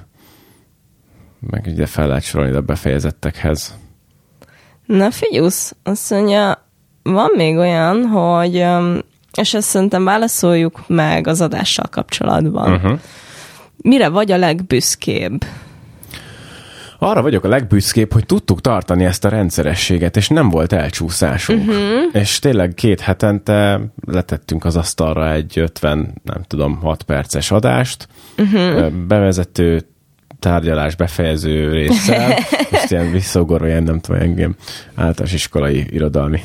Meg 1.39 1.65
ugye 1.67 1.85
fel 1.85 2.07
lehet 2.07 2.23
sorolni 2.23 2.55
a 2.55 2.61
befejezettekhez. 2.61 3.77
Na 4.85 5.11
figyusz, 5.11 5.75
azt 5.83 6.09
mondja, 6.09 6.67
van 7.03 7.31
még 7.35 7.57
olyan, 7.57 8.05
hogy, 8.05 8.65
és 9.37 9.53
ezt 9.53 9.67
szerintem 9.67 10.03
válaszoljuk 10.03 10.83
meg 10.87 11.27
az 11.27 11.41
adással 11.41 11.85
kapcsolatban. 11.91 12.73
Uh-huh. 12.73 12.99
Mire 13.77 14.09
vagy 14.09 14.31
a 14.31 14.37
legbüszkébb? 14.37 15.45
Arra 17.01 17.21
vagyok 17.21 17.43
a 17.43 17.47
legbüszkébb, 17.47 18.13
hogy 18.13 18.25
tudtuk 18.25 18.61
tartani 18.61 19.05
ezt 19.05 19.25
a 19.25 19.29
rendszerességet, 19.29 20.17
és 20.17 20.27
nem 20.27 20.49
volt 20.49 20.73
elcsúszásunk. 20.73 21.67
Uh-huh. 21.67 21.83
És 22.11 22.39
tényleg 22.39 22.73
két 22.73 22.99
hetente 22.99 23.79
letettünk 24.05 24.65
az 24.65 24.75
asztalra 24.75 25.31
egy 25.31 25.59
50, 25.59 26.21
nem 26.23 26.43
tudom, 26.47 26.79
6 26.81 27.03
perces 27.03 27.51
adást, 27.51 28.07
uh-huh. 28.37 28.89
bevezető 28.89 29.81
tárgyalás 30.39 30.95
befejező 30.95 31.71
résszel, 31.71 32.37
most 32.71 32.91
ilyen 32.91 33.11
visszaugorva 33.11 33.67
ilyen, 33.67 33.83
nem 33.83 33.99
tudom, 33.99 34.21
engem 34.21 34.55
általános 34.95 35.33
iskolai 35.33 35.85
irodalmi 35.89 36.39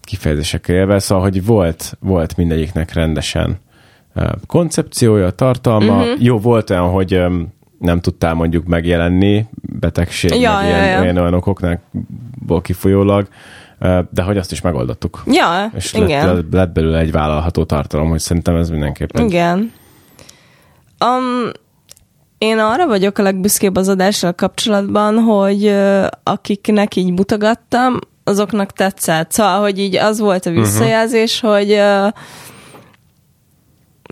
kifejezésekkel 0.00 0.76
élve, 0.76 0.98
szóval, 0.98 1.24
hogy 1.24 1.44
volt, 1.44 1.96
volt 2.00 2.36
mindegyiknek 2.36 2.92
rendesen 2.92 3.58
koncepciója, 4.46 5.30
tartalma. 5.30 5.96
Uh-huh. 5.96 6.22
Jó, 6.22 6.38
volt 6.38 6.70
olyan, 6.70 6.88
hogy 6.88 7.20
nem 7.78 8.00
tudtál 8.00 8.34
mondjuk 8.34 8.66
megjelenni 8.66 9.46
betegség, 9.80 10.40
ja, 10.40 10.52
meg 10.52 10.68
ja, 10.68 10.76
ilyen, 10.76 10.88
ja. 10.88 11.00
olyan, 11.00 11.16
olyan 11.16 11.34
okoknál 11.34 11.80
kifolyólag, 12.62 13.28
de 14.10 14.22
hogy 14.22 14.36
azt 14.36 14.52
is 14.52 14.60
megoldottuk. 14.60 15.22
Ja, 15.26 15.70
És 15.74 15.92
igen. 15.92 16.34
Lett, 16.34 16.52
lett 16.52 16.72
belőle 16.72 16.98
egy 16.98 17.12
vállalható 17.12 17.64
tartalom, 17.64 18.08
hogy 18.08 18.20
szerintem 18.20 18.56
ez 18.56 18.70
mindenképpen. 18.70 19.26
Igen. 19.26 19.72
Um, 21.04 21.50
én 22.38 22.58
arra 22.58 22.86
vagyok 22.86 23.18
a 23.18 23.22
legbüszkébb 23.22 23.76
az 23.76 23.88
adással 23.88 24.32
kapcsolatban, 24.32 25.18
hogy 25.18 25.74
akiknek 26.22 26.96
így 26.96 27.12
mutogattam, 27.12 27.98
azoknak 28.24 28.72
tetszett. 28.72 29.30
Szóval, 29.30 29.60
hogy 29.60 29.78
így 29.78 29.96
az 29.96 30.18
volt 30.18 30.46
a 30.46 30.50
mhm. 30.50 30.58
visszajelzés, 30.58 31.42
uh-huh. 31.42 31.58
hogy 31.58 31.80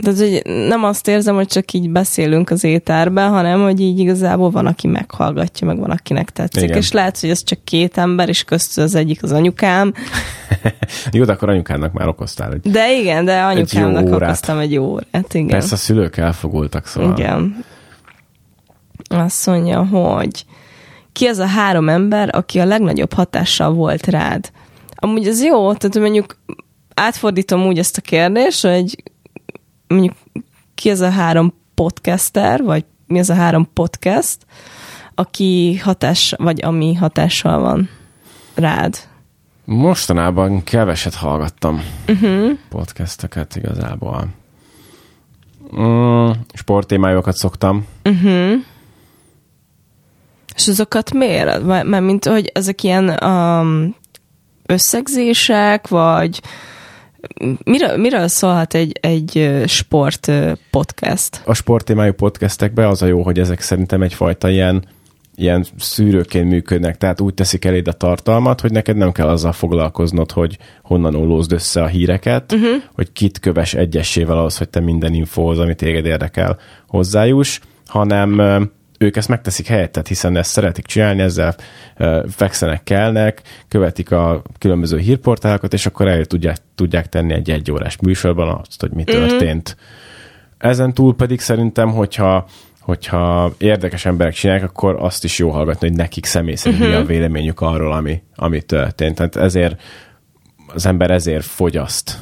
tehát, 0.02 0.18
hogy 0.18 0.42
nem 0.68 0.84
azt 0.84 1.08
érzem, 1.08 1.34
hogy 1.34 1.46
csak 1.46 1.72
így 1.72 1.90
beszélünk 1.90 2.50
az 2.50 2.64
éterben, 2.64 3.30
hanem, 3.30 3.62
hogy 3.62 3.80
így 3.80 3.98
igazából 3.98 4.50
van, 4.50 4.66
aki 4.66 4.86
meghallgatja, 4.86 5.66
meg 5.66 5.78
van, 5.78 5.90
akinek 5.90 6.30
tetszik. 6.30 6.62
Igen. 6.62 6.76
És 6.76 6.92
lehet, 6.92 7.20
hogy 7.20 7.30
ez 7.30 7.42
csak 7.42 7.58
két 7.64 7.98
ember, 7.98 8.28
és 8.28 8.44
köztük 8.44 8.84
az 8.84 8.94
egyik 8.94 9.22
az 9.22 9.32
anyukám. 9.32 9.92
jó, 11.12 11.24
de 11.24 11.32
akkor 11.32 11.48
anyukának 11.48 11.92
már 11.92 12.08
okoztál. 12.08 12.48
Hogy 12.48 12.60
de 12.60 12.92
igen, 12.92 13.24
de 13.24 13.40
anyukámnak 13.40 14.14
okoztam 14.14 14.58
egy 14.58 14.76
órát. 14.78 15.34
Igen. 15.34 15.46
Persze 15.46 15.74
a 15.74 15.78
szülők 15.78 16.16
elfogultak, 16.16 16.86
szóval. 16.86 17.16
Igen. 17.18 17.64
Azt 19.08 19.46
mondja, 19.46 19.84
hogy 19.84 20.44
ki 21.12 21.26
az 21.26 21.38
a 21.38 21.46
három 21.46 21.88
ember, 21.88 22.30
aki 22.32 22.58
a 22.58 22.64
legnagyobb 22.64 23.12
hatással 23.12 23.72
volt 23.72 24.06
rád? 24.06 24.50
Amúgy 24.94 25.26
ez 25.26 25.42
jó, 25.42 25.74
tehát 25.74 25.98
mondjuk 25.98 26.36
átfordítom 26.94 27.66
úgy 27.66 27.78
ezt 27.78 27.96
a 27.96 28.00
kérdést, 28.00 28.66
hogy 28.66 29.02
mondjuk 29.88 30.14
ki 30.74 30.90
az 30.90 31.00
a 31.00 31.10
három 31.10 31.54
podcaster, 31.74 32.62
vagy 32.62 32.84
mi 33.06 33.18
az 33.18 33.30
a 33.30 33.34
három 33.34 33.68
podcast, 33.72 34.38
aki 35.14 35.76
hatás, 35.76 36.34
vagy 36.36 36.64
ami 36.64 36.94
hatással 36.94 37.60
van 37.60 37.88
rád? 38.54 38.96
Mostanában 39.64 40.64
keveset 40.64 41.14
hallgattam 41.14 41.82
uh-huh. 42.08 42.50
podcasteket 42.68 43.56
igazából. 43.56 44.26
Mm, 45.80 46.30
sporttémájukat 46.52 47.36
szoktam. 47.36 47.86
Uh-huh. 48.04 48.52
És 50.54 50.68
azokat 50.68 51.12
miért? 51.12 51.62
Mert 51.64 52.00
mint, 52.00 52.24
hogy 52.24 52.50
ezek 52.54 52.82
ilyen 52.82 53.24
um, 53.24 53.94
összegzések, 54.66 55.88
vagy 55.88 56.40
Miről, 57.64 57.96
miről 57.96 58.28
szólhat 58.28 58.74
egy, 58.74 58.98
egy 59.00 59.62
sport 59.66 60.32
podcast? 60.70 61.42
A 61.44 61.54
sport 61.54 61.84
témájú 61.84 62.12
podcastekben 62.12 62.86
az 62.86 63.02
a 63.02 63.06
jó, 63.06 63.22
hogy 63.22 63.38
ezek 63.38 63.60
szerintem 63.60 64.02
egyfajta 64.02 64.48
ilyen 64.48 64.84
ilyen 65.38 65.66
szűrőként 65.78 66.48
működnek, 66.48 66.96
tehát 66.96 67.20
úgy 67.20 67.34
teszik 67.34 67.64
eléd 67.64 67.88
a 67.88 67.92
tartalmat, 67.92 68.60
hogy 68.60 68.72
neked 68.72 68.96
nem 68.96 69.12
kell 69.12 69.28
azzal 69.28 69.52
foglalkoznod, 69.52 70.32
hogy 70.32 70.58
honnan 70.82 71.14
ollózd 71.14 71.52
össze 71.52 71.82
a 71.82 71.86
híreket, 71.86 72.52
uh-huh. 72.52 72.82
hogy 72.94 73.12
kit 73.12 73.38
köves 73.38 73.74
egyessével 73.74 74.38
ahhoz, 74.38 74.58
hogy 74.58 74.68
te 74.68 74.80
minden 74.80 75.14
infóhoz, 75.14 75.58
ami 75.58 75.74
téged 75.74 76.04
érdekel, 76.04 76.58
hozzájuss, 76.86 77.60
hanem 77.86 78.40
ők 78.98 79.16
ezt 79.16 79.28
megteszik 79.28 79.66
helyettet, 79.66 80.08
hiszen 80.08 80.36
ezt 80.36 80.50
szeretik 80.50 80.86
csinálni, 80.86 81.22
ezzel 81.22 81.54
fekszenek, 82.28 82.82
kelnek, 82.82 83.42
követik 83.68 84.10
a 84.10 84.42
különböző 84.58 84.98
hírportálokat, 84.98 85.72
és 85.72 85.86
akkor 85.86 86.08
el 86.08 86.24
tudják, 86.24 86.56
tudják 86.74 87.08
tenni 87.08 87.32
egy 87.32 87.50
egyórás 87.50 87.96
műsorban 87.96 88.48
azt, 88.48 88.80
hogy 88.80 88.90
mi 88.90 89.02
mhm. 89.06 89.10
történt. 89.10 89.76
Mm-hmm. 89.76 90.70
Ezen 90.70 90.94
túl 90.94 91.16
pedig 91.16 91.40
szerintem, 91.40 91.90
hogyha 91.90 92.46
hogyha 92.80 93.54
érdekes 93.58 94.04
emberek 94.04 94.32
csinálják, 94.32 94.64
akkor 94.64 94.96
azt 94.98 95.24
is 95.24 95.38
jó 95.38 95.50
hallgatni, 95.50 95.88
hogy 95.88 95.96
nekik 95.96 96.24
személy 96.24 96.54
szerint 96.54 96.80
uh-huh. 96.80 96.94
mi 96.94 97.00
a 97.00 97.04
mhm. 97.04 97.12
véleményük 97.12 97.60
arról, 97.60 97.92
ami, 97.92 98.22
ami 98.34 98.62
történt. 98.62 99.14
Tehát 99.14 99.36
ezért 99.36 99.82
az 100.66 100.86
ember 100.86 101.10
ezért 101.10 101.44
fogyaszt 101.44 102.18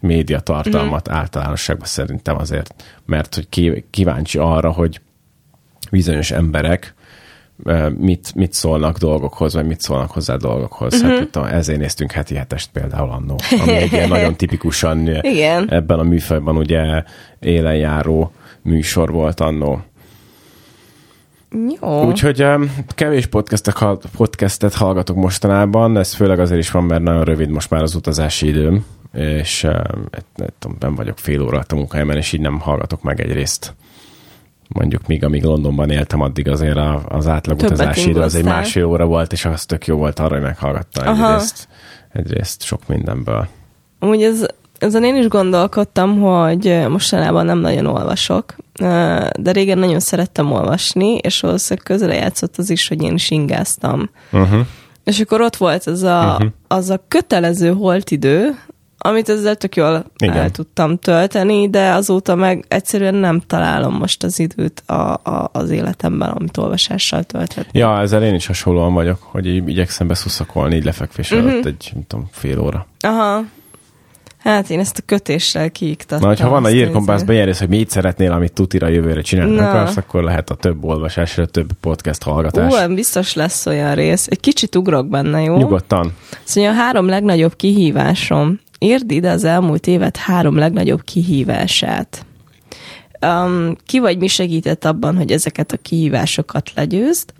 médiatartalmat 0.00 1.06
uh-huh. 1.06 1.22
általánosságban 1.22 1.86
szerintem 1.86 2.36
azért, 2.36 3.00
mert 3.06 3.34
hogy 3.34 3.84
kíváncsi 3.90 4.38
arra, 4.38 4.70
hogy 4.70 5.00
bizonyos 5.90 6.30
emberek 6.30 6.94
mit, 7.98 8.34
mit 8.34 8.52
szólnak 8.52 8.98
dolgokhoz, 8.98 9.54
vagy 9.54 9.66
mit 9.66 9.80
szólnak 9.80 10.10
hozzá 10.10 10.36
dolgokhoz. 10.36 10.94
Uh-huh. 10.94 11.10
Hát 11.10 11.20
itt 11.20 11.36
ezért 11.36 11.78
néztünk 11.78 12.12
heti 12.12 12.34
hetest 12.34 12.70
például 12.72 13.10
annó, 13.10 13.38
ami 13.60 13.72
egy 13.72 13.92
ilyen 13.92 14.08
nagyon 14.18 14.34
tipikusan 14.34 15.08
Igen. 15.08 15.70
ebben 15.70 15.98
a 15.98 16.02
műfajban 16.02 16.56
ugye 16.56 17.02
élenjáró 17.40 18.32
műsor 18.62 19.10
volt 19.10 19.40
annó. 19.40 19.80
Jó. 21.80 22.04
Úgyhogy 22.04 22.44
kevés 22.88 23.26
podcastet, 23.26 23.78
podcastet 24.16 24.74
hallgatok 24.74 25.16
mostanában, 25.16 25.96
ez 25.96 26.14
főleg 26.14 26.38
azért 26.38 26.60
is 26.60 26.70
van, 26.70 26.84
mert 26.84 27.02
nagyon 27.02 27.24
rövid 27.24 27.48
most 27.48 27.70
már 27.70 27.82
az 27.82 27.94
utazási 27.94 28.46
időm, 28.46 28.84
és 29.12 29.66
nem 30.78 30.94
vagyok 30.94 31.18
fél 31.18 31.42
óra 31.42 31.64
a 31.68 31.74
munkahelyemen, 31.74 32.16
és 32.16 32.32
így 32.32 32.40
nem 32.40 32.60
hallgatok 32.60 33.02
meg 33.02 33.20
egy 33.20 33.32
részt 33.32 33.74
mondjuk 34.68 35.06
még 35.06 35.24
amíg 35.24 35.42
Londonban 35.42 35.90
éltem, 35.90 36.20
addig 36.20 36.48
azért 36.48 36.78
az 37.08 37.26
átlag 37.26 37.62
utazási 37.62 38.08
idő 38.08 38.20
az 38.20 38.34
egy 38.34 38.44
másfél 38.44 38.84
óra 38.84 39.04
volt, 39.04 39.32
és 39.32 39.44
az 39.44 39.64
tök 39.64 39.86
jó 39.86 39.96
volt 39.96 40.18
arra, 40.18 40.34
hogy 40.34 40.42
meghallgattam 40.42 41.24
egyrészt, 41.24 41.68
egyrészt 42.12 42.62
sok 42.62 42.86
mindenből. 42.86 43.46
Úgy 44.00 44.22
ez, 44.22 44.46
ezen 44.78 45.04
én 45.04 45.16
is 45.16 45.28
gondolkodtam, 45.28 46.20
hogy 46.20 46.86
mostanában 46.88 47.44
nem 47.44 47.58
nagyon 47.58 47.86
olvasok, 47.86 48.54
de 49.36 49.52
régen 49.52 49.78
nagyon 49.78 50.00
szerettem 50.00 50.52
olvasni, 50.52 51.16
és 51.16 51.40
valószínűleg 51.40 51.86
közre 51.86 52.14
játszott 52.14 52.56
az 52.56 52.70
is, 52.70 52.88
hogy 52.88 53.02
én 53.02 53.14
is 53.14 53.30
ingáztam. 53.30 54.10
Uh-huh. 54.32 54.60
És 55.04 55.20
akkor 55.20 55.40
ott 55.40 55.56
volt 55.56 55.86
az 55.86 56.02
a, 56.02 56.32
uh-huh. 56.32 56.50
az 56.68 56.90
a 56.90 57.04
kötelező 57.08 57.72
holtidő, 57.72 58.58
amit 59.08 59.28
ezzel 59.28 59.56
tök 59.56 59.76
jól 59.76 60.04
Igen. 60.18 60.36
el 60.36 60.50
tudtam 60.50 60.98
tölteni, 60.98 61.70
de 61.70 61.92
azóta 61.92 62.34
meg 62.34 62.64
egyszerűen 62.68 63.14
nem 63.14 63.40
találom 63.46 63.94
most 63.94 64.22
az 64.22 64.38
időt 64.38 64.82
a, 64.86 65.12
a, 65.12 65.50
az 65.52 65.70
életemben, 65.70 66.28
amit 66.28 66.56
olvasással 66.56 67.22
tölthetni. 67.22 67.78
Ja, 67.78 68.00
ezzel 68.00 68.22
én 68.22 68.34
is 68.34 68.46
hasonlóan 68.46 68.94
vagyok, 68.94 69.18
hogy 69.22 69.46
így 69.46 69.68
igyekszem 69.68 70.06
beszuszakolni 70.06 70.76
így 70.76 70.84
lefekvés 70.84 71.30
uh-huh. 71.30 71.50
előtt 71.50 71.64
egy, 71.64 71.90
nem 71.94 72.02
tudom, 72.06 72.28
fél 72.32 72.60
óra. 72.60 72.86
Aha. 73.00 73.44
Hát 74.46 74.70
én 74.70 74.78
ezt 74.78 74.98
a 74.98 75.02
kötéssel 75.06 75.70
kiiktattam. 75.70 76.20
Na, 76.20 76.26
hogyha 76.26 76.48
van 76.48 76.64
a 76.64 76.70
írkompász 76.70 77.22
bejárés, 77.22 77.58
hogy 77.58 77.68
mit 77.68 77.90
szeretnél, 77.90 78.32
amit 78.32 78.52
tutira 78.52 78.88
jövőre 78.88 79.20
csinálni 79.20 79.58
akarsz, 79.58 79.96
akkor 79.96 80.22
lehet 80.22 80.50
a 80.50 80.54
több 80.54 80.84
olvasásra, 80.84 81.46
több 81.46 81.72
podcast 81.80 82.22
hallgatás. 82.22 82.88
Ú, 82.88 82.94
biztos 82.94 83.34
lesz 83.34 83.66
olyan 83.66 83.94
rész. 83.94 84.26
Egy 84.26 84.40
kicsit 84.40 84.76
ugrok 84.76 85.08
benne, 85.08 85.42
jó? 85.42 85.56
Nyugodtan. 85.56 86.12
Szóval 86.44 86.70
a 86.70 86.74
három 86.74 87.06
legnagyobb 87.06 87.56
kihívásom 87.56 88.60
írd 88.86 89.10
ide 89.10 89.30
az 89.30 89.44
elmúlt 89.44 89.86
évet 89.86 90.16
három 90.16 90.56
legnagyobb 90.56 91.04
kihívását. 91.04 92.26
Um, 93.20 93.76
ki 93.86 93.98
vagy 93.98 94.18
mi 94.18 94.26
segített 94.26 94.84
abban, 94.84 95.16
hogy 95.16 95.30
ezeket 95.30 95.72
a 95.72 95.76
kihívásokat 95.76 96.72
legyőzd? 96.74 97.32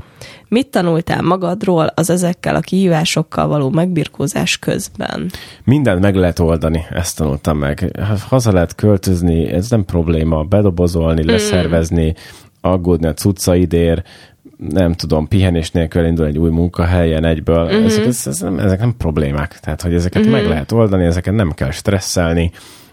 Mit 0.48 0.68
tanultál 0.68 1.22
magadról 1.22 1.86
az 1.94 2.10
ezekkel 2.10 2.54
a 2.54 2.60
kihívásokkal 2.60 3.46
való 3.46 3.70
megbirkózás 3.70 4.58
közben? 4.58 5.30
Mindent 5.64 6.00
meg 6.00 6.14
lehet 6.14 6.38
oldani, 6.38 6.84
ezt 6.90 7.16
tanultam 7.16 7.58
meg. 7.58 7.98
Haza 8.28 8.52
lehet 8.52 8.74
költözni, 8.74 9.46
ez 9.46 9.70
nem 9.70 9.84
probléma, 9.84 10.42
bedobozolni, 10.42 11.22
mm. 11.22 11.26
leszervezni, 11.26 12.14
aggódni 12.60 13.06
a 13.06 13.14
cuccaidért, 13.14 14.08
nem 14.56 14.92
tudom, 14.92 15.28
pihenés 15.28 15.70
nélkül 15.70 16.04
indul 16.04 16.26
egy 16.26 16.38
új 16.38 16.50
munkahelyen 16.50 17.24
egyből, 17.24 17.64
uh-huh. 17.64 17.84
ezek, 17.84 18.06
ez, 18.06 18.26
ez 18.26 18.40
nem, 18.40 18.58
ezek 18.58 18.78
nem 18.78 18.94
problémák. 18.98 19.60
Tehát, 19.60 19.82
hogy 19.82 19.94
ezeket 19.94 20.24
uh-huh. 20.24 20.36
meg 20.36 20.48
lehet 20.48 20.72
oldani, 20.72 21.04
ezeket 21.04 21.34
nem 21.34 21.52
kell 21.52 21.70
stresszelni, 21.70 22.50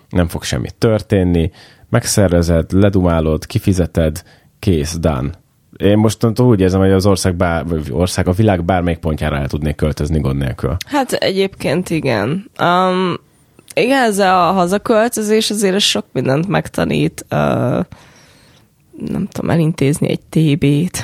nem 0.10 0.28
fog 0.28 0.44
semmi 0.44 0.68
történni, 0.78 1.52
megszervezed, 1.90 2.72
ledumálod, 2.72 3.46
kifizeted, 3.46 4.24
kész, 4.60 4.98
done. 5.00 5.30
Én 5.78 5.98
mostantól 5.98 6.48
úgy 6.48 6.60
érzem, 6.60 6.80
hogy 6.80 6.92
az 6.92 7.06
ország, 7.06 7.36
bár, 7.36 7.66
vagy 7.68 7.88
ország 7.92 8.28
a 8.28 8.32
világ 8.32 8.64
bármelyik 8.64 9.00
pontjára 9.00 9.38
el 9.38 9.48
tudnék 9.48 9.76
költözni 9.76 10.20
gond 10.20 10.38
nélkül. 10.38 10.76
Hát 10.86 11.12
egyébként 11.12 11.90
igen. 11.90 12.50
Um, 12.62 13.20
igen, 13.76 14.04
ez 14.04 14.20
a 14.20 14.34
hazaköltözés 14.34 15.50
azért 15.50 15.80
sok 15.80 16.06
mindent 16.12 16.48
megtanít. 16.48 17.26
Uh, 17.32 17.86
nem 18.98 19.28
tudom, 19.32 19.50
elintézni 19.50 20.10
egy 20.10 20.20
TB-t. 20.30 21.04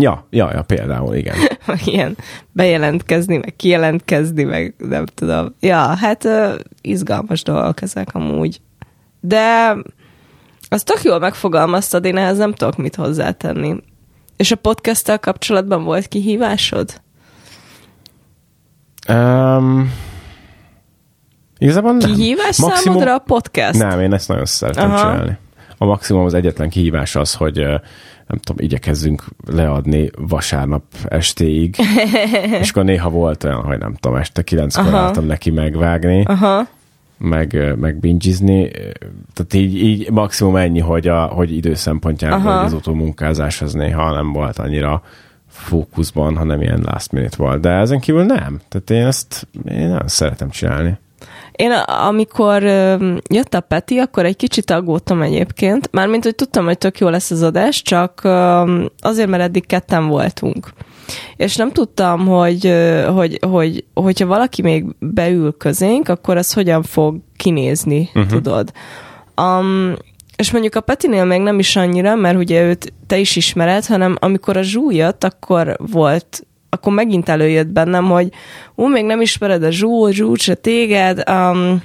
Ja, 0.00 0.26
ja, 0.30 0.50
ja, 0.52 0.62
például, 0.62 1.14
igen. 1.14 1.36
ilyen 1.84 2.16
bejelentkezni, 2.52 3.36
meg 3.36 3.54
kijelentkezni, 3.56 4.42
meg 4.42 4.74
nem 4.78 5.06
tudom. 5.06 5.54
Ja, 5.60 5.78
hát 5.78 6.24
uh, 6.24 6.54
izgalmas 6.80 7.42
dolgok 7.42 7.82
ezek 7.82 8.14
amúgy. 8.14 8.60
De 9.20 9.76
azt 10.68 10.84
tök 10.84 11.02
jól 11.02 11.18
megfogalmaztad, 11.18 12.04
én 12.04 12.16
ehhez 12.16 12.38
nem 12.38 12.52
tudok 12.52 12.76
mit 12.76 12.94
hozzátenni. 12.94 13.76
És 14.36 14.50
a 14.50 14.56
podcasttel 14.56 15.18
kapcsolatban 15.18 15.84
volt 15.84 16.08
kihívásod? 16.08 17.00
Um, 19.08 19.92
igazából 21.58 21.92
nem. 21.92 22.12
Kihívás 22.12 22.58
Maximum... 22.58 22.76
számodra 22.76 23.14
a 23.14 23.18
podcast? 23.18 23.78
Nem, 23.78 24.00
én 24.00 24.12
ezt 24.12 24.28
nagyon 24.28 24.44
szeretem 24.44 24.90
Aha. 24.90 24.98
csinálni. 24.98 25.38
A 25.78 25.84
maximum 25.84 26.24
az 26.24 26.34
egyetlen 26.34 26.68
kihívás 26.68 27.16
az, 27.16 27.34
hogy 27.34 27.66
nem 28.26 28.38
tudom, 28.38 28.64
igyekezzünk 28.64 29.24
leadni 29.46 30.10
vasárnap 30.18 30.82
estéig, 31.08 31.76
és 32.60 32.70
akkor 32.70 32.84
néha 32.84 33.10
volt 33.10 33.44
olyan, 33.44 33.62
hogy 33.62 33.78
nem 33.78 33.94
tudom, 33.94 34.16
este 34.16 34.42
kilenckor 34.42 34.94
álltam 34.94 35.26
neki 35.26 35.50
megvágni, 35.50 36.22
Aha. 36.22 36.66
meg, 37.18 37.76
meg 37.78 37.96
bingizni, 37.96 38.70
tehát 39.32 39.54
így, 39.54 39.76
így 39.76 40.10
maximum 40.10 40.56
ennyi, 40.56 40.80
hogy, 40.80 41.08
a, 41.08 41.24
hogy 41.24 41.56
idő 41.56 41.74
szempontjából 41.74 42.52
az 42.52 42.72
utómunkázás 42.72 43.62
az 43.62 43.72
néha 43.72 44.12
nem 44.12 44.32
volt 44.32 44.58
annyira 44.58 45.02
fókuszban, 45.48 46.36
hanem 46.36 46.62
ilyen 46.62 46.82
last 46.84 47.12
minute 47.12 47.36
volt. 47.36 47.60
De 47.60 47.70
ezen 47.70 48.00
kívül 48.00 48.24
nem. 48.24 48.60
Tehát 48.68 48.90
én 48.90 49.06
ezt 49.06 49.48
én 49.68 49.88
nagyon 49.88 50.08
szeretem 50.08 50.50
csinálni. 50.50 50.98
Én 51.56 51.72
amikor 52.08 52.62
jött 53.30 53.54
a 53.54 53.60
Peti, 53.60 53.98
akkor 53.98 54.24
egy 54.24 54.36
kicsit 54.36 54.70
aggódtam 54.70 55.22
egyébként, 55.22 55.88
mármint, 55.92 56.24
hogy 56.24 56.34
tudtam, 56.34 56.64
hogy 56.64 56.78
tök 56.78 56.98
jó 56.98 57.08
lesz 57.08 57.30
az 57.30 57.42
adás, 57.42 57.82
csak 57.82 58.20
azért, 58.98 59.28
mert 59.28 59.42
eddig 59.42 59.66
ketten 59.66 60.06
voltunk. 60.06 60.68
És 61.36 61.56
nem 61.56 61.72
tudtam, 61.72 62.26
hogy, 62.26 62.74
hogy, 63.14 63.38
hogy 63.50 63.84
hogyha 63.94 64.26
valaki 64.26 64.62
még 64.62 64.84
beül 64.98 65.56
közénk, 65.56 66.08
akkor 66.08 66.36
ez 66.36 66.52
hogyan 66.52 66.82
fog 66.82 67.16
kinézni, 67.36 68.10
uh-huh. 68.14 68.30
tudod. 68.32 68.72
Um, 69.42 69.94
és 70.36 70.50
mondjuk 70.50 70.74
a 70.74 70.80
Petinél 70.80 71.24
még 71.24 71.40
nem 71.40 71.58
is 71.58 71.76
annyira, 71.76 72.14
mert 72.14 72.36
ugye 72.36 72.62
őt 72.62 72.92
te 73.06 73.18
is 73.18 73.36
ismered, 73.36 73.86
hanem 73.86 74.16
amikor 74.20 74.56
a 74.56 74.62
Zsú 74.62 74.90
jött, 74.90 75.24
akkor 75.24 75.76
volt 75.78 76.46
akkor 76.76 76.92
megint 76.92 77.28
előjött 77.28 77.68
bennem, 77.68 78.04
hogy 78.04 78.28
ú, 78.74 78.86
még 78.86 79.04
nem 79.04 79.20
ismered 79.20 79.62
a 79.62 79.70
Zsú, 79.70 80.08
Zsú 80.08 80.34
se 80.34 80.54
téged, 80.54 81.22
um, 81.30 81.82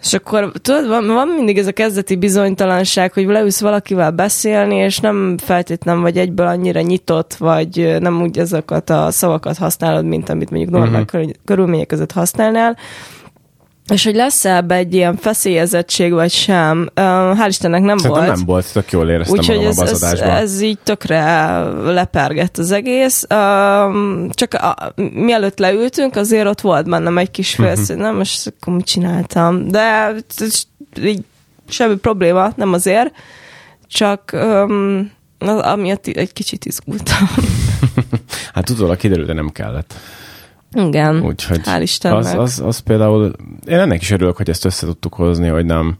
és 0.00 0.14
akkor 0.14 0.52
tudod, 0.62 0.88
van, 0.88 1.06
van 1.06 1.28
mindig 1.28 1.58
ez 1.58 1.66
a 1.66 1.72
kezdeti 1.72 2.16
bizonytalanság, 2.16 3.12
hogy 3.12 3.26
leülsz 3.26 3.60
valakivel 3.60 4.10
beszélni, 4.10 4.74
és 4.74 4.98
nem 4.98 5.38
feltétlenül 5.38 6.02
vagy 6.02 6.18
egyből 6.18 6.46
annyira 6.46 6.80
nyitott, 6.80 7.34
vagy 7.34 7.96
nem 8.00 8.22
úgy 8.22 8.38
ezeket 8.38 8.90
a 8.90 9.10
szavakat 9.10 9.56
használod, 9.56 10.04
mint 10.04 10.28
amit 10.28 10.50
mondjuk 10.50 10.72
normál 10.72 11.02
uh-huh. 11.02 11.30
körülmények 11.44 11.86
között 11.86 12.12
használnál. 12.12 12.76
És 13.92 14.04
hogy 14.04 14.14
lesz 14.14 14.44
-e 14.44 14.56
ebbe 14.56 14.74
egy 14.74 14.94
ilyen 14.94 15.16
feszélyezettség, 15.16 16.12
vagy 16.12 16.30
sem, 16.30 16.88
hál' 16.94 17.46
Istennek 17.48 17.82
nem 17.82 17.98
Szerintem 17.98 18.24
volt. 18.24 18.36
nem 18.36 18.46
volt, 18.46 18.72
tök 18.72 18.90
jól 18.90 19.08
éreztem 19.08 19.38
Úgyhogy 19.38 19.56
magam 19.56 19.70
ez, 19.70 19.92
az 19.92 20.02
ez, 20.02 20.20
ez 20.20 20.60
így 20.60 20.78
tökre 20.78 21.58
lepergett 21.70 22.58
az 22.58 22.70
egész. 22.70 23.26
Csak 24.30 24.54
a, 24.54 24.92
mielőtt 25.12 25.58
leültünk, 25.58 26.16
azért 26.16 26.46
ott 26.46 26.60
volt 26.60 26.88
bennem 26.88 27.18
egy 27.18 27.30
kis 27.30 27.54
félsz, 27.54 27.80
uh-huh. 27.88 27.96
nem, 27.96 28.16
most 28.16 28.46
akkor 28.46 28.74
mit 28.74 28.86
csináltam. 28.86 29.68
De 29.68 30.14
így, 31.02 31.24
semmi 31.68 31.96
probléma, 31.96 32.52
nem 32.56 32.72
azért. 32.72 33.12
Csak 33.86 34.30
um, 34.32 35.10
amiatt 35.38 36.06
egy 36.06 36.32
kicsit 36.32 36.64
izgultam. 36.64 37.28
hát 38.54 38.70
utólag 38.70 38.96
kiderült, 38.96 39.26
de 39.26 39.32
nem 39.32 39.48
kellett. 39.48 39.94
Igen, 40.72 41.24
Úgyhogy 41.24 41.60
hál' 41.64 41.80
Istennek. 41.82 42.18
Az, 42.18 42.34
az, 42.34 42.60
az 42.66 42.78
például, 42.78 43.32
én 43.66 43.78
ennek 43.78 44.00
is 44.00 44.10
örülök, 44.10 44.36
hogy 44.36 44.48
ezt 44.48 44.64
össze 44.64 44.86
tudtuk 44.86 45.14
hozni, 45.14 45.48
hogy 45.48 45.64
nem, 45.64 45.98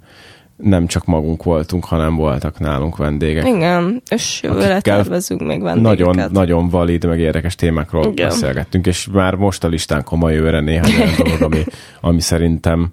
nem 0.57 0.87
csak 0.87 1.05
magunk 1.05 1.43
voltunk, 1.43 1.85
hanem 1.85 2.15
voltak 2.15 2.59
nálunk 2.59 2.97
vendégek. 2.97 3.47
Igen, 3.47 4.03
és 4.11 4.41
jövőre 4.43 4.81
tervezünk 4.81 5.41
még 5.41 5.63
vendégeket. 5.63 6.15
Nagyon, 6.15 6.33
nagyon 6.33 6.69
valid, 6.69 7.05
meg 7.05 7.19
érdekes 7.19 7.55
témákról 7.55 8.05
Igen. 8.05 8.29
beszélgettünk, 8.29 8.87
és 8.87 9.09
már 9.13 9.35
most 9.35 9.65
a 9.65 9.69
listán 9.69 10.05
komoly 10.05 10.35
jövőre 10.35 10.61
néhány 10.61 10.93
olyan 10.95 11.15
dolog, 11.25 11.43
ami, 11.43 11.65
ami 12.01 12.21
szerintem, 12.21 12.89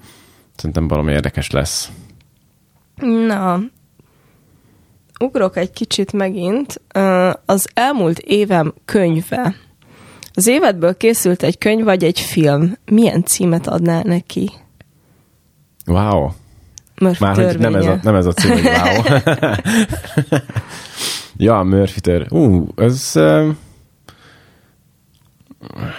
szerintem 0.55 0.88
valami 0.88 1.11
érdekes 1.11 1.51
lesz. 1.51 1.91
Na, 3.28 3.59
ugrok 5.19 5.57
egy 5.57 5.71
kicsit 5.71 6.13
megint. 6.13 6.82
Az 7.45 7.69
elmúlt 7.73 8.19
évem 8.19 8.73
könyve. 8.86 9.55
Az 10.38 10.47
évedből 10.47 10.97
készült 10.97 11.43
egy 11.43 11.57
könyv 11.57 11.83
vagy 11.83 12.03
egy 12.03 12.19
film. 12.19 12.77
Milyen 12.86 13.23
címet 13.23 13.67
adnál 13.67 14.01
neki? 14.03 14.51
Wow. 15.86 16.29
Murphy 16.99 17.23
Már 17.23 17.36
hogy 17.36 17.59
nem 17.59 17.75
ez, 17.75 17.86
a, 17.86 17.99
nem 18.01 18.15
ez 18.15 18.25
a 18.25 18.33
cím, 18.33 18.51
hogy 18.51 18.63
wow. 18.63 19.19
ja, 21.38 21.63
Murphy 21.63 21.99
tör. 21.99 22.27
Ú, 22.29 22.67
ez... 22.75 23.11
Uh, 23.15 23.47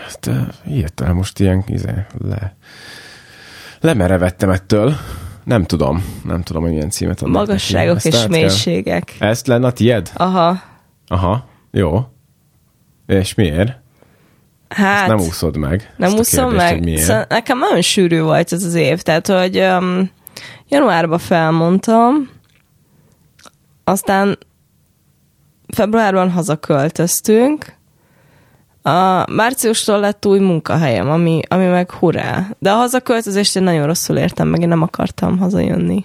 ezt 0.06 0.26
uh, 0.26 0.36
írtál 0.68 1.12
most 1.12 1.40
ilyen 1.40 1.64
izé, 1.66 2.06
le, 2.18 2.56
lemerevettem 3.80 4.50
ettől. 4.50 4.96
Nem 5.44 5.64
tudom, 5.64 6.04
nem 6.24 6.42
tudom, 6.42 6.62
hogy 6.62 6.70
milyen 6.70 6.90
címet 6.90 7.22
adnak 7.22 7.46
Magasságok 7.46 8.04
és 8.04 8.26
mélységek. 8.28 9.14
Ezt 9.18 9.46
lenne 9.46 9.66
a 9.66 9.72
tied? 9.72 10.10
Aha. 10.14 10.62
Aha, 11.06 11.48
jó. 11.70 12.08
És 13.06 13.34
miért? 13.34 13.84
Hát, 14.68 15.08
Ezt 15.08 15.16
nem 15.16 15.26
úszod 15.26 15.56
meg. 15.56 15.94
Nem 15.96 16.12
úszom 16.12 16.54
meg. 16.54 16.98
Szóval 16.98 17.24
nekem 17.28 17.58
nagyon 17.58 17.82
sűrű 17.82 18.20
volt 18.20 18.52
ez 18.52 18.64
az 18.64 18.74
év, 18.74 19.02
tehát 19.02 19.26
hogy 19.26 19.58
um, 19.58 20.10
januárban 20.68 21.18
felmondtam, 21.18 22.30
aztán 23.84 24.38
februárban 25.66 26.30
hazaköltöztünk, 26.30 27.76
a 28.86 29.30
márciustól 29.32 30.00
lett 30.00 30.26
új 30.26 30.38
munkahelyem, 30.38 31.10
ami, 31.10 31.40
ami 31.48 31.66
meg 31.66 31.90
hurrá. 31.90 32.46
De 32.58 32.70
a 32.70 32.76
hazaköltözést 32.76 33.56
én 33.56 33.62
nagyon 33.62 33.86
rosszul 33.86 34.16
értem, 34.16 34.48
meg 34.48 34.60
én 34.60 34.68
nem 34.68 34.82
akartam 34.82 35.38
hazajönni. 35.38 36.04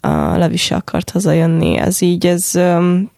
A 0.00 0.08
Levi 0.36 0.56
se 0.56 0.74
akart 0.74 1.10
hazajönni. 1.10 1.76
Ez 1.76 2.00
így, 2.00 2.26
ez 2.26 2.50
um, 2.54 3.10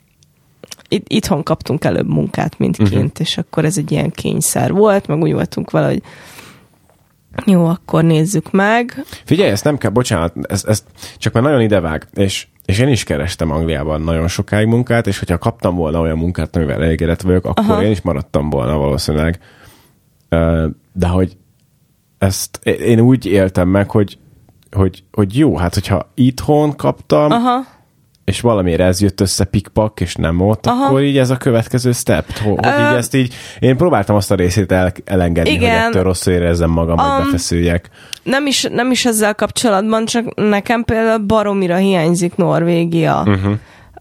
it, 0.88 1.04
itthon 1.08 1.42
kaptunk 1.42 1.84
előbb 1.84 2.08
munkát, 2.08 2.58
mint 2.58 2.76
kint, 2.76 2.92
uh-huh. 2.92 3.10
és 3.18 3.38
akkor 3.38 3.64
ez 3.64 3.78
egy 3.78 3.92
ilyen 3.92 4.10
kényszer 4.10 4.72
volt, 4.72 5.06
meg 5.06 5.18
úgy 5.18 5.32
voltunk 5.32 5.70
vele, 5.70 5.86
hogy 5.86 6.02
jó, 7.46 7.64
akkor 7.64 8.04
nézzük 8.04 8.50
meg. 8.50 9.04
Figyelj, 9.24 9.50
ezt 9.50 9.64
nem 9.64 9.78
kell, 9.78 9.90
bocsánat, 9.90 10.34
ezt, 10.42 10.66
ezt 10.66 10.84
csak 11.18 11.32
már 11.32 11.42
nagyon 11.42 11.60
idevág, 11.60 12.06
és, 12.12 12.46
és 12.64 12.78
én 12.78 12.88
is 12.88 13.04
kerestem 13.04 13.50
Angliában 13.50 14.02
nagyon 14.02 14.28
sokáig 14.28 14.66
munkát, 14.66 15.06
és 15.06 15.18
hogyha 15.18 15.38
kaptam 15.38 15.74
volna 15.74 16.00
olyan 16.00 16.18
munkát, 16.18 16.56
amivel 16.56 16.82
elégedett 16.82 17.20
vagyok, 17.22 17.44
akkor 17.44 17.70
Aha. 17.70 17.82
én 17.82 17.90
is 17.90 18.00
maradtam 18.00 18.50
volna 18.50 18.76
valószínűleg. 18.76 19.38
De 20.92 21.06
hogy 21.06 21.36
ezt 22.18 22.60
én 22.66 23.00
úgy 23.00 23.26
éltem 23.26 23.68
meg, 23.68 23.90
hogy, 23.90 24.18
hogy, 24.70 25.04
hogy 25.12 25.38
jó, 25.38 25.56
hát 25.56 25.74
hogyha 25.74 26.10
itthon 26.14 26.76
kaptam, 26.76 27.30
Aha 27.30 27.72
és 28.24 28.40
valamiért 28.40 28.80
ez 28.80 29.00
jött 29.00 29.20
össze 29.20 29.44
pikpak, 29.44 30.00
és 30.00 30.14
nem 30.14 30.40
ott, 30.40 30.66
Aha. 30.66 30.84
akkor 30.84 31.02
így 31.02 31.18
ez 31.18 31.30
a 31.30 31.36
következő 31.36 31.92
step. 31.92 32.38
Hogy 32.38 32.66
uh, 32.66 32.90
így 32.90 32.96
ezt 32.96 33.14
így, 33.14 33.34
én 33.58 33.76
próbáltam 33.76 34.16
azt 34.16 34.30
a 34.30 34.34
részét 34.34 34.72
el, 34.72 34.92
elengedni, 35.04 35.50
igen, 35.50 35.78
hogy 35.78 35.88
ettől 35.88 36.02
rosszul 36.02 36.32
érezzem 36.32 36.70
magam, 36.70 36.98
um, 36.98 37.04
hogy 37.04 37.24
befeszüljek. 37.24 37.90
Nem 38.22 38.46
is, 38.46 38.62
nem 38.62 38.90
is 38.90 39.04
ezzel 39.04 39.34
kapcsolatban, 39.34 40.04
csak 40.04 40.34
nekem 40.34 40.84
például 40.84 41.18
baromira 41.18 41.76
hiányzik 41.76 42.36
Norvégia. 42.36 43.22
Uh-huh. 43.26 43.52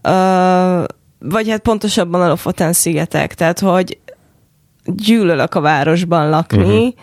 Uh, 0.02 0.84
vagy 1.18 1.48
hát 1.50 1.60
pontosabban 1.60 2.20
a 2.20 2.28
Lofoten 2.28 2.72
szigetek, 2.72 3.34
tehát 3.34 3.58
hogy 3.58 3.98
gyűlölök 4.84 5.54
a 5.54 5.60
városban 5.60 6.28
lakni, 6.28 6.94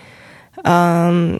uh-huh. 0.56 1.08
um, 1.08 1.38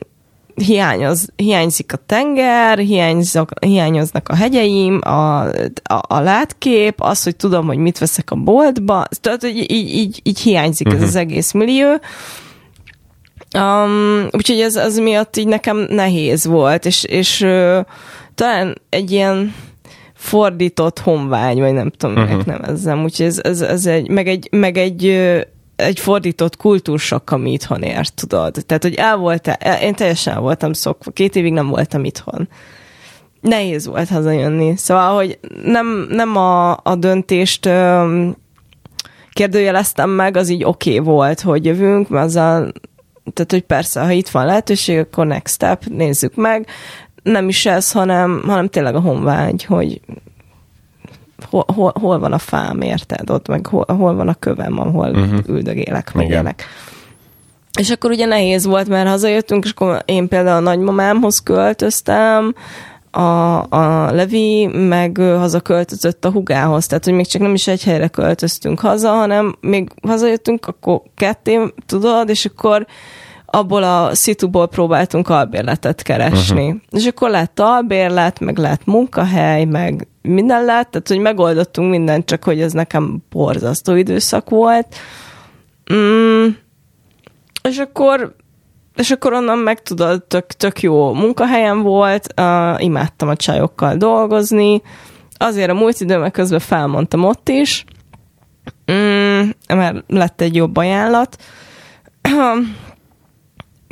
hiányoz, 0.56 1.30
hiányzik 1.36 1.94
a 1.94 1.98
tenger, 2.06 2.78
hiányzok, 2.78 3.50
hiányoznak 3.60 4.30
a 4.30 4.36
hegyeim, 4.36 5.00
a, 5.04 5.40
a, 5.84 6.02
a 6.08 6.20
látkép, 6.20 7.02
az, 7.02 7.24
hogy 7.24 7.36
tudom, 7.36 7.66
hogy 7.66 7.78
mit 7.78 7.98
veszek 7.98 8.32
a 8.32 8.36
boltba, 8.36 9.06
tehát 9.22 9.42
hogy 9.42 9.58
így, 9.58 9.94
így, 9.96 10.20
így 10.24 10.40
hiányzik 10.40 10.88
uh-huh. 10.88 11.02
ez 11.02 11.08
az 11.08 11.14
mhm. 11.14 11.24
egész 11.24 11.52
millió. 11.52 11.90
Um, 13.58 14.28
úgyhogy 14.32 14.60
ez 14.60 14.76
az 14.76 14.98
miatt 14.98 15.38
így 15.38 15.48
nekem 15.48 15.78
nehéz 15.78 16.46
volt, 16.46 16.86
és, 16.86 17.04
és 17.04 17.42
uh, 17.42 17.80
talán 18.36 18.82
egy 18.90 19.12
ilyen 19.12 19.54
fordított 20.14 21.00
honvágy, 21.00 21.60
vagy 21.60 21.74
nem 21.74 21.90
tudom, 21.90 22.24
uh-huh. 22.24 22.46
Nevezzem. 22.46 23.04
Úgyhogy 23.04 23.26
ez, 23.26 23.40
ez, 23.44 23.62
ez 23.62 23.86
egy, 23.86 24.10
meg 24.10 24.28
egy, 24.28 24.48
meg 24.52 24.78
egy 24.78 25.06
egy 25.82 26.00
fordított 26.00 26.58
kultúrsok, 26.58 27.32
ami 27.32 27.52
itthon 27.52 27.82
ért, 27.82 28.14
tudod. 28.14 28.58
Tehát, 28.66 28.84
hogy 28.84 28.96
el 28.96 29.18
volt 29.18 29.58
én 29.82 29.96
teljesen 29.96 30.34
el 30.34 30.40
voltam 30.40 30.74
szokva, 30.74 31.12
két 31.12 31.36
évig 31.36 31.54
nem 31.54 31.68
voltam 31.68 32.04
itthon. 32.04 32.50
Nehéz 33.42 33.86
volt 33.86 34.10
hazajönni. 34.10 34.78
Szóval, 34.78 35.16
hogy 35.16 35.40
nem, 35.64 36.06
nem 36.10 36.36
a, 36.36 36.72
a 36.72 36.96
döntést 36.96 37.66
öm, 37.66 38.36
kérdőjeleztem 39.34 40.10
meg, 40.10 40.38
az 40.38 40.50
így 40.50 40.64
oké 40.64 41.00
okay 41.00 41.14
volt, 41.14 41.42
hogy 41.42 41.66
jövünk, 41.66 42.10
mert 42.10 42.26
azzal, 42.26 42.72
tehát, 43.34 43.52
hogy 43.52 43.62
persze, 43.62 44.02
ha 44.02 44.12
itt 44.12 44.30
van 44.30 44.46
lehetőség, 44.46 44.98
akkor 44.98 45.26
next 45.26 45.54
step, 45.54 45.86
nézzük 45.86 46.36
meg. 46.36 46.68
Nem 47.24 47.48
is 47.48 47.66
ez, 47.66 47.92
hanem, 47.92 48.42
hanem 48.46 48.68
tényleg 48.68 48.96
a 48.96 49.00
honvágy, 49.00 49.64
hogy 49.64 50.02
hol, 51.50 51.66
hol, 51.76 51.94
hol 52.00 52.20
van 52.20 52.34
a 52.34 52.38
fám, 52.38 52.82
érted? 52.82 53.30
Ott 53.30 53.48
meg 53.48 53.66
hol, 53.66 53.86
hol 53.88 54.16
van 54.16 54.28
a 54.28 54.34
kövem, 54.34 54.80
ahol 54.80 55.10
uh-huh. 55.10 55.40
üldögélek, 55.48 56.14
meg 56.14 56.30
élek. 56.30 56.66
És 57.80 57.90
akkor 57.90 58.12
ugye 58.12 58.26
nehéz 58.26 58.66
volt, 58.66 58.88
mert 58.88 59.08
hazajöttünk, 59.08 59.64
és 59.64 59.72
akkor 59.72 60.02
én 60.06 60.28
például 60.28 60.58
a 60.58 60.70
nagymamámhoz 60.70 61.40
költöztem, 61.40 62.54
a, 63.12 63.60
a 63.70 64.12
Levi 64.12 64.68
meg 64.68 65.18
hazaköltözött 65.18 66.26
a 66.26 66.32
hugához, 66.32 66.88
tehát 66.88 67.04
hogy 67.04 67.14
még 67.14 67.28
csak 67.28 67.42
nem 67.42 67.54
is 67.54 67.68
egy 67.68 67.84
helyre 67.84 68.08
költöztünk 68.08 68.80
haza, 68.80 69.10
hanem 69.10 69.56
még 69.62 69.90
hazajöttünk, 70.08 70.68
akkor 70.68 71.02
ketté, 71.16 71.60
tudod, 71.86 72.30
és 72.30 72.46
akkor 72.46 72.86
abból 73.52 73.84
a 73.84 74.16
szituból 74.16 74.68
próbáltunk 74.68 75.30
albérletet 75.30 76.02
keresni. 76.02 76.66
Uh-huh. 76.66 76.82
És 76.90 77.06
akkor 77.06 77.30
lett 77.30 77.60
albérlet, 77.60 78.40
meg 78.40 78.58
lett 78.58 78.86
munkahely, 78.86 79.66
meg 79.66 80.08
minden 80.22 80.66
lett, 80.66 80.92
tehát 80.92 81.08
hogy 81.08 81.20
megoldottunk 81.20 81.90
mindent, 81.90 82.26
csak 82.26 82.44
hogy 82.44 82.62
ez 82.62 82.72
nekem 82.72 83.24
borzasztó 83.30 83.96
időszak 83.96 84.50
volt. 84.50 84.96
Mm, 85.94 86.48
és 87.64 87.78
akkor 87.78 88.36
és 88.96 89.12
akkor 89.12 89.34
onnan 89.34 89.58
meg 89.58 89.82
tudod, 89.82 90.24
tök, 90.24 90.46
tök 90.46 90.82
jó 90.82 91.14
munkahelyem 91.14 91.82
volt, 91.82 92.34
uh, 92.42 92.84
imádtam 92.84 93.30
a 93.30 93.36
csajokkal 93.36 93.96
dolgozni, 93.96 94.82
azért 95.38 95.70
a 95.70 95.74
múlt 95.74 96.00
időmek 96.00 96.32
közben 96.32 96.60
felmondtam 96.60 97.24
ott 97.24 97.50
is, 97.50 97.86
mm, 98.92 99.50
mert 99.68 100.04
lett 100.08 100.42
egy 100.42 100.56
jobb 100.56 100.78
ajánlat, 100.78 101.44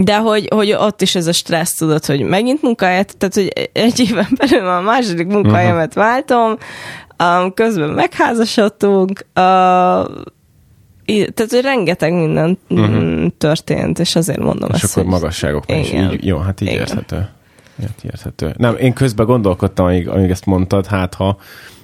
de 0.02 0.18
hogy, 0.18 0.48
hogy 0.56 0.72
ott 0.72 1.02
is 1.02 1.16
ez 1.16 1.28
a 1.28 1.32
stressz, 1.32 1.74
tudod, 1.74 2.06
hogy 2.06 2.22
megint 2.22 2.62
munkahelyet, 2.62 3.18
tehát 3.18 3.36
hogy 3.36 3.70
egy 3.74 4.00
éven 4.00 4.28
belül 4.38 4.68
a 4.68 4.82
második 4.82 5.28
munkahelyemet 5.28 5.88
uh-huh. 5.88 6.04
váltom, 6.04 6.58
um, 7.24 7.54
közben 7.54 7.90
megházasodtunk, 7.90 9.26
uh, 9.26 9.26
tehát, 11.34 11.52
hogy 11.52 11.62
rengeteg 11.62 12.14
minden 12.14 12.58
uh-huh. 12.70 13.28
történt, 13.38 14.00
és 14.00 14.16
azért 14.16 14.40
mondom 14.40 14.70
és 14.70 14.76
ezt. 14.76 14.84
És 14.84 14.90
akkor 14.90 15.04
hogy... 15.04 15.12
magasságok 15.12 15.64
is 15.68 15.92
így, 15.92 16.26
jó, 16.26 16.38
hát 16.38 16.62
így 16.62 16.68
Igen. 16.68 16.80
érthető. 16.80 17.30
Így 17.82 17.90
érthető. 18.02 18.54
Nem, 18.58 18.76
én 18.76 18.94
közben 18.94 19.26
gondolkodtam, 19.26 19.86
amíg, 19.86 20.10
amíg 20.10 20.30
ezt 20.30 20.46
mondtad, 20.46 20.86
hát 20.86 21.14
ha, 21.14 21.38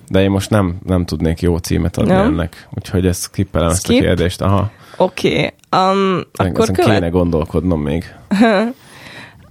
de 0.08 0.22
én 0.22 0.30
most 0.30 0.50
nem, 0.50 0.78
nem 0.86 1.06
tudnék 1.06 1.42
jó 1.42 1.58
címet 1.58 1.98
adni 1.98 2.12
nem? 2.12 2.26
ennek, 2.26 2.68
úgyhogy 2.74 3.06
ezt 3.06 3.22
skippelem 3.22 3.74
Skip? 3.74 3.90
ezt 3.90 4.00
a 4.00 4.04
kérdést. 4.04 4.42
Aha. 4.42 4.72
Oké, 4.98 5.28
okay. 5.28 5.92
um, 5.92 6.22
akkor 6.34 6.72
követ... 6.72 6.94
kéne 6.94 7.10
gondolkodnom 7.10 7.82
még. 7.82 8.16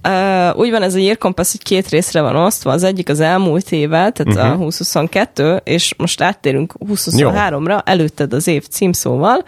Uh, 0.07 0.57
úgy 0.57 0.69
van 0.69 0.81
ez 0.81 0.95
a 0.95 0.97
Year 0.97 1.17
Compass, 1.17 1.51
hogy 1.51 1.63
két 1.63 1.89
részre 1.89 2.21
van 2.21 2.35
osztva, 2.35 2.71
az 2.71 2.83
egyik 2.83 3.09
az 3.09 3.19
elmúlt 3.19 3.71
éve, 3.71 4.09
tehát 4.09 4.27
uh-huh. 4.27 4.45
a 4.45 4.49
2022, 4.51 5.61
és 5.63 5.93
most 5.97 6.21
áttérünk 6.21 6.73
2023-ra, 6.79 7.81
előtted 7.85 8.33
az 8.33 8.47
év 8.47 8.67
címszóval. 8.67 9.45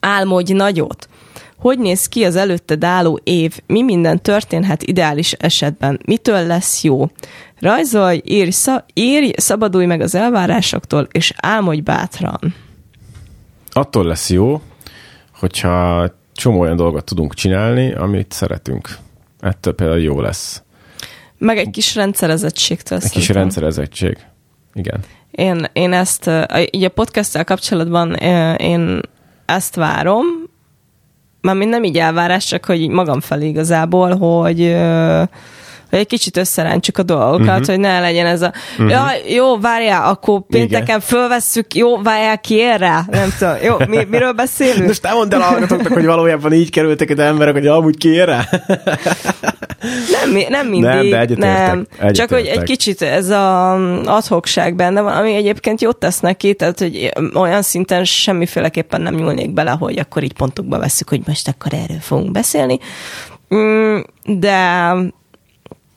Álmodj 0.00 0.52
nagyot. 0.52 1.08
hogy 1.58 1.78
néz 1.78 2.06
ki 2.06 2.24
az 2.24 2.36
előtted 2.36 2.84
álló 2.84 3.20
év, 3.22 3.58
mi 3.66 3.82
minden 3.82 4.22
történhet 4.22 4.82
ideális 4.82 5.32
esetben, 5.32 6.00
mitől 6.06 6.46
lesz 6.46 6.82
jó. 6.82 7.06
Rajzolj, 7.60 8.20
írj, 8.24 8.50
szab- 8.50 8.84
írj 8.94 9.30
szabadulj 9.36 9.86
meg 9.86 10.00
az 10.00 10.14
elvárásoktól, 10.14 11.08
és 11.12 11.32
álmodj 11.36 11.80
bátran. 11.80 12.54
Attól 13.72 14.04
lesz 14.04 14.30
jó, 14.30 14.60
hogyha 15.42 16.06
csomó 16.32 16.60
olyan 16.60 16.76
dolgot 16.76 17.04
tudunk 17.04 17.34
csinálni, 17.34 17.92
amit 17.92 18.32
szeretünk. 18.32 18.88
Ettől 19.40 19.74
például 19.74 20.00
jó 20.00 20.20
lesz. 20.20 20.62
Meg 21.38 21.58
egy 21.58 21.70
kis 21.70 21.94
rendszerezettségtől. 21.94 22.98
Egy 23.02 23.10
kis 23.10 23.28
rendszerezettség. 23.28 24.18
Igen. 24.74 25.00
Én, 25.30 25.66
én 25.72 25.92
ezt, 25.92 26.30
így 26.70 26.84
a 26.84 26.88
podcasttel 26.88 27.44
kapcsolatban 27.44 28.14
én 28.56 29.00
ezt 29.44 29.74
várom, 29.74 30.24
már 31.40 31.54
mind 31.54 31.70
nem 31.70 31.84
így 31.84 31.98
elvárás, 31.98 32.44
csak 32.44 32.64
hogy 32.64 32.88
magam 32.88 33.20
felé 33.20 33.46
igazából, 33.46 34.16
hogy 34.16 34.60
hogy 35.92 36.00
egy 36.00 36.06
kicsit 36.06 36.36
összerántsuk 36.36 36.98
a 36.98 37.02
dolgokat, 37.02 37.48
uh-huh. 37.48 37.66
hogy 37.66 37.78
ne 37.78 38.00
legyen 38.00 38.26
ez 38.26 38.42
a 38.42 38.52
uh-huh. 38.72 38.90
ja, 38.90 39.06
jó, 39.28 39.58
várjál, 39.58 40.08
akkor 40.08 40.42
pénteken 40.46 40.82
Igen. 40.82 41.00
fölvesszük, 41.00 41.74
jó, 41.74 42.02
várjál 42.02 42.40
ki 42.40 42.62
erre? 42.62 43.04
Nem 43.10 43.34
tudom, 43.38 43.54
jó, 43.62 43.76
mi, 43.88 44.06
miről 44.10 44.32
beszélünk? 44.32 44.86
Most 44.92 45.02
te 45.02 45.12
mondd 45.12 45.34
el 45.34 45.40
hallgatóknak, 45.40 45.92
hogy 45.92 46.04
valójában 46.04 46.52
így 46.52 46.70
kerültek 46.70 47.10
az 47.10 47.18
emberek, 47.18 47.52
hogy 47.54 47.66
amúgy 47.66 47.96
ki 47.96 48.20
erre? 48.20 48.48
nem, 50.14 50.42
nem 50.48 50.66
mindig. 50.66 51.10
Nem, 51.10 51.26
de 51.26 51.36
nem. 51.36 51.86
Csak 52.12 52.28
hogy 52.28 52.46
egy 52.46 52.62
kicsit 52.62 53.02
ez 53.02 53.30
a 53.30 53.72
adhokság 54.04 54.74
benne 54.74 55.00
van, 55.00 55.16
ami 55.16 55.34
egyébként 55.34 55.80
jót 55.80 55.96
tesz 55.96 56.20
neki, 56.20 56.54
tehát 56.54 56.78
hogy 56.78 57.12
olyan 57.34 57.62
szinten 57.62 58.04
semmiféleképpen 58.04 59.00
nem 59.00 59.14
nyúlnék 59.14 59.52
bele, 59.52 59.70
hogy 59.70 59.98
akkor 59.98 60.22
így 60.22 60.32
pontokba 60.32 60.78
veszük, 60.78 61.08
hogy 61.08 61.20
most 61.26 61.48
akkor 61.48 61.72
erről 61.72 62.00
fogunk 62.00 62.30
beszélni. 62.30 62.78
Mm, 63.54 63.98
de 64.24 64.92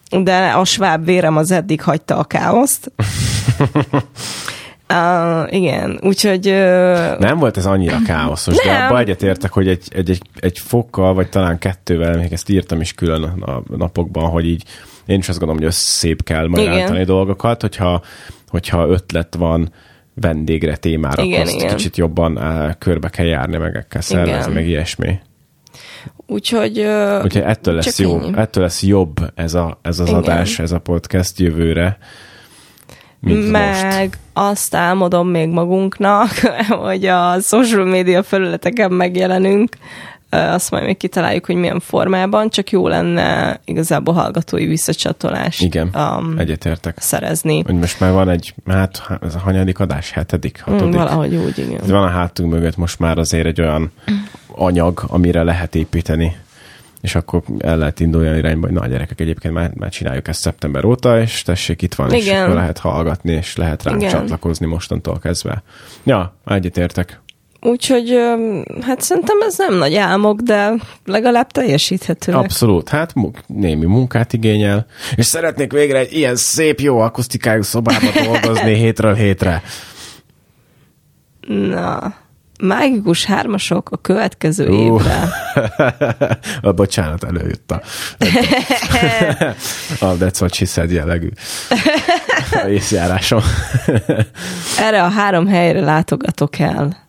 de 0.10 0.48
a 0.48 0.66
sváb 0.66 1.06
vérem 1.06 1.38
az 1.38 1.52
eddig 1.52 1.82
hagyta 1.82 2.18
a 2.18 2.24
káoszt. 2.24 2.92
Uh, 4.90 5.54
igen, 5.54 6.00
úgyhogy... 6.02 6.48
Uh, 6.48 7.18
nem 7.20 7.38
volt 7.38 7.58
ez 7.58 7.66
annyira 7.66 7.98
káoszos, 8.06 8.56
nem. 8.56 8.66
de 8.66 8.84
abban 8.84 9.00
egyetértek, 9.00 9.52
hogy 9.52 9.68
egy, 9.68 9.88
egy, 9.90 10.10
egy, 10.10 10.22
egy 10.40 10.60
fokkal, 10.60 11.14
vagy 11.14 11.30
talán 11.30 11.58
kettővel, 11.58 12.18
még 12.18 12.32
ezt 12.32 12.50
írtam 12.50 12.82
is 12.82 12.94
külön 12.94 13.24
a 13.24 13.64
napokban, 13.78 14.30
hogy 14.30 14.48
így 14.48 14.64
én 15.06 15.20
is 15.20 15.30
azt 15.30 15.40
gondolom, 15.40 15.64
hogy 15.64 15.72
szép 15.72 16.24
kell 16.24 16.48
majd 16.48 16.66
rántani 16.66 17.04
dolgokat, 17.04 17.62
hogyha, 17.62 18.02
hogyha 18.48 18.88
ötlet 18.88 19.36
van 19.36 19.72
vendégre, 20.14 20.76
témára, 20.76 21.24
igen, 21.24 21.42
azt 21.42 21.56
igen. 21.56 21.76
kicsit 21.76 21.98
jobban 21.98 22.38
uh, 22.38 22.72
körbe 22.78 23.10
kell 23.10 23.26
járni, 23.26 23.58
meg 23.58 23.86
kell 23.90 24.02
szervezni, 24.02 24.54
meg 24.54 24.68
ilyesmi. 24.68 25.20
Úgyhogy, 26.28 26.80
Úgyhogy 27.24 27.42
ettől 27.42 27.74
lesz 27.74 28.00
jó, 28.00 28.20
ennyi. 28.20 28.32
ettől 28.38 28.64
lesz 28.64 28.84
jobb 28.84 29.32
ez, 29.36 29.54
a, 29.54 29.80
ez 29.82 30.00
az 30.00 30.08
Igen. 30.08 30.20
adás, 30.20 30.60
ez 30.60 30.72
a 30.72 30.80
podcast 30.80 31.40
jövőre. 31.40 31.98
Mint 33.20 33.52
Meg 33.52 34.04
most. 34.04 34.18
azt 34.34 34.76
álmodom 34.76 35.28
még 35.30 35.50
magunknak, 35.50 36.30
hogy 36.86 37.06
a 37.06 37.40
social 37.40 37.86
media 37.86 38.24
felületeken 38.24 38.92
megjelenünk, 38.92 39.76
azt 40.36 40.72
majd 40.72 40.84
még 40.84 40.98
kitaláljuk, 40.98 41.46
hogy 41.46 41.56
milyen 41.56 41.80
formában, 41.80 42.50
csak 42.50 42.72
jó 42.72 42.88
lenne 42.88 43.60
igazából 43.66 44.14
hallgatói 44.14 44.66
visszacsatolást 44.66 45.62
Igen, 45.62 45.90
um, 45.96 46.38
egyetértek. 46.38 47.00
szerezni. 47.00 47.62
Hogy 47.66 47.76
most 47.76 48.00
már 48.00 48.12
van 48.12 48.30
egy, 48.30 48.54
hát 48.66 49.02
ez 49.22 49.36
a 49.36 49.40
hanyadik 49.40 49.80
adás, 49.80 50.12
hetedik, 50.12 50.64
mm, 50.70 50.74
hatodik. 50.74 50.94
Mm, 50.94 50.98
valahogy 50.98 51.36
úgy, 51.36 51.58
igen. 51.58 51.80
Van 51.88 52.04
a 52.04 52.10
hátunk 52.10 52.52
mögött 52.52 52.78
most 52.78 53.00
már 53.00 53.18
azért 53.18 53.46
egy 53.46 53.62
olyan 53.62 53.92
anyag, 54.52 55.04
amire 55.08 55.44
lehet 55.44 55.76
építeni 55.76 56.36
és 57.06 57.16
akkor 57.16 57.42
el 57.58 57.78
lehet 57.78 58.00
indulni 58.00 58.28
olyan 58.28 58.40
irányba, 58.40 58.68
hogy 58.68 58.76
na 58.76 58.88
gyerekek 58.88 59.20
egyébként 59.20 59.54
már, 59.54 59.72
már 59.74 59.90
csináljuk 59.90 60.28
ezt 60.28 60.42
szeptember 60.42 60.86
óta, 60.86 61.22
és 61.22 61.42
tessék, 61.42 61.82
itt 61.82 61.94
van, 61.94 62.14
Igen. 62.14 62.20
és 62.20 62.32
akkor 62.32 62.56
lehet 62.56 62.78
hallgatni, 62.78 63.32
és 63.32 63.56
lehet 63.56 63.84
rá 63.84 63.98
csatlakozni 63.98 64.66
mostantól 64.66 65.20
kezdve. 65.20 65.64
Ja, 66.04 66.36
egyetértek. 66.46 67.20
Úgyhogy 67.66 68.20
hát 68.82 69.02
szerintem 69.02 69.42
ez 69.42 69.58
nem 69.58 69.74
nagy 69.74 69.96
álmok, 69.96 70.40
de 70.40 70.74
legalább 71.06 71.52
teljesíthető. 71.52 72.32
Abszolút, 72.34 72.90
hát 72.90 73.14
némi 73.48 73.86
munkát 73.86 74.34
igényel, 74.34 74.86
és 75.16 75.26
szeretnék 75.26 75.72
végre 75.72 76.00
egy 76.00 76.14
ilyen 76.14 76.36
szép, 76.36 76.80
jó 76.80 77.00
akusztikájú 77.00 77.62
szobába 77.62 78.12
dolgozni 78.26 78.74
hétről 78.74 79.14
hétre. 79.14 79.62
Na, 81.48 82.14
mágikus 82.60 83.26
hármasok 83.26 83.92
a 83.92 83.98
következő 83.98 84.70
uh. 84.70 84.80
évre. 84.80 85.30
a 86.70 86.72
bocsánat, 86.72 87.24
előjött 87.24 87.72
a, 87.72 87.82
a 90.06 90.18
That's 90.18 90.40
what 90.40 90.54
she 90.54 90.66
said 90.66 90.92
jellegű 90.92 91.30
észjárásom. 92.68 93.42
Erre 94.80 95.04
a 95.04 95.10
három 95.10 95.48
helyre 95.48 95.80
látogatok 95.80 96.60
el. 96.60 97.05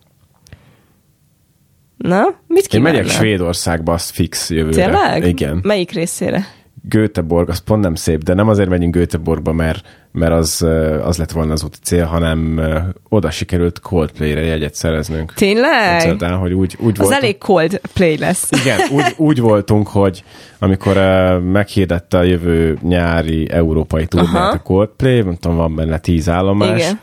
Na, 1.96 2.34
mit 2.46 2.74
Én 2.74 2.82
megyek 2.82 3.08
Svédországba, 3.08 3.92
azt 3.92 4.10
fix 4.10 4.50
jövőre. 4.50 4.84
Tényleg? 4.84 5.26
Igen. 5.26 5.60
Melyik 5.62 5.90
részére? 5.90 6.46
Göteborg, 6.88 7.48
az 7.48 7.58
pont 7.58 7.82
nem 7.82 7.94
szép, 7.94 8.22
de 8.22 8.34
nem 8.34 8.48
azért 8.48 8.68
megyünk 8.68 8.94
Göteborgba, 8.94 9.52
mert, 9.52 9.86
mert 10.12 10.32
az, 10.32 10.66
az 11.02 11.16
lett 11.16 11.30
volna 11.30 11.52
az 11.52 11.64
úti 11.64 11.78
cél, 11.82 12.04
hanem 12.04 12.60
oda 13.08 13.30
sikerült 13.30 13.80
Coldplay-re 13.80 14.40
jegyet 14.40 14.74
szereznünk. 14.74 15.32
Tényleg? 15.34 16.00
Képzeld 16.00 16.32
hogy 16.32 16.52
úgy, 16.52 16.76
úgy 16.80 16.90
az 16.90 16.98
voltunk, 16.98 17.22
elég 17.22 17.38
Coldplay 17.38 18.18
lesz. 18.18 18.48
Igen, 18.50 18.78
úgy, 18.90 19.14
úgy 19.16 19.40
voltunk, 19.40 19.88
hogy 19.88 20.24
amikor 20.58 20.96
uh, 20.96 21.40
meghirdette 21.40 22.18
a 22.18 22.22
jövő 22.22 22.78
nyári 22.82 23.50
európai 23.50 24.06
túrnát 24.06 24.54
a 24.54 24.62
Coldplay, 24.62 25.22
nem 25.22 25.36
tudom, 25.36 25.56
van 25.56 25.74
benne 25.74 25.98
tíz 25.98 26.28
állomás, 26.28 26.80
Igen 26.80 26.98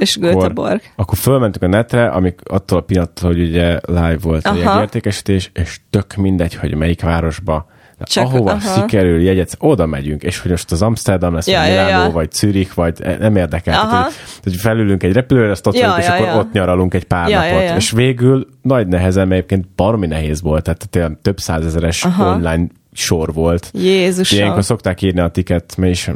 és 0.00 0.18
Göteborg. 0.18 0.74
Akkor, 0.74 0.80
akkor 0.96 1.18
fölmentünk 1.18 1.64
a 1.64 1.76
netre, 1.76 2.06
amik 2.06 2.40
attól 2.44 2.78
a 2.78 2.80
pillanattól, 2.80 3.30
hogy 3.30 3.40
ugye 3.40 3.78
live 3.86 4.18
volt 4.22 4.46
aha. 4.46 4.56
a 4.56 4.72
jegyértékesítés, 4.72 5.50
és 5.54 5.80
tök 5.90 6.14
mindegy, 6.14 6.54
hogy 6.54 6.74
melyik 6.74 7.02
városba 7.02 7.66
csak, 8.02 8.24
ahova 8.24 8.50
aha. 8.50 8.80
sikerül 8.80 9.22
jegyet, 9.22 9.56
oda 9.58 9.86
megyünk, 9.86 10.22
és 10.22 10.38
hogy 10.38 10.50
most 10.50 10.72
az 10.72 10.82
Amsterdam 10.82 11.34
lesz, 11.34 11.46
ja, 11.46 11.58
vagy 11.58 11.68
Milánó, 11.68 11.90
ja, 11.90 12.04
ja. 12.04 12.10
vagy 12.10 12.32
Zürich, 12.32 12.74
vagy 12.74 12.94
e, 13.02 13.16
nem 13.18 13.36
érdekel. 13.36 13.74
Tehát, 13.74 14.12
hogy 14.42 14.56
felülünk 14.56 15.02
egy 15.02 15.12
repülőre, 15.12 15.50
azt 15.50 15.66
ott 15.66 15.74
ja, 15.74 15.80
vagyunk, 15.80 16.06
ja, 16.06 16.14
és 16.14 16.20
ja. 16.20 16.26
akkor 16.26 16.40
ott 16.40 16.52
nyaralunk 16.52 16.94
egy 16.94 17.04
pár 17.04 17.28
ja, 17.28 17.40
napot. 17.40 17.52
Ja, 17.52 17.60
ja. 17.60 17.76
És 17.76 17.90
végül 17.90 18.46
nagy 18.62 18.86
nehezen, 18.86 19.28
mert 19.28 19.36
egyébként 19.36 19.74
baromi 19.76 20.06
nehéz 20.06 20.42
volt, 20.42 20.62
tehát 20.62 20.88
tényleg 20.90 21.18
több 21.22 21.38
százezeres 21.38 22.04
aha. 22.04 22.34
online 22.34 22.66
sor 22.92 23.32
volt. 23.32 23.70
Jézusom. 23.74 24.38
Ilyenkor 24.38 24.64
szokták 24.64 25.02
írni 25.02 25.20
a 25.20 25.28
tiket, 25.28 25.76
mi 25.76 25.88
is 25.88 26.10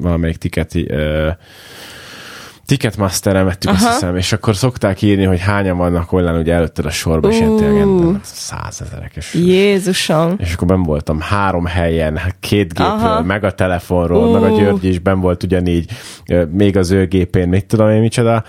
valamelyik 0.00 0.36
tiket 0.36 0.74
uh, 0.74 1.28
Ticketmaster-en 2.70 3.44
vettük, 3.44 3.70
Aha. 3.70 3.86
azt 3.86 3.92
hiszem, 3.92 4.16
és 4.16 4.32
akkor 4.32 4.56
szokták 4.56 5.02
írni, 5.02 5.24
hogy 5.24 5.40
hányan 5.40 5.76
vannak 5.76 6.12
olyan, 6.12 6.36
ugye 6.36 6.54
előtted 6.54 6.84
a 6.84 6.90
sorba, 6.90 7.28
uh. 7.28 7.34
és 7.34 7.40
ilyen 7.40 7.56
tényleg 7.56 8.20
százezerek. 8.22 9.12
És, 9.16 9.34
Jézusom. 9.34 10.34
És 10.38 10.52
akkor 10.54 10.66
ben 10.66 10.82
voltam 10.82 11.20
három 11.20 11.64
helyen, 11.64 12.20
két 12.40 12.66
gépről, 12.66 12.86
Aha. 12.86 13.22
meg 13.22 13.44
a 13.44 13.52
telefonról, 13.52 14.26
uh. 14.26 14.40
meg 14.40 14.52
a 14.52 14.56
György 14.56 14.84
is 14.84 14.98
ben 14.98 15.20
volt 15.20 15.42
ugyanígy, 15.42 15.90
még 16.50 16.76
az 16.76 16.90
ő 16.90 17.06
gépén, 17.06 17.48
mit 17.48 17.66
tudom 17.66 17.88
én 17.88 18.00
micsoda. 18.00 18.44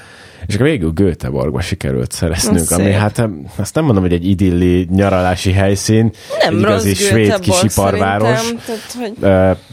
És 0.52 0.58
akkor 0.58 0.70
végül 0.70 0.92
Göteborgba 0.92 1.62
sikerült 1.62 2.12
szereznünk, 2.12 2.72
ami 2.72 2.92
hát 2.92 3.30
azt 3.56 3.76
nem 3.76 3.84
mondom, 3.84 4.04
hogy 4.04 4.14
egy 4.14 4.28
idilli 4.28 4.88
nyaralási 4.90 5.52
helyszín, 5.52 6.12
nem 6.42 6.54
egy 6.54 6.60
igazi 6.60 6.94
svéd 6.94 7.40
kisiparváros, 7.40 8.54
hogy... 9.00 9.14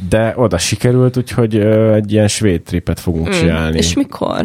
de 0.08 0.32
oda 0.36 0.58
sikerült, 0.58 1.16
úgyhogy 1.16 1.56
egy 1.94 2.12
ilyen 2.12 2.28
svéd 2.28 2.62
tripet 2.62 3.00
fogunk 3.00 3.28
mm. 3.28 3.32
csinálni. 3.32 3.76
És 3.76 3.94
mikor? 3.94 4.44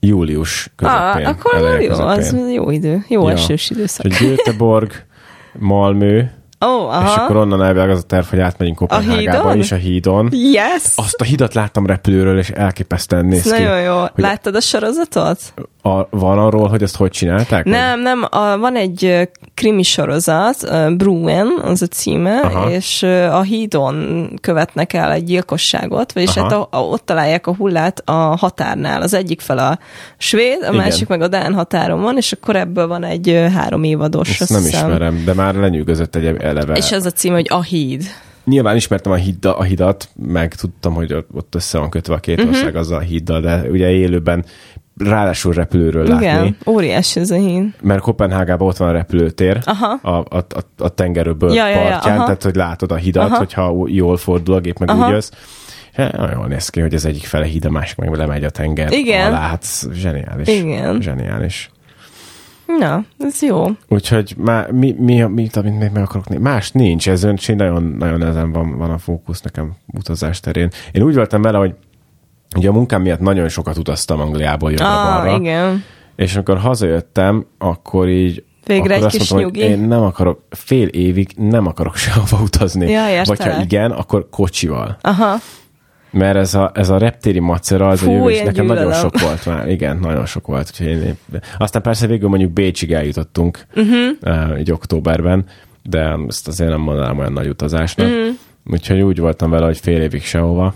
Július 0.00 0.72
közepén. 0.76 1.26
Ah, 1.26 1.28
akkor 1.28 1.80
jó, 1.80 1.92
az 1.92 2.36
jó 2.54 2.70
idő, 2.70 3.04
jó 3.08 3.28
ja. 3.28 3.34
esős 3.34 3.70
időszak. 3.70 4.06
Göteborg, 4.18 4.92
Malmö, 5.58 6.22
Oh, 6.62 6.94
aha. 6.94 7.04
És 7.04 7.16
akkor 7.16 7.36
onnan 7.36 7.62
elvileg 7.62 7.90
az 7.90 7.98
a 7.98 8.02
terv, 8.02 8.26
hogy 8.26 8.38
átmegyünk 8.38 8.76
Kopenhágába 8.76 9.54
is 9.54 9.72
a 9.72 9.76
hídon. 9.76 10.28
Yes! 10.32 10.92
Azt 10.94 11.20
a 11.20 11.24
hidat 11.24 11.54
láttam 11.54 11.86
repülőről, 11.86 12.38
és 12.38 12.50
elképesztően 12.50 13.26
néz 13.26 13.42
ki. 13.42 13.48
Nagyon 13.48 13.80
jó. 13.80 14.00
Hogy 14.00 14.10
Láttad 14.14 14.54
a 14.54 14.60
sorozatot? 14.60 15.38
A, 15.82 16.06
van 16.10 16.38
arról, 16.38 16.68
hogy 16.68 16.82
ezt 16.82 16.96
hogy 16.96 17.10
csinálták? 17.10 17.64
Nem, 17.64 17.90
vagy? 17.90 18.02
nem. 18.02 18.26
A, 18.30 18.58
van 18.58 18.76
egy 18.76 19.28
krimi 19.54 19.82
sorozat, 19.82 20.66
Bruen, 20.96 21.48
az 21.62 21.82
a 21.82 21.86
címe, 21.86 22.40
Aha. 22.40 22.70
és 22.70 23.02
a 23.30 23.40
hídon 23.40 24.28
követnek 24.40 24.92
el 24.92 25.12
egy 25.12 25.24
gyilkosságot, 25.24 26.12
vagyis 26.12 26.34
hát 26.34 26.52
a, 26.52 26.68
a, 26.70 26.78
ott 26.78 27.06
találják 27.06 27.46
a 27.46 27.54
hullát 27.54 28.02
a 28.04 28.12
határnál. 28.12 29.02
Az 29.02 29.14
egyik 29.14 29.40
fel 29.40 29.58
a 29.58 29.78
svéd, 30.16 30.58
a 30.62 30.64
Igen. 30.64 30.74
másik 30.74 31.08
meg 31.08 31.22
a 31.22 31.28
dán 31.28 31.54
határon 31.54 32.00
van, 32.00 32.16
és 32.16 32.32
akkor 32.32 32.56
ebből 32.56 32.86
van 32.86 33.04
egy 33.04 33.46
három 33.54 33.82
évados. 33.82 34.40
Ezt 34.40 34.50
nem 34.50 34.62
hiszem. 34.62 34.86
ismerem, 34.88 35.22
de 35.24 35.34
már 35.34 35.54
lenyűgözött 35.54 36.16
egy 36.16 36.24
eleve. 36.56 36.74
És 36.74 36.92
ez 36.92 37.06
a 37.06 37.10
cím, 37.10 37.32
hogy 37.32 37.46
A 37.50 37.62
híd. 37.62 38.04
Nyilván 38.44 38.76
ismertem 38.76 39.12
a, 39.12 39.14
híd, 39.14 39.44
a 39.44 39.62
hidat, 39.62 40.08
meg 40.16 40.54
tudtam, 40.54 40.94
hogy 40.94 41.12
ott 41.32 41.54
össze 41.54 41.78
van 41.78 41.90
kötve 41.90 42.14
a 42.14 42.18
két 42.18 42.38
uh-huh. 42.38 42.54
ország 42.54 42.76
azzal 42.76 42.98
a 42.98 43.00
híddal, 43.00 43.40
de 43.40 43.62
ugye 43.70 43.90
élőben 43.90 44.44
ráadásul 44.96 45.52
repülőről 45.52 46.06
látni. 46.06 46.24
Igen, 46.24 46.56
óriási 46.66 47.20
ez 47.20 47.30
a 47.30 47.34
hín. 47.34 47.74
Mert 47.80 48.00
Kopenhágában 48.00 48.68
ott 48.68 48.76
van 48.76 48.88
a 48.88 48.92
repülőtér 48.92 49.58
aha. 49.64 49.98
A, 50.02 50.24
a, 50.30 50.36
a, 50.36 50.60
a 50.78 50.88
tengerőből 50.88 51.52
ja, 51.52 51.62
partján, 51.62 51.84
ja, 51.84 52.12
ja, 52.12 52.24
tehát 52.24 52.42
hogy 52.42 52.54
látod 52.54 52.92
a 52.92 52.96
hidat, 52.96 53.26
aha. 53.28 53.36
hogyha 53.36 53.84
jól 53.86 54.16
fordul 54.16 54.54
a 54.54 54.60
gép, 54.60 54.78
meg 54.78 54.90
aha. 54.90 55.06
úgy 55.06 55.12
jössz. 55.12 55.30
Nagyon 55.96 56.30
jól 56.32 56.46
néz 56.46 56.68
ki, 56.68 56.80
hogy 56.80 56.94
az 56.94 57.04
egyik 57.04 57.24
fele 57.24 57.44
híd, 57.44 57.64
a 57.64 57.70
másik 57.70 57.96
meg 57.96 58.14
lemegy 58.16 58.44
a 58.44 58.50
tenger 58.50 58.92
Igen. 58.92 59.26
alá. 59.26 59.48
Hát 59.48 59.66
zseniális. 59.92 60.48
Igen. 60.48 61.00
Zseniális. 61.00 61.70
Na, 62.78 63.04
ez 63.18 63.42
jó. 63.42 63.64
Úgyhogy 63.88 64.34
má, 64.38 64.66
mi, 64.70 64.96
mi, 64.98 65.22
mi, 65.22 65.48
amit 65.54 65.78
még 65.78 65.90
meg 65.92 66.02
akarok 66.02 66.28
nézni? 66.28 66.44
Más 66.44 66.70
nincs, 66.70 67.08
ez 67.08 67.22
ön, 67.22 67.38
nagyon, 67.46 67.82
nagyon 67.82 68.22
ezen 68.22 68.52
van, 68.52 68.78
van 68.78 68.90
a 68.90 68.98
fókusz 68.98 69.40
nekem 69.40 69.72
utazás 69.86 70.40
terén. 70.40 70.70
Én 70.92 71.02
úgy 71.02 71.14
voltam 71.14 71.42
vele, 71.42 71.58
hogy 71.58 71.74
ugye 72.56 72.68
a 72.68 72.72
munkám 72.72 73.02
miatt 73.02 73.20
nagyon 73.20 73.48
sokat 73.48 73.76
utaztam 73.76 74.20
Angliából 74.20 74.70
jobbra-balra. 74.70 75.30
Ah, 75.32 75.40
igen. 75.40 75.84
És 76.16 76.34
amikor 76.34 76.58
hazajöttem, 76.58 77.46
akkor 77.58 78.08
így 78.08 78.44
Végre 78.66 78.94
akkor 78.94 79.06
egy 79.06 79.18
kis 79.18 79.30
mondtam, 79.30 79.52
nyugi. 79.52 79.72
én 79.72 79.78
nem 79.78 80.02
akarok, 80.02 80.42
fél 80.50 80.86
évig 80.86 81.32
nem 81.36 81.66
akarok 81.66 81.96
sehova 82.04 82.42
utazni. 82.42 82.90
Ja, 82.90 83.22
Vagy 83.24 83.42
ha 83.42 83.60
igen, 83.60 83.90
akkor 83.90 84.28
kocsival. 84.30 84.96
Aha. 85.00 85.36
Mert 86.12 86.36
ez 86.36 86.54
a, 86.54 86.70
ez 86.74 86.88
a 86.88 86.98
reptéri 86.98 87.38
macera, 87.38 87.88
az 87.88 88.00
Fú, 88.00 88.10
a 88.10 88.12
jövő, 88.30 88.44
nekem 88.44 88.52
gyűlölöm. 88.52 88.88
nagyon 88.88 89.00
sok 89.00 89.20
volt 89.20 89.46
már. 89.46 89.68
Igen, 89.68 89.98
nagyon 89.98 90.26
sok 90.26 90.46
volt. 90.46 90.70
Úgyhogy 90.70 90.86
én, 90.86 91.16
aztán 91.58 91.82
persze 91.82 92.06
végül 92.06 92.28
mondjuk 92.28 92.52
Bécsig 92.52 92.92
eljutottunk, 92.92 93.66
uh-huh. 93.74 94.58
így 94.58 94.72
októberben, 94.72 95.44
de 95.82 96.18
ezt 96.28 96.48
azért 96.48 96.70
nem 96.70 96.80
mondanám 96.80 97.18
olyan 97.18 97.32
nagy 97.32 97.48
utazásnak. 97.48 98.06
Uh-huh. 98.06 98.34
Úgyhogy 98.70 99.00
úgy 99.00 99.18
voltam 99.18 99.50
vele, 99.50 99.66
hogy 99.66 99.78
fél 99.78 100.02
évig 100.02 100.22
sehova, 100.22 100.74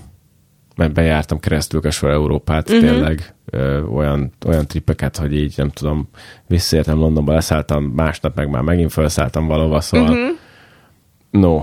mert 0.76 0.92
bejártam 0.92 1.38
keresztül 1.38 1.80
a 2.00 2.06
Európát, 2.06 2.70
uh-huh. 2.70 2.88
tényleg 2.88 3.34
ö, 3.44 3.82
olyan, 3.82 4.32
olyan 4.46 4.66
trippeket, 4.66 5.16
hogy 5.16 5.34
így 5.34 5.54
nem 5.56 5.70
tudom, 5.70 6.08
visszaértem 6.46 6.98
Londonba, 6.98 7.32
leszálltam, 7.32 7.84
másnap 7.84 8.36
meg 8.36 8.50
már 8.50 8.62
megint 8.62 8.92
felszálltam 8.92 9.46
valahova, 9.46 9.80
szóval 9.80 10.10
uh-huh. 10.10 10.36
no. 11.30 11.62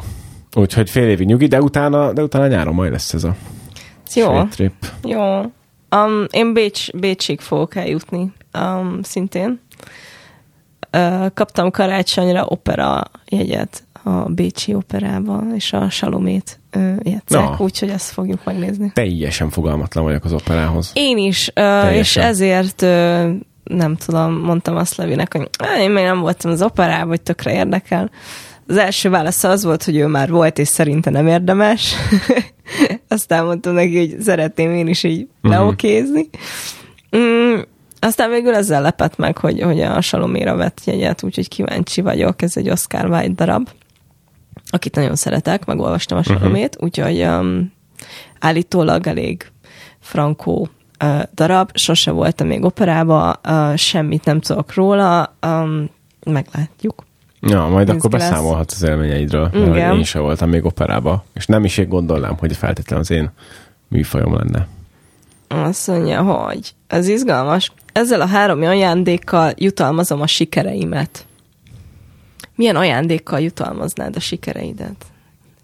Úgyhogy 0.55 0.89
fél 0.89 1.07
évig 1.07 1.28
nyugi, 1.28 1.47
de 1.47 1.61
utána, 1.61 2.13
de 2.13 2.21
utána 2.24 2.47
nyáron 2.47 2.74
majd 2.74 2.91
lesz 2.91 3.13
ez 3.13 3.24
a 3.24 3.36
jó. 4.16 4.43
trip. 4.43 4.74
Jó. 5.03 5.39
Um, 5.95 6.26
én 6.32 6.53
Bécs, 6.53 6.91
Bécsig 6.91 7.39
fogok 7.39 7.76
eljutni 7.76 8.32
um, 8.53 8.99
szintén. 9.01 9.61
Uh, 10.97 11.34
kaptam 11.34 11.72
karácsonyra 11.72 12.45
opera 12.45 13.03
jegyet 13.26 13.84
a 14.03 14.09
Bécsi 14.09 14.74
operába, 14.74 15.43
és 15.55 15.74
a 15.74 15.89
Salomét 15.89 16.59
uh, 16.76 16.95
játszák, 17.01 17.57
no. 17.57 17.64
úgyhogy 17.64 17.89
ezt 17.89 18.11
fogjuk 18.11 18.43
megnézni. 18.43 18.91
Teljesen 18.93 19.49
fogalmatlan 19.49 20.03
vagyok 20.03 20.26
az 20.26 20.34
operához. 20.34 20.91
Én 20.93 21.18
is, 21.18 21.51
uh, 21.55 21.95
és 21.95 22.18
ezért 22.18 22.82
uh, 22.82 23.30
nem 23.64 23.95
tudom, 23.95 24.34
mondtam 24.34 24.76
azt 24.76 24.95
Levinek, 24.95 25.34
hogy 25.34 25.49
én 25.80 25.91
még 25.91 26.03
nem 26.03 26.20
voltam 26.20 26.51
az 26.51 26.61
operában, 26.61 27.07
hogy 27.07 27.22
tökre 27.22 27.53
érdekel. 27.53 28.09
Az 28.68 28.78
első 28.78 29.09
válasz 29.09 29.43
az 29.43 29.64
volt, 29.64 29.84
hogy 29.84 29.97
ő 29.97 30.07
már 30.07 30.30
volt, 30.30 30.57
és 30.57 30.68
szerinte 30.68 31.09
nem 31.09 31.28
érdemes. 31.28 31.93
Aztán 33.14 33.45
mondtam 33.45 33.74
neki, 33.74 33.97
hogy 33.97 34.22
szeretném 34.22 34.72
én 34.72 34.88
is 34.88 35.03
így 35.03 35.28
uh-huh. 35.43 35.51
leokézni. 35.51 36.30
Mm, 37.18 37.59
aztán 37.99 38.30
végül 38.30 38.55
ezzel 38.55 38.82
lepett 38.82 39.18
meg, 39.18 39.38
hogy, 39.38 39.61
hogy 39.61 39.82
a 39.82 40.01
Saloméra 40.01 40.55
vett 40.55 40.82
jegyet, 40.86 41.24
úgyhogy 41.24 41.47
kíváncsi 41.47 42.01
vagyok. 42.01 42.41
Ez 42.41 42.57
egy 42.57 42.70
Oscar 42.70 43.05
Wilde 43.05 43.45
darab, 43.45 43.70
akit 44.70 44.95
nagyon 44.95 45.16
szeretek, 45.16 45.66
megolvastam 45.66 46.18
a 46.18 46.22
mhm. 46.26 46.32
Salomét, 46.32 46.76
uh-huh. 46.76 46.84
úgyhogy 46.84 47.22
um, 47.22 47.74
állítólag 48.39 49.07
elég 49.07 49.51
frankó 49.99 50.70
uh, 51.03 51.22
darab, 51.34 51.70
sose 51.74 52.11
voltam 52.11 52.47
még 52.47 52.64
operába, 52.64 53.39
uh, 53.49 53.76
semmit 53.76 54.26
nem 54.26 54.39
tudok 54.39 54.74
róla, 54.74 55.38
um, 55.47 55.89
meglátjuk. 56.26 57.03
Ja, 57.48 57.68
majd 57.68 57.89
akkor 57.89 58.10
beszámolhatsz 58.10 58.74
az 58.74 58.82
élményeidről. 58.89 59.50
Igen. 59.54 59.96
Én 59.98 60.04
sem 60.04 60.22
voltam 60.22 60.50
még 60.50 60.66
operába, 60.66 61.24
és 61.34 61.46
nem 61.46 61.64
is 61.64 61.78
én 61.78 61.89
gondolnám, 61.89 62.38
hogy 62.38 62.56
feltétlenül 62.56 63.04
az 63.04 63.12
én 63.12 63.32
műfajom 63.88 64.36
lenne. 64.36 64.68
Azt 65.48 65.88
mondja, 65.88 66.22
hogy 66.22 66.74
ez 66.88 67.08
izgalmas. 67.08 67.72
Ezzel 67.94 68.22
a 68.22 68.28
három 68.28 68.62
ajándékkal 68.62 69.52
jutalmazom 69.56 70.22
a 70.22 70.28
sikereimet. 70.28 71.26
Milyen 72.56 72.76
ajándékkal 72.76 73.39
jutalmaznád 73.39 74.16
a 74.16 74.20
sikereidet? 74.20 75.06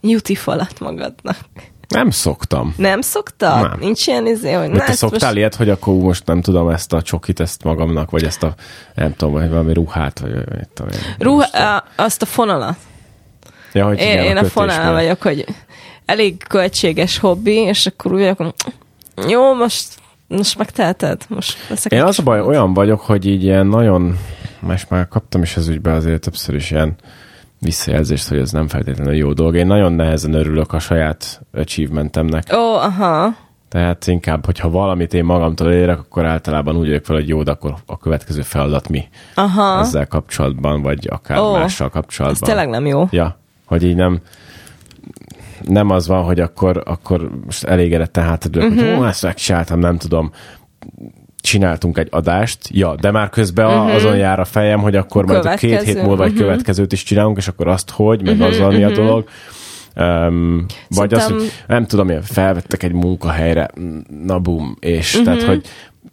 Juti 0.02 0.36
falat 0.36 0.80
magadnak. 0.80 1.38
Nem 1.90 2.10
szoktam. 2.10 2.74
Nem 2.78 3.02
szoktad? 3.02 3.62
Nem. 3.62 3.80
Nincs 3.80 4.08
ilyen 4.08 4.28
izé, 4.28 4.52
hogy... 4.52 4.72
te 4.72 4.92
szoktál 4.92 5.30
most... 5.30 5.38
ilyet, 5.38 5.56
hogy 5.56 5.70
akkor 5.70 5.94
most 5.94 6.26
nem 6.26 6.42
tudom 6.42 6.70
ezt 6.70 6.94
a 6.94 7.02
csokit, 7.02 7.40
ezt 7.40 7.64
magamnak, 7.64 8.12
vagy 8.12 8.24
ezt 8.24 8.44
a, 8.44 8.54
nem 8.96 9.16
tudom, 9.16 9.34
vagy 9.34 9.50
valami 9.50 9.74
ruhát, 9.74 10.20
vagy 10.20 10.32
mit 10.34 10.70
tudom 10.74 10.92
én. 10.92 11.00
Ruha, 11.20 11.76
a, 11.76 11.84
azt 11.96 12.22
a 12.22 12.26
fonalat. 12.26 12.78
Ja, 13.74 13.86
hogy 13.86 14.00
igen, 14.00 14.08
én, 14.08 14.20
a, 14.20 14.24
én 14.24 14.38
a 14.38 14.44
fonal 14.44 14.94
vagyok, 14.94 15.22
hogy 15.22 15.46
elég 16.06 16.44
költséges 16.48 17.18
hobbi, 17.18 17.56
és 17.56 17.86
akkor 17.86 18.14
úgy 18.14 18.20
vagyok, 18.20 18.54
jó, 19.28 19.54
most, 19.54 19.88
most 20.28 20.58
megteheted. 20.58 21.26
Most 21.28 21.86
én 21.90 22.04
az 22.04 22.20
a 22.20 22.24
baj, 22.24 22.42
olyan 22.42 22.74
vagyok, 22.74 23.00
hogy 23.00 23.26
így 23.26 23.44
ilyen 23.44 23.68
nagyon, 23.68 24.18
most 24.60 24.90
már 24.90 25.08
kaptam 25.08 25.42
is 25.42 25.58
az 25.58 25.68
ügybe 25.68 25.94
azért 25.94 26.22
többször 26.22 26.56
is 26.56 26.72
ilyen 26.72 26.96
visszajelzést, 27.60 28.28
hogy 28.28 28.38
ez 28.38 28.52
nem 28.52 28.68
feltétlenül 28.68 29.16
jó 29.16 29.34
dolog. 29.34 29.56
Én 29.56 29.68
nagyon 29.68 29.94
nehezen 29.94 30.34
örülök 30.34 30.74
a 30.74 30.80
saját 30.80 31.42
achievementemnek. 31.54 32.44
Ó, 32.54 32.58
oh, 32.58 32.84
aha. 32.84 33.36
Tehát 33.70 34.08
inkább, 34.08 34.46
hogyha 34.46 34.70
valamit 34.70 35.14
én 35.14 35.24
magamtól 35.24 35.72
érek, 35.72 36.00
akkor 36.00 36.26
általában 36.26 36.76
úgy 36.76 36.88
vagyok 36.88 37.06
fel, 37.06 37.16
hogy 37.16 37.28
jó, 37.28 37.44
de 37.44 37.52
akkor 37.52 37.74
a 37.86 37.98
következő 37.98 38.42
feladat 38.42 38.90
mi 38.90 39.08
Aha. 39.36 39.80
ezzel 39.80 40.08
kapcsolatban, 40.08 40.82
vagy 40.82 41.08
akár 41.10 41.40
oh, 41.40 41.54
mással 41.54 41.90
kapcsolatban. 41.90 42.50
Ez 42.50 42.56
tényleg 42.56 42.70
nem 42.70 42.86
jó. 42.86 43.08
Ja, 43.12 43.40
hogy 43.66 43.84
így 43.84 43.96
nem 43.96 44.22
nem 45.66 45.90
az 45.90 46.08
van, 46.08 46.24
hogy 46.24 46.40
akkor, 46.40 46.84
akkor 46.86 47.30
most 47.46 47.64
elégedetten 47.64 48.24
hátradőlök, 48.24 48.70
uh-huh. 48.70 48.86
hogy 48.86 48.94
mhm. 48.94 49.04
ó, 49.04 49.08
ezt 49.08 49.24
megcsináltam, 49.24 49.80
nem 49.80 49.98
tudom, 49.98 50.32
csináltunk 51.42 51.98
egy 51.98 52.08
adást, 52.12 52.58
ja, 52.72 52.96
de 52.96 53.12
már 53.12 53.30
közben 53.30 53.66
uh-huh. 53.66 53.96
azon 53.96 54.18
jár 54.18 54.40
a 54.40 54.46
fejem, 54.46 54.80
hogy 54.80 54.96
akkor 54.96 55.26
majd 55.26 55.46
a 55.46 55.56
két 55.56 55.82
hét 55.82 56.04
múlva 56.04 56.24
egy 56.24 56.32
uh-huh. 56.32 56.46
következőt 56.46 56.92
is 56.92 57.04
csinálunk, 57.04 57.38
és 57.38 57.48
akkor 57.48 57.68
azt 57.68 57.90
hogy, 57.90 58.24
meg 58.24 58.34
uh-huh, 58.34 58.50
azzal 58.50 58.72
mi 58.72 58.84
a 58.84 58.92
dolog. 58.92 59.28
Um, 59.96 60.66
vagy 60.88 61.14
azt, 61.14 61.30
hogy 61.30 61.52
nem 61.68 61.86
tudom, 61.86 62.08
hogy 62.08 62.20
felvettek 62.24 62.84
egy 62.84 62.94
munkahelyre, 62.94 63.68
na 64.26 64.40
bum, 64.40 64.78
és 64.80 65.16
uh-huh. 65.16 65.26
tehát, 65.26 65.50
hogy 65.50 65.66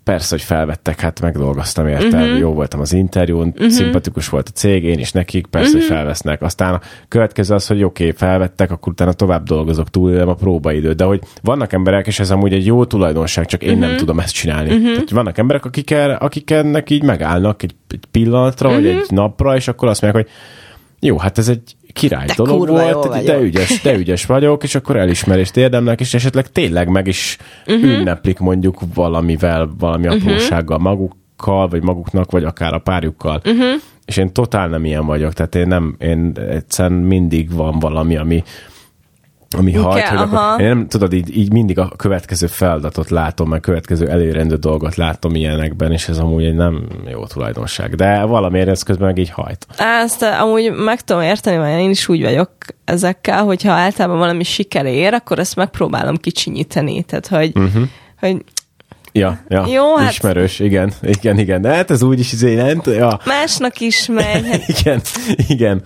persze, 0.07 0.34
hogy 0.34 0.42
felvettek, 0.42 1.00
hát 1.00 1.20
megdolgoztam 1.20 1.88
érte, 1.88 2.22
uh-huh. 2.22 2.38
jó 2.38 2.52
voltam 2.52 2.80
az 2.80 2.92
interjún, 2.92 3.48
uh-huh. 3.48 3.68
szimpatikus 3.68 4.28
volt 4.28 4.48
a 4.48 4.50
cég, 4.50 4.84
én 4.84 4.98
is 4.98 5.12
nekik, 5.12 5.46
persze, 5.46 5.68
uh-huh. 5.68 5.82
hogy 5.82 5.96
felvesznek. 5.96 6.42
Aztán 6.42 6.74
a 6.74 6.80
következő 7.09 7.54
az, 7.54 7.66
hogy 7.66 7.82
oké, 7.82 8.04
okay, 8.04 8.16
felvettek, 8.16 8.70
akkor 8.70 8.92
utána 8.92 9.12
tovább 9.12 9.42
dolgozok, 9.42 9.90
túlélem 9.90 10.28
a 10.28 10.34
próbaidőt. 10.34 10.96
De 10.96 11.04
hogy 11.04 11.20
vannak 11.42 11.72
emberek, 11.72 12.07
és 12.07 12.18
ez 12.18 12.30
amúgy 12.30 12.52
egy 12.52 12.66
jó 12.66 12.84
tulajdonság, 12.84 13.46
csak 13.46 13.62
én 13.62 13.72
uh-huh. 13.72 13.86
nem 13.86 13.96
tudom 13.96 14.18
ezt 14.18 14.32
csinálni. 14.32 14.74
Uh-huh. 14.74 14.92
Tehát 14.92 15.11
vannak 15.11 15.38
emberek, 15.38 15.64
akik, 15.64 15.90
el, 15.90 16.11
akik 16.11 16.50
ennek 16.50 16.90
így 16.90 17.02
megállnak 17.02 17.62
egy, 17.62 17.74
egy 17.88 18.04
pillanatra, 18.11 18.68
uh-huh. 18.68 18.84
vagy 18.84 18.92
egy 18.92 19.07
napra, 19.09 19.57
és 19.57 19.68
akkor 19.68 19.88
azt 19.88 20.02
mondják, 20.02 20.24
hogy 20.24 20.34
jó, 21.00 21.18
hát 21.18 21.38
ez 21.38 21.48
egy 21.48 21.76
király 21.97 22.26
de 22.26 22.34
dolog 22.36 22.68
volt, 22.68 23.24
de 23.24 23.40
ügyes, 23.40 23.80
de 23.82 23.97
ügyes 23.97 24.26
vagyok, 24.26 24.62
és 24.62 24.74
akkor 24.74 24.97
elismerést 24.97 25.57
érdemlek, 25.57 26.01
és 26.01 26.14
esetleg 26.14 26.53
tényleg 26.53 26.88
meg 26.88 27.07
is 27.07 27.36
uh-huh. 27.66 27.90
ünneplik 27.90 28.38
mondjuk 28.38 28.80
valamivel, 28.94 29.74
valami 29.78 30.07
uh-huh. 30.07 30.22
aprósággal 30.22 30.78
magukkal, 30.78 31.68
vagy 31.68 31.82
maguknak, 31.82 32.30
vagy 32.30 32.44
akár 32.44 32.74
a 32.74 32.78
párjukkal. 32.78 33.42
Uh-huh. 33.44 33.80
És 34.05 34.16
én 34.16 34.32
totál 34.32 34.68
nem 34.68 34.84
ilyen 34.84 35.07
vagyok, 35.07 35.32
tehát 35.32 35.55
én 35.55 35.66
nem, 35.66 35.97
én 35.99 36.32
egyszerűen 36.51 37.01
mindig 37.01 37.53
van 37.53 37.78
valami, 37.78 38.16
ami, 38.16 38.42
ami 39.57 39.78
okay, 39.78 39.82
hajt, 39.82 40.09
hogy 40.09 40.18
akkor, 40.18 40.61
én 40.61 40.68
nem 40.68 40.88
tudod, 40.88 41.12
így, 41.12 41.36
így 41.36 41.52
mindig 41.52 41.78
a 41.78 41.88
következő 41.96 42.46
feladatot 42.46 43.11
látom, 43.11 43.48
meg 43.48 43.61
következő 43.61 44.09
elérendő 44.09 44.54
dolgot 44.57 44.94
látom 44.94 45.34
ilyenekben, 45.34 45.92
és 45.92 46.09
ez 46.09 46.18
amúgy 46.18 46.44
egy 46.44 46.54
nem 46.54 46.86
jó 47.11 47.26
tulajdonság. 47.26 47.94
De 47.94 48.24
valamiért 48.24 48.68
ez 48.68 48.82
közben 48.82 49.07
meg 49.07 49.18
így 49.18 49.30
hajt. 49.30 49.66
Ezt 49.78 50.22
amúgy 50.22 50.72
meg 50.72 51.00
tudom 51.00 51.22
érteni, 51.22 51.57
mert 51.57 51.80
én 51.80 51.90
is 51.90 52.09
úgy 52.09 52.22
vagyok 52.22 52.50
ezekkel, 52.84 53.44
hogyha 53.44 53.72
általában 53.72 54.18
valami 54.18 54.42
siker 54.42 54.86
ér, 54.86 55.14
akkor 55.14 55.38
ezt 55.38 55.57
megpróbálom 55.57 56.16
kicsinyíteni. 56.16 57.02
Tehát, 57.02 57.26
hogy, 57.26 57.52
uh-huh. 57.54 57.82
hogy 58.20 58.44
Ja, 59.19 59.39
ja. 59.49 59.67
Jó, 59.67 59.97
hát... 59.97 60.11
Ismerős, 60.11 60.59
igen, 60.59 60.93
igen, 61.03 61.39
igen. 61.39 61.61
De 61.61 61.75
hát 61.75 61.91
ez 61.91 62.03
úgy 62.03 62.19
is 62.19 62.33
izé, 62.33 62.55
nem 62.55 62.81
ja. 62.85 63.21
Másnak 63.25 63.81
is 63.81 64.07
megy. 64.07 64.47
Hát... 64.51 64.62
igen, 64.79 65.01
igen. 65.49 65.83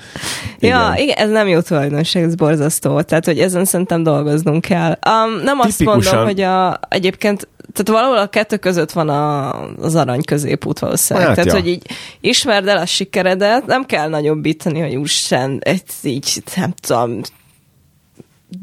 Ja, 0.58 0.92
igen, 0.96 1.16
ez 1.16 1.30
nem 1.30 1.48
jó 1.48 1.60
tulajdonság, 1.60 2.22
ez 2.22 2.34
borzasztó. 2.34 3.00
Tehát, 3.00 3.24
hogy 3.24 3.38
ezen 3.38 3.64
szerintem 3.64 4.02
dolgoznunk 4.02 4.60
kell. 4.60 4.98
Um, 5.08 5.42
nem 5.42 5.58
azt 5.58 5.78
Tipikusan... 5.78 6.14
mondom, 6.14 6.34
hogy 6.34 6.40
a, 6.40 6.80
egyébként 6.88 7.48
tehát 7.72 8.02
valahol 8.02 8.18
a 8.18 8.26
kettő 8.26 8.56
között 8.56 8.92
van 8.92 9.08
a, 9.08 9.52
az 9.62 9.94
arany 9.94 10.22
középút 10.22 10.78
valószínűleg. 10.78 11.28
Hát, 11.28 11.36
tehát, 11.36 11.52
ja. 11.52 11.60
hogy 11.60 11.68
így 11.68 11.86
ismerd 12.20 12.66
el 12.66 12.76
a 12.76 12.86
sikeredet, 12.86 13.66
nem 13.66 13.84
kell 13.84 14.08
nagyobbítani, 14.08 14.80
hogy 14.80 14.94
úristen, 14.94 15.58
egy 15.62 15.82
így, 16.02 16.42
nem 16.56 16.74
tudom, 16.80 17.20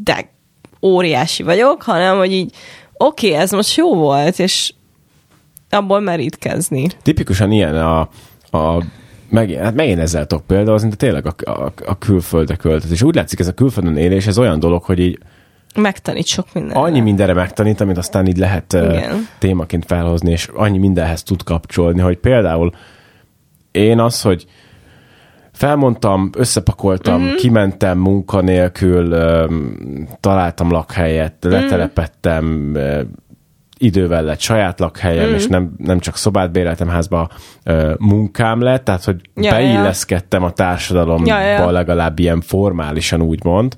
de 0.04 0.30
óriási 0.82 1.44
vagyok, 1.44 1.82
hanem, 1.82 2.18
hogy 2.18 2.32
így 2.32 2.56
oké, 2.98 3.28
okay, 3.28 3.42
ez 3.42 3.52
most 3.52 3.76
jó 3.76 3.96
volt, 3.96 4.40
és 4.40 4.74
abból 5.70 6.00
merítkezni. 6.00 6.88
Tipikusan 7.02 7.52
ilyen 7.52 7.76
a, 7.76 8.00
a 8.52 8.84
megint, 9.30 9.60
hát 9.60 9.76
megint 9.76 10.00
ezzel 10.00 10.26
tudok 10.26 10.46
például, 10.46 10.80
de 10.80 10.96
tényleg 10.96 11.26
a, 11.26 11.52
a, 11.52 11.72
a 11.86 11.98
külföldre 11.98 12.56
költött. 12.56 12.92
És 12.92 13.02
úgy 13.02 13.16
látszik, 13.16 13.40
ez 13.40 13.48
a 13.48 13.54
külföldön 13.54 13.98
élés, 13.98 14.28
ez 14.28 14.38
olyan 14.38 14.60
dolog, 14.60 14.84
hogy 14.84 15.00
így 15.00 15.20
Megtanít 15.76 16.26
sok 16.26 16.54
mindenre. 16.54 16.80
Annyi 16.80 17.00
mindenre 17.00 17.34
megtanít, 17.34 17.82
amit 17.82 17.98
aztán 17.98 18.28
így 18.28 18.38
lehet 18.38 18.74
Igen. 18.74 19.28
témaként 19.40 19.86
felhozni, 19.86 20.32
és 20.32 20.50
annyi 20.54 20.78
mindenhez 20.78 21.24
tud 21.24 21.44
kapcsolni, 21.44 22.02
hogy 22.02 22.18
például 22.18 22.72
én 23.72 24.00
az, 24.00 24.22
hogy 24.22 24.46
felmondtam, 25.58 26.30
összepakoltam, 26.34 27.22
uh-huh. 27.22 27.36
kimentem 27.36 27.98
munkanélkül, 27.98 29.16
találtam 30.20 30.72
lakhelyet, 30.72 31.46
uh-huh. 31.46 31.62
letelepettem, 31.62 32.78
idővel 33.78 34.24
lett 34.24 34.40
saját 34.40 34.80
lakhelyem, 34.80 35.30
mm. 35.30 35.34
és 35.34 35.48
nem, 35.48 35.74
nem 35.78 36.00
csak 36.00 36.18
szobát 36.18 36.52
béreltem 36.52 36.88
házba, 36.88 37.30
munkám 37.98 38.62
lett, 38.62 38.84
tehát 38.84 39.04
hogy 39.04 39.22
ja, 39.36 39.52
beilleszkedtem 39.52 40.42
ja. 40.42 40.48
a 40.48 40.52
társadalomba 40.52 41.40
ja, 41.40 41.40
ja. 41.40 41.72
legalább 41.72 42.20
ilyen 42.20 42.42
formálisan 42.42 43.22
úgymond. 43.22 43.78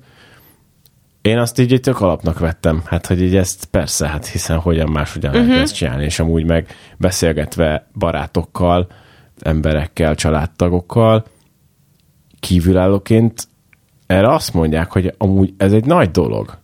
Én 1.22 1.38
azt 1.38 1.60
így 1.60 1.80
tök 1.82 2.02
alapnak 2.02 2.40
vettem, 2.40 2.82
hát 2.86 3.06
hogy 3.06 3.22
így 3.22 3.36
ezt 3.36 3.66
persze, 3.66 4.08
hát 4.08 4.28
hiszen 4.28 4.58
hogyan 4.58 4.90
máshogyan 4.90 5.32
uh-huh. 5.32 5.48
lehet 5.48 5.64
ezt 5.64 5.76
csinálni, 5.76 6.04
és 6.04 6.20
amúgy 6.20 6.46
meg 6.46 6.68
beszélgetve 6.98 7.88
barátokkal, 7.96 8.88
emberekkel, 9.40 10.16
családtagokkal, 10.16 11.26
kívülállóként 12.40 13.48
erre 14.08 14.34
azt 14.34 14.54
mondják, 14.54 14.92
hogy 14.92 15.14
amúgy 15.18 15.54
ez 15.58 15.74
egy 15.74 15.86
nagy 15.86 16.12
dolog. 16.12 16.58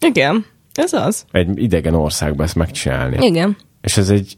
Igen, 0.00 0.44
ez 0.74 0.92
az. 0.92 1.24
Egy 1.30 1.62
idegen 1.62 1.94
országban 1.94 2.46
ezt 2.46 2.54
megcsinálni. 2.54 3.26
Igen. 3.26 3.56
És, 3.80 3.96
ez 3.96 4.10
egy, 4.10 4.36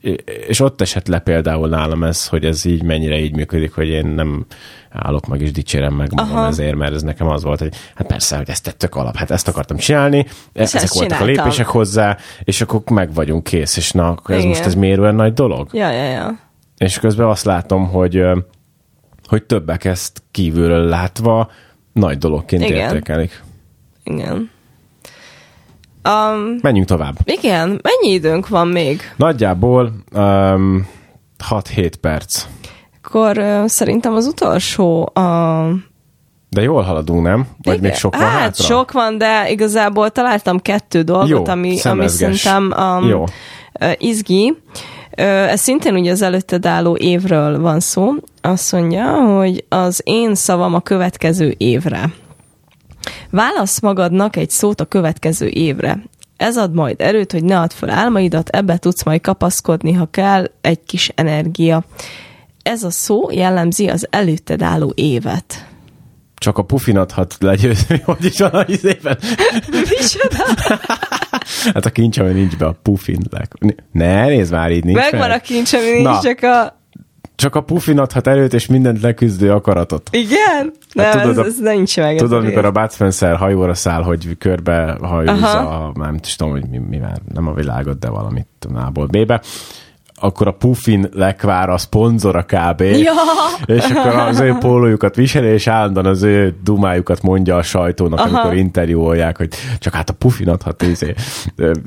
és 0.48 0.60
ott 0.60 0.80
esett 0.80 1.06
le 1.06 1.18
például 1.18 1.68
nálam 1.68 2.04
ez, 2.04 2.26
hogy 2.26 2.44
ez 2.44 2.64
így 2.64 2.82
mennyire 2.82 3.18
így 3.18 3.34
működik, 3.34 3.72
hogy 3.72 3.88
én 3.88 4.06
nem 4.06 4.46
állok 4.90 5.26
meg 5.26 5.40
és 5.40 5.52
dicsérem 5.52 5.94
meg 5.94 6.12
magam 6.14 6.36
Aha. 6.36 6.46
ezért, 6.46 6.76
mert 6.76 6.94
ez 6.94 7.02
nekem 7.02 7.28
az 7.28 7.42
volt, 7.42 7.58
hogy 7.58 7.74
hát 7.94 8.06
persze, 8.06 8.36
hogy 8.36 8.48
ezt 8.48 8.64
tettök 8.64 8.94
alap, 8.94 9.16
hát 9.16 9.30
ezt 9.30 9.48
akartam 9.48 9.76
csinálni, 9.76 10.26
és 10.52 10.74
ezek 10.74 10.92
voltak 10.92 11.18
csináltam. 11.18 11.28
a 11.28 11.30
lépések 11.30 11.66
hozzá, 11.66 12.16
és 12.44 12.60
akkor 12.60 12.82
meg 12.90 13.14
vagyunk 13.14 13.44
kész, 13.44 13.76
és 13.76 13.90
na, 13.90 14.08
akkor 14.08 14.34
ez 14.34 14.40
Igen. 14.40 14.50
most 14.50 14.64
ez 14.64 14.74
miért 14.74 14.98
olyan 14.98 15.14
nagy 15.14 15.32
dolog? 15.32 15.68
Ja, 15.72 15.90
ja, 15.90 16.04
ja. 16.04 16.38
És 16.76 16.98
közben 16.98 17.26
azt 17.26 17.44
látom, 17.44 17.88
hogy, 17.88 18.22
hogy 19.30 19.42
többek 19.42 19.84
ezt 19.84 20.22
kívülről 20.30 20.84
látva 20.84 21.50
nagy 21.92 22.18
dologként 22.18 22.62
Igen. 22.62 22.76
értékelik. 22.76 23.42
Igen. 24.04 24.50
Um, 26.08 26.58
Menjünk 26.62 26.86
tovább. 26.86 27.14
Igen, 27.24 27.68
mennyi 27.68 28.12
időnk 28.12 28.48
van 28.48 28.68
még? 28.68 29.00
Nagyjából 29.16 29.92
um, 30.12 30.86
6-7 31.50 31.92
perc. 32.00 32.46
Akkor 33.02 33.38
uh, 33.38 33.66
szerintem 33.66 34.14
az 34.14 34.26
utolsó 34.26 35.10
a... 35.14 35.68
De 36.48 36.62
jól 36.62 36.82
haladunk, 36.82 37.22
nem? 37.22 37.46
Vagy 37.62 37.76
Igen. 37.76 37.90
még 37.90 37.98
sok 37.98 38.16
van 38.16 38.24
Hát 38.24 38.40
hátra? 38.40 38.64
sok 38.64 38.92
van, 38.92 39.18
de 39.18 39.50
igazából 39.50 40.10
találtam 40.10 40.58
kettő 40.58 41.02
dolgot, 41.02 41.28
Jó, 41.28 41.44
ami, 41.46 41.80
ami 41.82 42.08
szerintem 42.08 42.72
um, 42.78 43.08
Jó. 43.08 43.22
Uh, 43.80 43.92
izgi. 43.98 44.50
Uh, 44.50 44.99
ez 45.10 45.60
szintén 45.60 45.94
ugye 45.94 46.10
az 46.10 46.22
előtted 46.22 46.66
álló 46.66 46.96
évről 46.96 47.60
van 47.60 47.80
szó. 47.80 48.14
Azt 48.40 48.72
mondja, 48.72 49.12
hogy 49.12 49.64
az 49.68 50.00
én 50.04 50.34
szavam 50.34 50.74
a 50.74 50.80
következő 50.80 51.54
évre. 51.56 52.12
Válasz 53.30 53.80
magadnak 53.80 54.36
egy 54.36 54.50
szót 54.50 54.80
a 54.80 54.84
következő 54.84 55.48
évre. 55.48 56.02
Ez 56.36 56.56
ad 56.56 56.74
majd 56.74 57.00
erőt, 57.00 57.32
hogy 57.32 57.44
ne 57.44 57.58
add 57.58 57.70
fel 57.74 57.90
álmaidat, 57.90 58.48
ebbe 58.48 58.78
tudsz 58.78 59.04
majd 59.04 59.20
kapaszkodni, 59.20 59.92
ha 59.92 60.06
kell, 60.10 60.50
egy 60.60 60.80
kis 60.86 61.12
energia. 61.14 61.84
Ez 62.62 62.82
a 62.82 62.90
szó 62.90 63.30
jellemzi 63.30 63.88
az 63.88 64.06
előtted 64.10 64.62
álló 64.62 64.92
évet. 64.94 65.66
Csak 66.34 66.58
a 66.58 66.62
pufinathat 66.62 67.36
legyőzni, 67.38 68.00
hogy 68.04 68.24
is 68.24 68.38
van 68.38 68.54
az 68.54 68.84
éven. 68.84 69.18
Hát 71.74 71.86
a 71.86 71.90
kincs, 71.90 72.18
ami 72.18 72.32
nincs 72.32 72.56
be, 72.56 72.66
a 72.66 72.76
pufin. 72.82 73.18
Ne, 73.92 74.26
nézd 74.26 74.52
már, 74.52 74.70
így 74.70 74.84
nincs 74.84 74.98
Megvan 74.98 75.20
fel. 75.20 75.30
a 75.30 75.38
kincs, 75.38 75.72
ami 75.72 75.90
nincs, 75.90 76.04
Na. 76.04 76.20
csak 76.20 76.42
a 76.42 76.78
csak 77.40 77.54
a 77.54 77.60
pufin 77.60 77.98
adhat 77.98 78.26
erőt 78.26 78.52
és 78.52 78.66
mindent 78.66 79.00
leküzdő 79.00 79.52
akaratot. 79.52 80.08
Igen? 80.12 80.72
Hát 80.94 81.14
nem, 81.14 81.20
tudod, 81.20 81.46
ez, 81.46 81.52
ez 81.52 81.58
nincs 81.58 81.96
meg. 81.96 82.16
Tudod, 82.16 82.44
mikor 82.44 82.64
a 82.64 82.70
Bud 82.70 82.92
Spencer 82.92 83.36
hajóra 83.36 83.74
száll, 83.74 84.02
hogy 84.02 84.38
körbe 84.38 84.96
hajózza, 85.00 85.58
a, 85.58 85.92
nem 85.94 86.18
tudom, 86.36 86.52
hogy 86.52 86.68
mi, 86.68 86.78
mivel, 86.78 87.16
nem 87.34 87.46
a 87.46 87.54
világot, 87.54 87.98
de 87.98 88.08
valamit 88.08 88.46
A-ból 88.74 89.06
B-be 89.06 89.42
akkor 90.20 90.46
a 90.46 90.52
Puffin 90.52 91.08
lekvár 91.12 91.68
a 91.68 91.78
szponzora 91.78 92.42
kb. 92.42 92.80
Ja. 92.80 93.12
És 93.64 93.84
akkor 93.84 94.14
az 94.14 94.40
ő 94.40 94.56
pólójukat 94.58 95.14
viseli, 95.14 95.46
és 95.46 95.66
állandóan 95.66 96.06
az 96.06 96.22
ő 96.22 96.56
dumájukat 96.64 97.22
mondja 97.22 97.56
a 97.56 97.62
sajtónak, 97.62 98.18
Aha. 98.18 98.28
amikor 98.28 98.56
interjúolják, 98.56 99.36
hogy 99.36 99.48
csak 99.78 99.94
hát 99.94 100.10
a 100.10 100.12
Puffin 100.12 100.48
adhat 100.48 100.82
izé, 100.82 101.14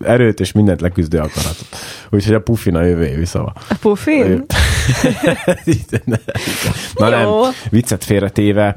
erőt 0.04 0.40
és 0.40 0.52
mindent 0.52 0.82
leküzdő 0.82 1.18
akaratot. 1.18 1.68
Úgyhogy 2.10 2.34
a 2.34 2.42
Puffin 2.42 2.76
a 2.76 2.84
jövő 2.84 3.06
évi 3.06 3.26
szava. 3.26 3.54
A 3.70 3.76
Puffin? 3.82 4.46
Na 6.94 7.10
nem, 7.10 7.28
viccet 7.70 8.04
félretéve. 8.04 8.76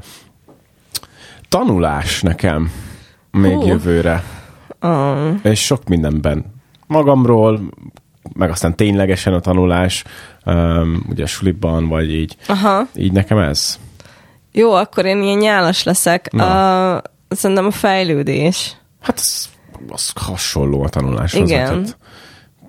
Tanulás 1.49 2.21
nekem 2.21 2.71
még 3.31 3.55
Hú. 3.55 3.65
jövőre. 3.65 4.23
Uh. 4.81 5.39
És 5.41 5.65
sok 5.65 5.87
mindenben. 5.87 6.45
Magamról, 6.87 7.59
meg 8.33 8.49
aztán 8.49 8.75
ténylegesen 8.75 9.33
a 9.33 9.39
tanulás, 9.39 10.03
um, 10.45 11.05
ugye 11.09 11.23
a 11.23 11.27
suliban, 11.27 11.87
vagy 11.87 12.13
így. 12.13 12.35
Aha. 12.47 12.87
Így 12.95 13.11
nekem 13.11 13.37
ez. 13.37 13.79
Jó, 14.51 14.73
akkor 14.73 15.05
én 15.05 15.21
ilyen 15.21 15.37
nyálas 15.37 15.83
leszek. 15.83 16.29
Uh, 16.33 16.41
szerintem 17.29 17.65
a 17.65 17.71
fejlődés. 17.71 18.75
Hát 19.01 19.19
az, 19.19 19.49
az 19.89 20.11
hasonló 20.15 20.83
a 20.83 20.89
tanuláshoz. 20.89 21.49
Igen. 21.49 21.67
Hát, 21.67 21.97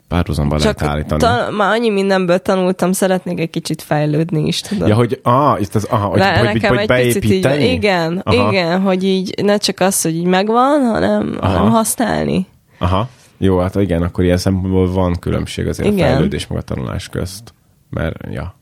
párhuzamban 0.08 0.58
lehet 0.58 0.82
állítani. 0.82 1.20
Ta, 1.20 1.50
már 1.50 1.72
annyi 1.72 1.90
mindenből 1.90 2.38
tanultam, 2.38 2.92
szeretnék 2.92 3.40
egy 3.40 3.50
kicsit 3.50 3.82
fejlődni 3.82 4.46
is, 4.46 4.60
tudod. 4.60 4.88
Ja, 4.88 4.94
hogy, 4.94 5.20
ah, 5.22 5.60
itt 5.60 5.74
az, 5.74 5.84
aha, 5.84 6.06
hogy, 6.06 6.18
Le, 6.18 6.38
hogy, 6.38 6.44
nekem 6.44 6.76
hogy, 6.76 6.90
egy 6.90 7.12
picit 7.12 7.24
így, 7.24 7.60
igen, 7.60 8.20
aha. 8.24 8.48
igen, 8.48 8.80
hogy 8.80 9.04
így 9.04 9.34
ne 9.42 9.56
csak 9.56 9.80
az, 9.80 10.02
hogy 10.02 10.14
így 10.14 10.26
megvan, 10.26 10.80
hanem, 10.80 11.38
hanem 11.40 11.70
használni. 11.70 12.46
Aha. 12.78 13.08
Jó, 13.38 13.58
hát 13.58 13.74
igen, 13.74 14.02
akkor 14.02 14.24
ilyen 14.24 14.36
szempontból 14.36 14.92
van 14.92 15.16
különbség 15.20 15.66
azért 15.66 15.92
igen. 15.92 16.06
a 16.06 16.10
fejlődés 16.10 16.46
meg 16.46 16.58
a 16.58 16.62
tanulás 16.62 17.08
közt. 17.08 17.54
Mert, 17.90 18.16
ja. 18.30 18.56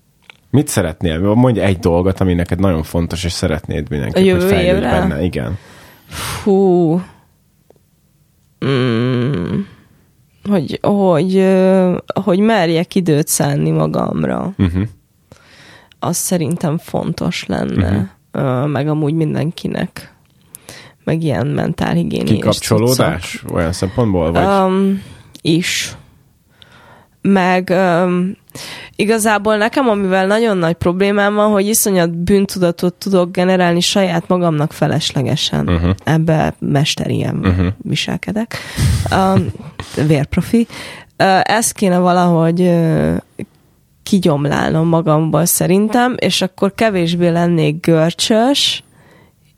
Mit 0.51 0.69
szeretnél? 0.69 1.35
Mondj 1.35 1.61
egy 1.61 1.79
dolgot, 1.79 2.21
ami 2.21 2.35
neked 2.35 2.61
nagyon 2.61 2.83
fontos, 2.83 3.25
és 3.25 3.33
szeretnéd 3.33 3.91
mindenki, 3.91 4.31
hogy 4.31 4.43
fejlődj 4.43 4.85
benne. 4.85 5.23
Igen. 5.23 5.59
Fú. 6.07 7.01
Mm. 8.67 9.61
Hogy, 10.49 10.79
hogy, 10.83 11.47
hogy 12.25 12.39
merjek 12.39 12.95
időt 12.95 13.29
szánni 13.29 13.71
magamra. 13.71 14.55
Uh-huh. 14.59 14.83
Az 15.99 16.17
szerintem 16.17 16.79
fontos 16.79 17.47
lenne. 17.47 18.17
Uh-huh. 18.33 18.69
Meg 18.69 18.89
amúgy 18.89 19.15
mindenkinek 19.15 20.16
meg 21.07 21.23
ilyen 21.23 21.47
mentálhigiéniás 21.47 22.35
Kikapcsolódás? 22.35 23.45
Olyan 23.53 23.73
szempontból? 23.73 24.33
Vagy? 24.33 24.45
Um, 24.45 25.03
is. 25.41 25.97
Meg 27.21 27.73
um, 27.73 28.37
igazából 28.97 29.57
nekem, 29.57 29.89
amivel 29.89 30.27
nagyon 30.27 30.57
nagy 30.57 30.75
problémám 30.75 31.35
van, 31.35 31.51
hogy 31.51 31.67
iszonyat 31.67 32.19
bűntudatot 32.19 32.95
tudok 32.95 33.33
generálni 33.33 33.81
saját 33.81 34.29
magamnak 34.29 34.73
feleslegesen. 34.73 35.69
Uh-huh. 35.69 35.91
Ebbe 36.05 36.55
mesterien 36.59 37.37
uh-huh. 37.37 37.67
viselkedek. 37.83 38.57
Um, 39.11 39.47
vérprofi. 40.07 40.67
Uh, 41.19 41.41
ezt 41.43 41.73
kéne 41.73 41.99
valahogy 41.99 42.61
uh, 42.61 43.17
kigyomlálnom 44.03 44.89
magamból 44.89 45.45
szerintem, 45.45 46.15
és 46.19 46.43
akkor 46.43 46.75
kevésbé 46.75 47.29
lennék 47.29 47.81
görcsös, 47.81 48.83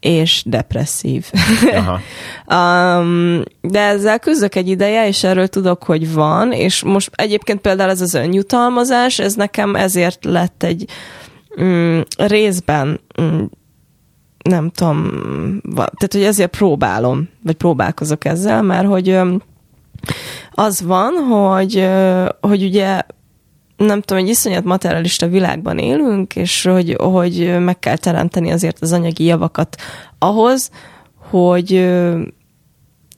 és 0.01 0.42
depresszív. 0.46 1.30
Um, 2.51 3.42
de 3.61 3.80
ezzel 3.80 4.18
küzdök 4.18 4.55
egy 4.55 4.68
ideje, 4.68 5.07
és 5.07 5.24
erről 5.24 5.46
tudok, 5.46 5.84
hogy 5.84 6.12
van, 6.12 6.53
és 6.53 6.82
most 6.82 7.11
egyébként 7.14 7.61
például 7.61 7.90
ez 7.90 8.01
az 8.01 8.14
önjutalmazás, 8.14 9.18
ez 9.18 9.34
nekem 9.34 9.74
ezért 9.74 10.24
lett 10.24 10.62
egy 10.62 10.84
mm, 11.61 12.01
részben 12.16 13.01
mm, 13.20 13.44
nem 14.42 14.70
tudom, 14.70 15.11
tehát 15.74 16.12
hogy 16.12 16.22
ezért 16.22 16.51
próbálom, 16.51 17.28
vagy 17.42 17.55
próbálkozok 17.55 18.24
ezzel, 18.24 18.62
mert 18.62 18.86
hogy 18.86 19.20
az 20.51 20.82
van, 20.82 21.12
hogy, 21.14 21.88
hogy 22.40 22.62
ugye 22.62 23.01
nem 23.79 24.01
tudom, 24.01 24.22
egy 24.22 24.29
iszonyat 24.29 24.64
materialista 24.64 25.26
világban 25.29 25.79
élünk, 25.79 26.37
és 26.37 26.62
hogy, 26.62 26.97
hogy 26.99 27.57
meg 27.59 27.79
kell 27.79 27.97
teremteni 27.97 28.51
azért 28.51 28.76
az 28.81 28.93
anyagi 28.93 29.24
javakat 29.24 29.76
ahhoz, 30.18 30.70
hogy 31.31 31.89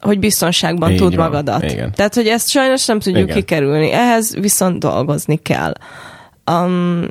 hogy 0.00 0.18
biztonságban 0.18 0.90
Így 0.90 0.96
tud 0.96 1.14
van, 1.14 1.24
magadat. 1.24 1.62
igen. 1.70 1.92
Tehát, 1.92 2.14
hogy 2.14 2.26
ezt 2.26 2.48
sajnos 2.48 2.86
nem 2.86 3.00
tudjuk 3.00 3.22
Igen. 3.22 3.36
kikerülni. 3.36 3.90
Ehhez 3.90 4.36
viszont 4.36 4.78
dolgozni 4.78 5.36
kell. 5.36 5.72
Um, 6.50 7.06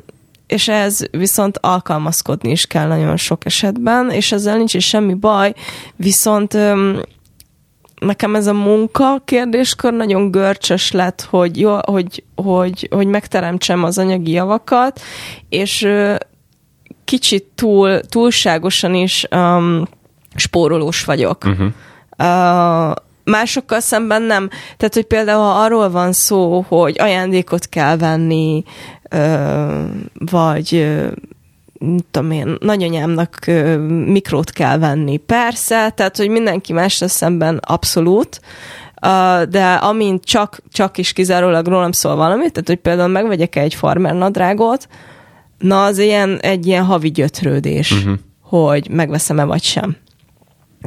és 0.46 0.68
ehhez 0.68 1.08
viszont 1.10 1.58
alkalmazkodni 1.58 2.50
is 2.50 2.66
kell 2.66 2.86
nagyon 2.86 3.16
sok 3.16 3.44
esetben, 3.44 4.10
és 4.10 4.32
ezzel 4.32 4.56
nincs 4.56 4.74
is 4.74 4.86
semmi 4.86 5.14
baj, 5.14 5.54
viszont 5.96 6.54
um, 6.54 7.00
nekem 8.00 8.34
ez 8.34 8.46
a 8.46 8.52
munka 8.52 9.22
kérdéskör 9.24 9.92
nagyon 9.92 10.30
görcsös 10.30 10.92
lett, 10.92 11.26
hogy, 11.30 11.60
jó, 11.60 11.78
hogy, 11.82 12.24
hogy, 12.34 12.88
hogy 12.90 13.06
megteremtsem 13.06 13.84
az 13.84 13.98
anyagi 13.98 14.30
javakat, 14.30 15.00
és 15.48 15.88
kicsit 17.04 17.44
túl, 17.54 18.00
túlságosan 18.00 18.94
is 18.94 19.26
um, 19.30 19.88
spórolós 20.34 21.04
vagyok. 21.04 21.44
Uh-huh. 21.44 21.66
Uh, 22.18 22.94
másokkal 23.24 23.80
szemben 23.80 24.22
nem. 24.22 24.48
Tehát, 24.76 24.94
hogy 24.94 25.06
például 25.06 25.42
ha 25.42 25.62
arról 25.62 25.90
van 25.90 26.12
szó, 26.12 26.64
hogy 26.68 26.96
ajándékot 26.98 27.68
kell 27.68 27.96
venni, 27.96 28.64
vagy 30.14 30.98
tudom 32.10 32.30
én, 32.30 32.56
nagyanyámnak 32.60 33.38
mikrót 34.06 34.50
kell 34.50 34.78
venni. 34.78 35.16
Persze, 35.16 35.90
tehát, 35.90 36.16
hogy 36.16 36.28
mindenki 36.28 36.72
másra 36.72 37.08
szemben 37.08 37.56
abszolút, 37.56 38.40
de 39.48 39.72
amint 39.80 40.24
csak, 40.24 40.62
csak 40.72 40.98
is 40.98 41.12
kizárólag 41.12 41.66
rólam 41.66 41.92
szól 41.92 42.16
valamit, 42.16 42.52
tehát, 42.52 42.68
hogy 42.68 42.76
például 42.76 43.08
megvegyek 43.08 43.56
egy 43.56 43.74
farmer 43.74 44.14
nadrágot, 44.14 44.88
na 45.58 45.84
az 45.84 45.98
ilyen, 45.98 46.38
egy 46.38 46.66
ilyen 46.66 46.84
havi 46.84 47.10
gyötrődés, 47.10 47.92
uh-huh. 47.92 48.18
hogy 48.42 48.90
megveszem-e 48.90 49.44
vagy 49.44 49.62
sem. 49.62 49.96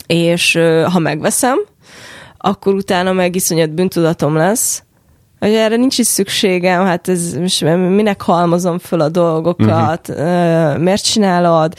És 0.05 0.59
ha 0.91 0.99
megveszem, 0.99 1.57
akkor 2.37 2.73
utána 2.73 3.13
meg 3.13 3.35
iszonyat 3.35 3.73
bűntudatom 3.73 4.35
lesz, 4.35 4.83
hogy 5.43 5.53
erre 5.53 5.75
nincs 5.75 5.97
is 5.97 6.07
szükségem, 6.07 6.85
hát 6.85 7.07
ez 7.07 7.33
minek 7.75 8.21
halmozom 8.21 8.79
föl 8.79 9.01
a 9.01 9.09
dolgokat, 9.09 10.09
uh-huh. 10.09 10.77
miért 10.77 11.03
csinálod? 11.03 11.73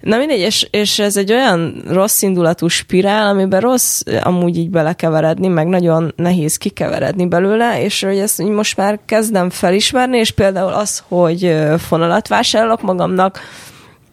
Na 0.00 0.16
mindegy, 0.16 0.38
és, 0.38 0.68
és 0.70 0.98
ez 0.98 1.16
egy 1.16 1.32
olyan 1.32 1.82
rossz 1.88 2.22
indulatú 2.22 2.68
spirál, 2.68 3.26
amiben 3.26 3.60
rossz 3.60 4.02
amúgy 4.22 4.56
így 4.56 4.70
belekeveredni, 4.70 5.48
meg 5.48 5.66
nagyon 5.66 6.12
nehéz 6.16 6.56
kikeveredni 6.56 7.26
belőle, 7.26 7.82
és 7.82 8.02
hogy 8.02 8.18
ezt 8.18 8.40
így 8.40 8.48
most 8.48 8.76
már 8.76 9.00
kezdem 9.04 9.50
felismerni, 9.50 10.18
és 10.18 10.30
például 10.30 10.72
az, 10.72 11.02
hogy 11.08 11.56
fonalat 11.78 12.28
vásárolok 12.28 12.82
magamnak, 12.82 13.38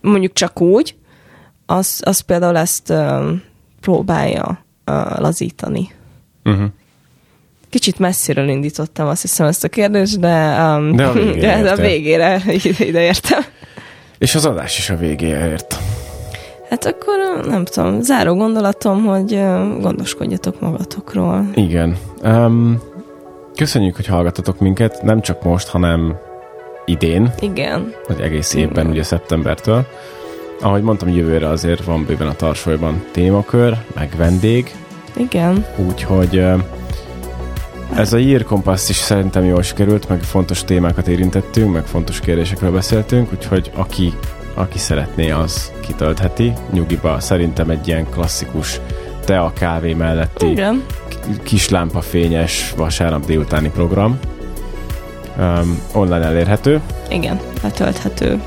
mondjuk 0.02 0.34
csak 0.34 0.62
úgy, 0.62 0.96
az, 1.66 2.02
az 2.06 2.20
például 2.20 2.58
ezt 2.58 2.90
uh, 2.90 3.32
próbálja 3.82 4.64
uh, 4.86 5.20
lazítani. 5.20 5.92
Uh-huh. 6.44 6.68
Kicsit 7.78 8.00
messziről 8.00 8.48
indítottam 8.48 9.08
azt 9.08 9.22
hiszem 9.22 9.48
ezt 9.48 9.64
a 9.64 9.68
kérdést, 9.68 10.20
de, 10.20 10.62
um, 10.62 10.96
De 10.96 11.06
a 11.06 11.12
végére 11.12 11.62
de 11.64 11.72
a 11.72 11.76
végére 11.76 12.42
ide, 12.48 12.86
ide 12.86 13.02
értem. 13.02 13.40
És 14.18 14.36
az 14.36 14.46
adás 14.46 14.78
is 14.78 14.90
a 14.90 14.96
végére 14.96 15.50
ért. 15.50 15.78
Hát 16.70 16.86
akkor 16.86 17.16
uh, 17.38 17.46
nem 17.46 17.66
tudom, 17.66 18.02
záró 18.02 18.36
gondolatom, 18.36 19.06
hogy 19.06 19.34
uh, 19.34 19.82
gondoskodjatok 19.82 20.60
magatokról. 20.60 21.50
Igen. 21.54 21.98
Um, 22.24 22.82
köszönjük, 23.56 23.96
hogy 23.96 24.08
hallgatatok 24.08 24.60
minket, 24.60 25.02
nem 25.02 25.22
csak 25.22 25.44
most, 25.44 25.68
hanem 25.68 26.16
idén, 26.86 27.34
Igen. 27.40 27.94
vagy 28.08 28.20
egész 28.20 28.54
évben, 28.54 28.88
ugye 28.88 29.04
szeptembertől. 29.04 29.86
Ahogy 30.62 30.82
mondtam, 30.82 31.10
jövőre 31.10 31.50
azért 31.50 31.84
van 31.84 32.06
bőven 32.06 32.28
a 32.28 32.36
tarsolyban 32.36 33.04
témakör, 33.12 33.78
meg 33.96 34.14
vendég, 34.18 34.76
Igen. 35.18 35.66
úgyhogy 35.88 36.38
ö, 36.38 36.56
ez 37.96 38.14
a 38.14 38.18
Year 38.18 38.44
Compass 38.44 38.90
is 38.90 38.96
szerintem 38.96 39.46
jól 39.46 39.62
sikerült, 39.62 40.10
meg 40.10 40.22
fontos 40.24 40.64
témákat 40.64 41.08
érintettünk, 41.08 41.74
meg 41.74 41.86
fontos 41.86 42.20
kérdésekről 42.20 42.72
beszéltünk, 42.72 43.32
úgyhogy 43.34 43.72
aki, 43.76 44.14
aki 44.54 44.78
szeretné, 44.78 45.30
az 45.30 45.72
kitöltheti. 45.80 46.54
Nyugiba 46.72 47.20
szerintem 47.20 47.70
egy 47.70 47.88
ilyen 47.88 48.10
klasszikus 48.10 48.80
tea 49.26 49.52
kávé 49.54 49.94
melletti 49.94 50.50
Igen. 50.50 50.84
kis 51.44 51.70
lámpafényes 51.70 52.74
vasárnap 52.78 53.26
délutáni 53.26 53.70
program. 53.70 54.20
Um, 55.40 55.82
online 55.94 56.26
elérhető, 56.26 56.82
Igen. 57.10 57.40
Letölthető. 57.64 58.42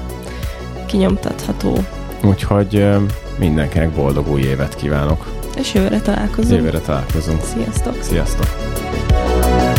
Kinyomtatható. 0.86 1.78
úgyhogy 2.24 2.74
um, 2.74 3.06
mindenkinek 3.38 3.90
boldog 3.90 4.28
új 4.28 4.40
évet 4.40 4.74
kívánok. 4.74 5.26
És 5.56 5.74
jövőre 5.74 6.00
találkozunk. 6.00 6.56
Jövőre 6.56 6.78
találkozunk. 6.78 7.40
Sziasztok! 7.42 7.96
Sziasztok! 8.02 8.46
Thank 9.42 9.64
you. 9.64 9.69